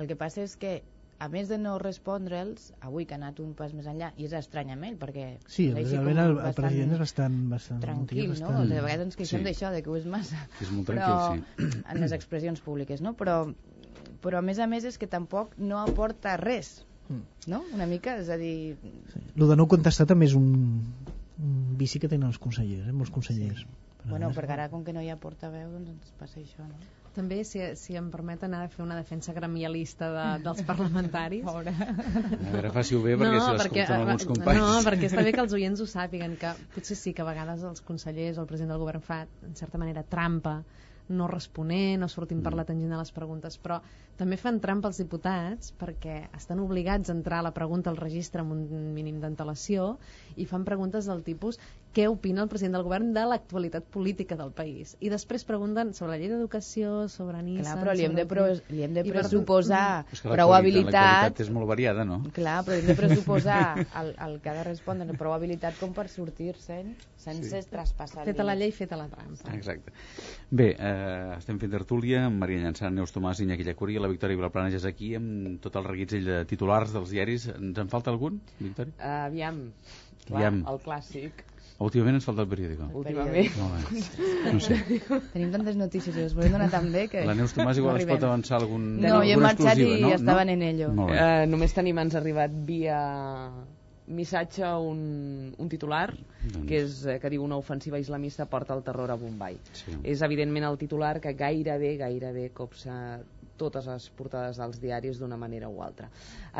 El 0.00 0.08
que 0.08 0.16
passa 0.16 0.40
és 0.42 0.56
que, 0.56 0.82
a 1.20 1.28
més 1.28 1.50
de 1.52 1.58
no 1.60 1.74
respondre'ls, 1.78 2.70
avui 2.80 3.04
que 3.06 3.14
ha 3.14 3.18
anat 3.20 3.40
un 3.44 3.52
pas 3.58 3.74
més 3.76 3.86
enllà, 3.90 4.08
i 4.16 4.24
és 4.24 4.32
estrany 4.38 4.70
amb 4.72 4.86
ell, 4.88 4.94
perquè 5.00 5.26
Sí, 5.46 5.66
realment 5.74 6.18
el, 6.22 6.30
el 6.30 6.36
bastant 6.38 6.64
president 6.64 6.94
és 6.96 7.02
bastant... 7.04 7.36
bastant 7.52 7.82
tranquil, 7.84 8.30
bastant... 8.32 8.56
no? 8.56 8.62
De 8.70 8.80
vegades 8.80 9.04
ens 9.10 9.18
queixem 9.20 9.42
Sí. 9.42 9.46
d'això, 9.50 9.72
de 9.74 9.82
que 9.84 9.92
ho 9.92 9.96
és 10.00 10.06
massa. 10.08 10.40
És 10.64 10.70
molt 10.72 10.88
però, 10.88 11.10
tranquil, 11.10 11.44
sí. 11.76 11.82
En 11.92 12.00
les 12.00 12.14
expressions 12.16 12.62
públiques, 12.64 13.02
no? 13.04 13.12
Però, 13.20 13.36
però 14.24 14.40
a 14.40 14.44
més 14.46 14.58
a 14.64 14.66
més 14.70 14.84
és 14.88 14.96
que 14.98 15.06
tampoc 15.12 15.58
no 15.58 15.82
aporta 15.84 16.36
res, 16.40 16.78
Mm. 17.10 17.24
no? 17.50 17.58
Una 17.74 17.86
mica, 17.90 18.12
és 18.22 18.28
a 18.30 18.36
dir... 18.38 18.76
Lo 19.34 19.48
de 19.50 19.56
no 19.58 19.64
contestar 19.66 20.04
també 20.06 20.28
és 20.28 20.34
un, 20.38 20.44
un 21.42 21.54
vici 21.76 21.98
que 21.98 22.06
tenen 22.08 22.28
els 22.28 22.38
consellers, 22.38 22.86
eh? 22.86 22.92
molts 22.94 23.10
consellers. 23.10 23.64
Sí. 23.64 23.66
Bueno, 24.04 24.30
perquè 24.32 24.54
ara 24.56 24.68
com 24.72 24.84
que 24.84 24.92
no 24.96 25.02
hi 25.02 25.10
ha 25.12 25.16
portaveu, 25.20 25.70
doncs 25.72 25.90
ens 25.92 26.12
passa 26.18 26.40
això, 26.40 26.64
no? 26.66 26.78
També, 27.10 27.40
si, 27.44 27.58
si 27.74 27.96
em 27.98 28.06
permeten 28.10 28.52
ara 28.54 28.68
fer 28.70 28.84
una 28.84 28.94
defensa 28.94 29.32
gremialista 29.34 30.12
de, 30.14 30.26
dels 30.44 30.60
parlamentaris. 30.62 31.42
Pobre. 31.50 31.72
A 31.74 32.52
veure, 32.52 32.70
faci-ho 32.70 33.00
bé, 33.02 33.16
perquè 33.18 33.40
si 33.40 33.56
l'escolten 33.56 33.96
alguns 33.96 34.26
companys- 34.30 34.60
No, 34.62 34.68
perquè 34.86 35.08
està 35.10 35.24
bé 35.26 35.32
que 35.34 35.42
els 35.42 35.52
oients 35.58 35.82
ho 35.82 35.88
sàpiguen, 35.90 36.36
que 36.38 36.52
potser 36.76 36.96
sí 36.96 37.12
que 37.12 37.22
a 37.26 37.28
vegades 37.32 37.66
els 37.66 37.82
consellers 37.82 38.38
o 38.38 38.46
el 38.46 38.52
president 38.52 38.70
del 38.76 38.84
govern 38.84 39.02
fa, 39.02 39.24
en 39.42 39.58
certa 39.58 39.78
manera, 39.82 40.04
trampa 40.06 40.60
no 41.10 41.26
responent, 41.26 41.98
no 41.98 42.06
sortint 42.06 42.38
Mm. 42.38 42.44
per 42.46 42.52
la 42.54 42.64
tangent 42.64 42.92
de 42.94 42.98
les 43.00 43.10
preguntes, 43.10 43.56
però 43.58 43.80
també 44.16 44.36
fan 44.38 44.60
trampa 44.62 44.86
els 44.92 45.00
diputats 45.02 45.72
perquè 45.74 46.28
estan 46.38 46.60
obligats 46.62 47.10
a 47.10 47.16
entrar 47.16 47.40
a 47.40 47.46
la 47.48 47.50
pregunta 47.50 47.90
al 47.90 47.96
registre 47.98 48.44
amb 48.44 48.52
un 48.54 48.92
mínim 48.94 49.18
d'antelació 49.18 49.96
i 50.36 50.46
fan 50.46 50.62
preguntes 50.64 51.10
del 51.10 51.24
tipus 51.26 51.58
què 51.94 52.04
opina 52.06 52.44
el 52.44 52.48
president 52.48 52.76
del 52.76 52.84
govern 52.86 53.08
de 53.16 53.24
l'actualitat 53.26 53.84
política 53.90 54.36
del 54.38 54.52
país. 54.54 54.92
I 55.02 55.08
després 55.10 55.42
pregunten 55.44 55.90
sobre 55.94 56.12
la 56.12 56.18
llei 56.20 56.28
d'educació, 56.30 57.08
sobre 57.10 57.40
Nissan... 57.42 57.64
Clar, 57.66 57.78
però 57.82 57.94
li 57.98 58.04
hem 58.06 58.14
de, 58.14 58.24
pro, 58.30 58.44
li 58.70 58.84
hem 58.86 58.94
de 58.94 59.02
I 59.02 59.10
per- 59.10 59.16
pressuposar 59.24 60.04
És 60.12 60.22
que 60.22 60.30
prou 60.30 60.54
habilitat 60.54 61.40
és 61.42 61.50
molt 61.50 61.66
variada, 61.66 62.04
no? 62.06 62.20
Clar, 62.36 62.60
però 62.66 62.78
hem 62.78 62.86
de 62.86 62.94
pressuposar 63.02 63.62
el, 64.02 64.12
el 64.28 64.36
que 64.44 64.52
ha 64.52 64.54
de 64.60 64.64
respondre 64.68 65.16
prou 65.18 65.34
habilitat 65.34 65.80
com 65.82 65.90
per 65.96 66.06
sortir-se'n 66.12 66.94
sense 67.20 67.62
Sí. 67.64 67.68
traspassar 67.72 68.22
Feta 68.24 68.44
la 68.46 68.54
llei, 68.54 68.70
feta 68.72 68.96
la 68.96 69.08
trampa. 69.10 69.50
Exacte. 69.56 69.90
Bé, 70.50 70.70
eh, 70.78 71.34
estem 71.40 71.58
fent 71.60 71.74
tertúlia 71.74 72.22
amb 72.28 72.38
Maria 72.40 72.62
Llançà, 72.62 72.88
Neus 72.94 73.10
Tomàs, 73.12 73.42
Iñaki 73.42 73.66
Llacuri, 73.66 73.98
la 74.00 74.08
Victòria 74.08 74.38
Vilaplana 74.38 74.70
ja 74.70 74.78
és 74.78 74.86
aquí, 74.88 75.10
amb 75.18 75.58
tot 75.60 75.74
el 75.76 75.84
reguitzell 75.90 76.24
de 76.30 76.38
titulars 76.48 76.94
dels 76.94 77.10
diaris. 77.10 77.48
Ens 77.58 77.78
en 77.82 77.90
falta 77.92 78.14
algun, 78.14 78.38
Victòria? 78.60 78.94
Uh, 78.96 79.26
aviam, 79.26 79.60
clar, 80.26 80.38
Aviam. 80.38 80.62
el 80.70 80.80
clàssic. 80.86 81.44
Últimament 81.80 82.18
ens 82.18 82.26
falta 82.28 82.44
el 82.44 82.48
periòdico. 82.50 82.90
Últimament. 83.00 83.32
Bé. 83.32 83.44
No 84.52 84.60
sé. 84.60 84.76
Tenim 85.32 85.50
tantes 85.54 85.76
notícies 85.80 86.16
i 86.16 86.24
les 86.26 86.34
volem 86.36 86.52
donar 86.56 86.68
tan 86.72 86.90
bé 86.92 87.06
que... 87.08 87.24
La 87.28 87.34
Neus 87.38 87.54
Tomàs 87.56 87.80
igual 87.80 87.96
no 87.96 88.02
ens 88.02 88.10
pot 88.10 88.26
avançar 88.28 88.58
algun, 88.60 88.86
No, 89.00 89.20
jo 89.24 89.34
he 89.34 89.40
marxat 89.40 89.80
i 89.80 89.90
no? 90.02 90.14
estaven 90.16 90.50
no? 90.52 90.56
en 90.58 90.64
ello. 90.66 90.90
Uh, 90.92 91.44
només 91.48 91.76
tenim, 91.76 92.00
ens 92.02 92.16
ha 92.16 92.20
arribat 92.20 92.56
via 92.68 92.98
missatge 94.10 94.66
un, 94.66 95.54
un 95.56 95.68
titular 95.70 96.08
Doncs. 96.10 96.66
que, 96.66 96.80
és, 96.82 96.96
eh, 97.06 97.18
que 97.22 97.30
diu 97.30 97.44
una 97.46 97.56
ofensiva 97.60 98.00
islamista 98.02 98.46
porta 98.50 98.74
el 98.74 98.82
terror 98.86 99.12
a 99.14 99.16
Bombay. 99.20 99.56
Sí. 99.72 99.94
És 100.02 100.24
evidentment 100.26 100.66
el 100.66 100.78
titular 100.80 101.14
que 101.22 101.32
gairebé, 101.38 101.94
gairebé 102.00 102.48
copsa 102.56 103.20
totes 103.62 103.88
les 103.90 104.08
portades 104.18 104.60
dels 104.60 104.80
diaris 104.82 105.20
d'una 105.20 105.38
manera 105.44 105.68
o 105.68 105.80
altra. 105.86 106.08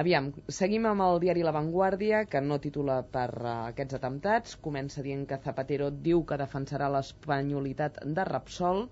Aviam, 0.03 0.31
seguim 0.61 0.89
amb 0.91 1.05
el 1.07 1.21
diari 1.25 1.45
La 1.47 1.55
Vanguardia, 1.57 2.25
que 2.33 2.43
no 2.47 2.61
titula 2.67 3.01
per 3.17 3.29
uh, 3.43 3.53
aquests 3.73 3.99
atemptats. 4.01 4.57
Comença 4.67 5.05
dient 5.07 5.27
que 5.31 5.41
Zapatero 5.45 5.91
diu 6.09 6.25
que 6.29 6.41
defensarà 6.41 6.91
l'espanyolitat 6.97 8.03
de 8.19 8.27
Repsol, 8.31 8.85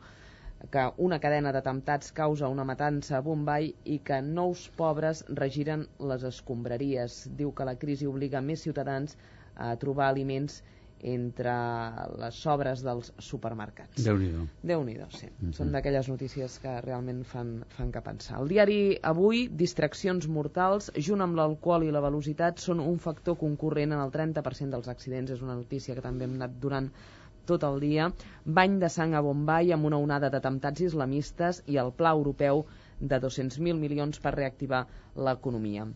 que 0.75 0.85
una 1.09 1.21
cadena 1.23 1.53
d'atemptats 1.55 2.11
causa 2.21 2.49
una 2.55 2.65
matança 2.71 3.19
a 3.19 3.25
Bombay 3.27 3.69
i 3.97 3.99
que 4.09 4.19
nous 4.29 4.65
pobres 4.81 5.23
regiren 5.43 5.85
les 6.13 6.25
escombraries. 6.33 7.21
Diu 7.41 7.53
que 7.55 7.69
la 7.69 7.77
crisi 7.85 8.09
obliga 8.11 8.43
més 8.49 8.65
ciutadans 8.67 9.15
a 9.55 9.75
trobar 9.85 10.09
aliments 10.09 10.63
entre 11.03 11.55
les 12.19 12.39
sobres 12.43 12.83
dels 12.83 13.13
supermercats. 13.23 14.03
Déu-n'hi-do. 14.05 14.47
Déu-n'hi-do, 14.63 15.07
sí. 15.15 15.29
Mhm. 15.29 15.53
Són 15.53 15.73
d'aquelles 15.73 16.09
notícies 16.09 16.59
que 16.59 16.81
realment 16.81 17.25
fan, 17.25 17.65
fan 17.77 17.93
que 17.93 18.03
pensar. 18.03 18.41
El 18.41 18.49
diari 18.49 18.99
Avui, 19.03 19.49
distraccions 19.49 20.27
mortals, 20.29 20.91
junt 20.97 21.21
amb 21.21 21.37
l'alcohol 21.37 21.85
i 21.85 21.93
la 21.95 22.01
velocitat, 22.01 22.59
són 22.59 22.81
un 22.81 22.99
factor 22.99 23.39
concurrent 23.39 23.93
en 23.93 24.01
el 24.01 24.11
30% 24.11 24.71
dels 24.71 24.89
accidents. 24.89 25.31
És 25.31 25.43
una 25.43 25.55
notícia 25.55 25.95
que 25.95 26.03
també 26.03 26.25
hem 26.25 26.35
anat 26.35 26.59
durant 26.61 26.91
tot 27.47 27.65
el 27.65 27.81
dia. 27.81 28.11
Bany 28.45 28.79
de 28.83 28.91
sang 28.93 29.15
a 29.15 29.23
Bombay 29.25 29.73
amb 29.73 29.89
una 29.91 30.01
onada 30.05 30.31
d'atemptats 30.35 30.85
islamistes 30.91 31.63
i 31.67 31.79
el 31.83 31.93
pla 31.93 32.13
europeu 32.19 32.67
de 33.01 33.21
200.000 33.25 33.79
milions 33.79 34.21
per 34.21 34.35
reactivar 34.35 34.87
l'economia. 35.17 35.87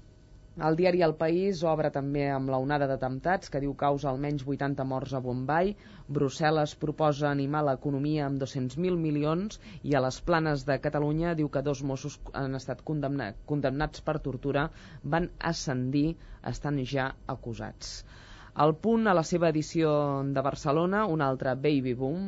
El 0.68 0.74
diari 0.78 1.00
El 1.04 1.12
País 1.20 1.60
obre 1.68 1.88
també 1.92 2.24
amb 2.30 2.50
la 2.54 2.56
onada 2.62 2.86
d'atemptats 2.88 3.52
que 3.52 3.60
diu 3.62 3.70
causa 3.82 4.08
almenys 4.10 4.42
80 4.54 4.84
morts 4.90 5.14
a 5.16 5.20
Bombay. 5.26 5.70
Brussel·les 6.18 6.74
proposa 6.82 7.30
animar 7.30 7.62
l'economia 7.68 8.26
amb 8.26 8.42
200.000 8.42 9.00
milions 9.06 9.56
i 9.92 9.96
a 9.96 10.02
les 10.06 10.18
planes 10.26 10.66
de 10.70 10.76
Catalunya 10.88 11.32
diu 11.38 11.48
que 11.54 11.64
dos 11.70 11.82
Mossos 11.92 12.18
han 12.42 12.60
estat 12.60 12.84
condemna 12.90 13.30
condemnats 13.54 14.04
per 14.10 14.18
tortura 14.28 14.66
van 15.16 15.30
ascendir, 15.54 16.06
estan 16.54 16.84
ja 16.94 17.08
acusats. 17.38 17.96
El 18.60 18.74
punt 18.84 19.08
a 19.08 19.12
la 19.16 19.22
seva 19.24 19.48
edició 19.48 19.90
de 20.36 20.40
Barcelona, 20.44 21.06
un 21.08 21.22
altre 21.24 21.54
baby 21.66 21.94
boom, 21.96 22.26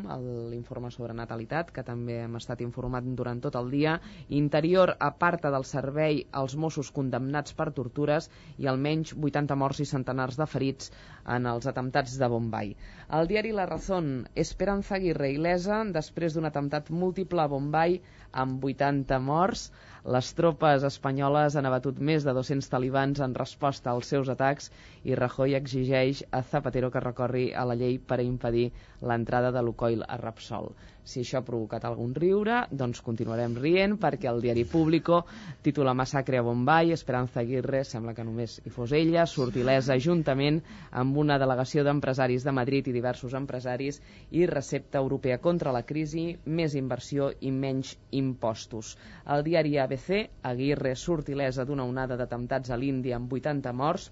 l'informe 0.52 0.88
sobre 0.94 1.12
natalitat, 1.18 1.68
que 1.76 1.84
també 1.84 2.16
hem 2.22 2.38
estat 2.38 2.62
informat 2.64 3.10
durant 3.18 3.42
tot 3.44 3.58
el 3.60 3.68
dia. 3.74 3.98
Interior 4.38 4.94
aparta 5.08 5.52
del 5.52 5.68
servei 5.68 6.22
els 6.40 6.56
Mossos 6.56 6.90
condemnats 6.96 7.52
per 7.58 7.68
tortures 7.76 8.30
i 8.56 8.70
almenys 8.72 9.12
80 9.20 9.60
morts 9.64 9.84
i 9.84 9.88
centenars 9.92 10.40
de 10.40 10.48
ferits 10.54 10.88
en 11.36 11.44
els 11.52 11.68
atemptats 11.68 12.16
de 12.16 12.32
Bombay. 12.32 12.72
El 13.20 13.28
diari 13.28 13.52
La 13.52 13.68
Razón, 13.68 14.12
Esperanza 14.34 14.96
Aguirre 14.96 15.28
il·lesa 15.36 15.82
després 15.92 16.32
d'un 16.32 16.48
atemptat 16.48 16.88
múltiple 17.04 17.44
a 17.44 17.50
Bombay 17.52 18.00
amb 18.32 18.64
80 18.72 19.20
morts. 19.28 19.68
Les 20.12 20.26
tropes 20.38 20.82
espanyoles 20.86 21.54
han 21.56 21.66
abatut 21.68 22.00
més 22.08 22.24
de 22.28 22.32
200 22.38 22.66
talibans 22.72 23.20
en 23.26 23.36
resposta 23.38 23.92
als 23.92 24.10
seus 24.12 24.30
atacs 24.34 24.66
i 25.10 25.16
Rajoy 25.20 25.56
exigeix 25.58 26.20
a 26.38 26.42
Zapatero 26.50 26.90
que 26.96 27.02
recorri 27.04 27.44
a 27.62 27.64
la 27.70 27.76
llei 27.82 27.96
per 28.10 28.18
a 28.20 28.26
impedir 28.26 28.66
l'entrada 29.10 29.52
de 29.56 29.62
Lukoil 29.68 30.04
a 30.06 30.18
Repsol. 30.24 30.68
Si 31.04 31.20
això 31.20 31.40
ha 31.40 31.44
provocat 31.44 31.84
algun 31.84 32.14
riure, 32.16 32.62
doncs 32.82 33.02
continuarem 33.04 33.54
rient 33.60 33.96
perquè 34.00 34.30
el 34.30 34.38
diari 34.40 34.62
Público 34.74 35.18
titula 35.66 35.92
Massacre 36.00 36.38
a 36.40 36.44
Bombay, 36.46 36.94
Esperanza 36.96 37.42
Aguirre, 37.42 37.82
sembla 37.84 38.14
que 38.16 38.24
només 38.24 38.54
hi 38.64 38.72
fos 38.72 38.94
ella, 38.96 39.26
surt 39.28 39.58
il·lesa 39.60 39.98
juntament 40.06 40.62
amb 41.02 41.20
una 41.24 41.36
delegació 41.42 41.84
d'empresaris 41.84 42.48
de 42.48 42.56
Madrid 42.60 42.88
i 42.88 42.96
diversos 42.96 43.36
empresaris 43.36 44.00
i 44.40 44.46
recepta 44.48 45.04
europea 45.04 45.38
contra 45.44 45.76
la 45.76 45.84
crisi, 45.92 46.24
més 46.46 46.78
inversió 46.80 47.28
i 47.40 47.52
menys 47.52 47.92
impostos. 48.22 48.96
El 49.36 49.44
diari 49.44 49.76
ABC, 49.84 50.24
Aguirre 50.54 50.96
surt 50.96 51.28
il·lesa 51.36 51.68
d'una 51.68 51.84
onada 51.84 52.16
d'atemptats 52.16 52.72
a 52.72 52.80
l'Índia 52.80 53.20
amb 53.20 53.38
80 53.42 53.76
morts, 53.76 54.08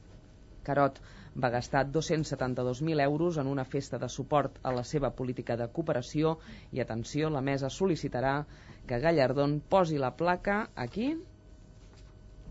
Carot 0.62 1.00
va 1.34 1.50
gastar 1.50 1.86
272.000 1.90 3.00
euros 3.00 3.38
en 3.38 3.46
una 3.46 3.64
festa 3.64 3.98
de 3.98 4.08
suport 4.08 4.58
a 4.62 4.72
la 4.72 4.84
seva 4.84 5.10
política 5.16 5.56
de 5.56 5.68
cooperació 5.68 6.38
i, 6.70 6.80
atenció, 6.80 7.30
la 7.30 7.40
mesa 7.40 7.70
sol·licitarà 7.72 8.44
que 8.86 8.98
Gallardón 9.00 9.60
posi 9.68 9.98
la 9.98 10.14
placa 10.16 10.70
aquí 10.74 11.14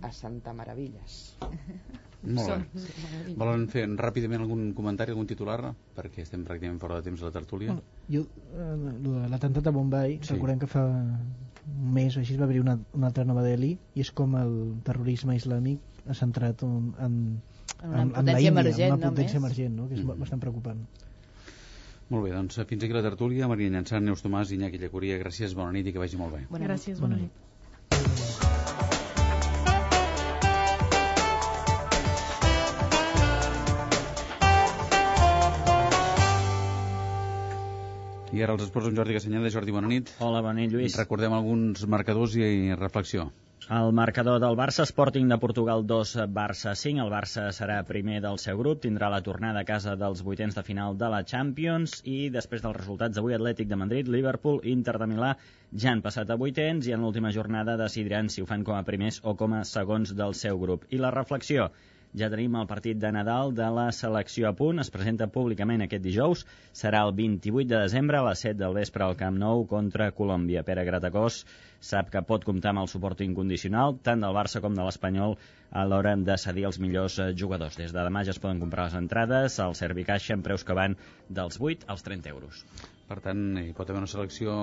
a 0.02 0.12
Santa 0.12 0.54
Maravilles. 0.54 1.38
Molt 2.22 2.50
bé. 2.50 3.34
Volen 3.38 3.64
fer 3.70 3.88
ràpidament 3.98 4.44
algun 4.44 4.68
comentari, 4.78 5.14
algun 5.14 5.30
titular? 5.30 5.58
Perquè 5.98 6.22
estem 6.22 6.44
pràcticament 6.46 6.78
fora 6.82 7.00
de 7.00 7.08
temps 7.10 7.22
de 7.22 7.26
la 7.26 7.34
tertúlia. 7.34 7.76
Jo, 8.14 8.22
eh, 8.54 9.28
l'atemptat 9.30 9.64
de 9.66 9.74
Bombay, 9.74 10.20
Sí. 10.22 10.34
recordem 10.36 10.60
que 10.60 10.68
fa 10.70 10.86
un 10.86 11.94
mes 11.94 12.18
o 12.18 12.20
així 12.20 12.38
va 12.38 12.46
haver-hi 12.46 12.62
una, 12.62 12.80
una 12.94 13.08
altra 13.08 13.26
Nova 13.26 13.44
Delhi 13.44 13.78
i 13.96 14.02
és 14.02 14.12
com 14.12 14.36
el 14.36 14.54
terrorisme 14.84 15.36
islàmic 15.36 15.80
ha 16.08 16.14
centrat 16.18 16.64
en, 16.64 16.94
en, 17.00 17.42
En, 17.82 17.94
en 17.94 17.98
la 17.98 18.06
potència 18.06 18.38
Índia, 18.38 18.52
emergent, 18.52 18.94
una 18.94 19.10
potència 19.12 19.40
només. 19.40 19.58
emergent, 19.58 19.76
no? 19.76 19.88
que 19.88 19.96
és 19.96 20.04
Mhm. 20.04 20.20
bastant 20.20 20.40
preocupant. 20.42 20.84
Molt 22.10 22.24
bé, 22.26 22.32
doncs 22.36 22.60
fins 22.68 22.84
aquí 22.84 22.94
la 22.94 23.02
tertúlia. 23.02 23.48
Maria 23.48 23.70
Llançà, 23.70 24.02
Neus 24.02 24.22
Tomàs, 24.24 24.52
Iñaki 24.52 24.78
Llacuria, 24.78 25.18
gràcies, 25.18 25.54
bona 25.56 25.72
nit 25.72 25.88
i 25.88 25.94
que 25.94 26.00
vagi 26.00 26.18
molt 26.18 26.34
bé. 26.36 26.46
Bona 26.50 26.66
Gràcies, 26.68 27.00
Bona 27.00 27.16
bona 27.16 27.22
nit. 27.22 27.32
nit. 27.32 28.42
I 38.32 38.40
ara 38.46 38.54
els 38.56 38.64
esports 38.64 38.88
amb 38.88 38.96
Jordi 38.96 39.16
Cassanyada. 39.18 39.50
Jordi, 39.52 39.74
bona 39.76 39.90
nit. 39.92 40.12
Hola, 40.24 40.40
bona 40.46 40.62
nit, 40.62 40.72
Lluís. 40.72 40.96
Recordem 41.00 41.34
alguns 41.36 41.84
marcadors 41.92 42.38
i 42.40 42.46
reflexió. 42.80 43.26
El 43.70 43.92
marcador 43.94 44.40
del 44.42 44.56
Barça 44.58 44.84
Sporting 44.90 45.28
de 45.30 45.38
Portugal 45.38 45.86
2, 45.86 46.16
Barça 46.34 46.72
5. 46.76 47.04
El 47.04 47.12
Barça 47.14 47.44
serà 47.54 47.76
primer 47.86 48.18
del 48.24 48.40
seu 48.42 48.58
grup, 48.58 48.80
tindrà 48.82 49.10
la 49.14 49.22
tornada 49.22 49.62
a 49.62 49.68
casa 49.68 49.94
dels 49.96 50.24
vuitens 50.26 50.58
de 50.58 50.64
final 50.64 50.98
de 50.98 51.10
la 51.14 51.22
Champions 51.24 52.02
i 52.04 52.32
després 52.34 52.66
dels 52.66 52.76
resultats 52.80 53.16
d'avui 53.16 53.38
Atlètic 53.38 53.70
de 53.70 53.78
Madrid, 53.84 54.10
Liverpool, 54.10 54.60
Inter 54.74 54.98
de 54.98 55.08
Milà 55.14 55.36
ja 55.84 55.94
han 55.94 56.02
passat 56.02 56.34
a 56.34 56.40
vuitens 56.42 56.90
i 56.90 56.98
en 56.98 57.06
l'última 57.06 57.32
jornada 57.38 57.78
decidiran 57.78 58.34
si 58.34 58.42
ho 58.42 58.50
fan 58.50 58.66
com 58.66 58.80
a 58.80 58.84
primers 58.84 59.22
o 59.24 59.36
com 59.38 59.54
a 59.54 59.64
segons 59.76 60.16
del 60.18 60.34
seu 60.34 60.58
grup. 60.66 60.90
I 60.90 60.98
la 60.98 61.14
reflexió, 61.14 61.70
ja 62.18 62.30
tenim 62.32 62.56
el 62.60 62.68
partit 62.68 63.00
de 63.00 63.12
Nadal 63.16 63.54
de 63.56 63.68
la 63.72 63.88
selecció 63.96 64.50
a 64.50 64.54
punt, 64.58 64.82
es 64.84 64.92
presenta 64.94 65.30
públicament 65.32 65.86
aquest 65.86 66.04
dijous, 66.04 66.44
serà 66.76 67.04
el 67.08 67.14
28 67.18 67.70
de 67.70 67.82
desembre 67.86 68.20
a 68.20 68.26
les 68.28 68.44
7 68.46 68.60
del 68.60 68.78
vespre 68.78 69.06
al 69.06 69.18
Camp 69.20 69.40
Nou 69.40 69.66
contra 69.72 70.12
Colòmbia. 70.18 70.66
Pere 70.68 70.86
Gratacós 70.88 71.42
sap 71.92 72.12
que 72.14 72.22
pot 72.28 72.46
comptar 72.48 72.76
amb 72.76 72.84
el 72.84 72.92
suport 72.92 73.24
incondicional 73.26 73.98
tant 74.04 74.24
del 74.26 74.36
Barça 74.38 74.62
com 74.62 74.76
de 74.76 74.86
l'Espanyol 74.86 75.38
a 75.72 75.86
l'hora 75.88 76.16
de 76.20 76.38
cedir 76.38 76.68
els 76.70 76.80
millors 76.84 77.18
eh, 77.20 77.32
jugadors. 77.44 77.80
Des 77.80 77.96
de 77.96 78.08
demà 78.08 78.26
ja 78.28 78.36
es 78.36 78.44
poden 78.44 78.60
comprar 78.60 78.90
les 78.90 79.00
entrades 79.00 79.60
al 79.64 79.78
Servicaixa 79.80 80.36
amb 80.36 80.48
preus 80.48 80.68
que 80.68 80.78
van 80.78 81.00
dels 81.30 81.62
8 81.62 81.88
als 81.88 82.04
30 82.10 82.36
euros. 82.36 82.66
Per 83.12 83.18
tant, 83.20 83.40
hi 83.60 83.74
pot 83.76 83.90
haver 83.92 84.00
una 84.00 84.08
selecció 84.08 84.54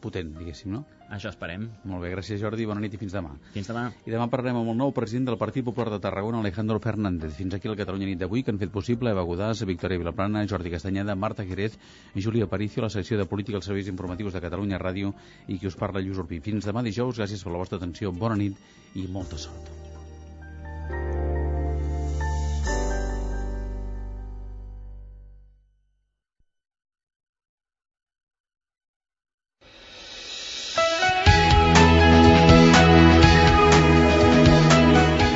potent, 0.00 0.30
diguéssim, 0.38 0.70
no? 0.72 0.78
Això 1.12 1.28
esperem. 1.28 1.66
Molt 1.90 2.00
bé, 2.00 2.08
gràcies 2.14 2.38
Jordi, 2.40 2.64
bona 2.64 2.80
nit 2.80 2.94
i 2.96 3.00
fins 3.02 3.12
demà. 3.12 3.34
Fins 3.52 3.68
demà. 3.68 3.82
I 4.08 4.14
demà 4.14 4.24
parlarem 4.32 4.56
amb 4.56 4.72
el 4.72 4.78
nou 4.78 4.94
president 4.96 5.26
del 5.28 5.36
Partit 5.42 5.66
Popular 5.66 5.92
de 5.92 5.98
Tarragona, 6.06 6.40
Alejandro 6.40 6.78
Fernández. 6.80 7.34
Fins 7.36 7.58
aquí 7.58 7.68
el 7.68 7.76
Catalunya 7.76 8.08
nit 8.08 8.22
d'avui, 8.22 8.40
que 8.46 8.54
han 8.54 8.62
fet 8.62 8.72
possible 8.72 9.12
Eva 9.12 9.26
Godàs, 9.28 9.66
Victòria 9.68 10.00
Vilaplana, 10.00 10.46
Jordi 10.48 10.72
Castanyeda, 10.72 11.18
Marta 11.26 11.44
Jerez, 11.44 11.76
Júlia 12.16 12.48
Aparicio, 12.48 12.86
la 12.86 12.92
secció 12.96 13.20
de 13.20 13.28
Política 13.28 13.60
als 13.60 13.68
Serveis 13.68 13.92
Informatius 13.92 14.32
de 14.32 14.44
Catalunya 14.48 14.80
Ràdio 14.80 15.12
i 15.48 15.60
qui 15.60 15.68
us 15.68 15.76
parla, 15.76 16.00
Lluís 16.00 16.24
Urpí. 16.24 16.40
Fins 16.40 16.72
demà 16.72 16.80
dijous, 16.88 17.20
gràcies 17.20 17.44
per 17.44 17.52
la 17.52 17.60
vostra 17.60 17.82
atenció, 17.82 18.16
bona 18.16 18.40
nit 18.40 18.96
i 18.96 19.04
molta 19.12 19.36
sort. 19.36 19.89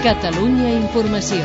Catalunya 0.05 0.69
Informació. 0.69 1.41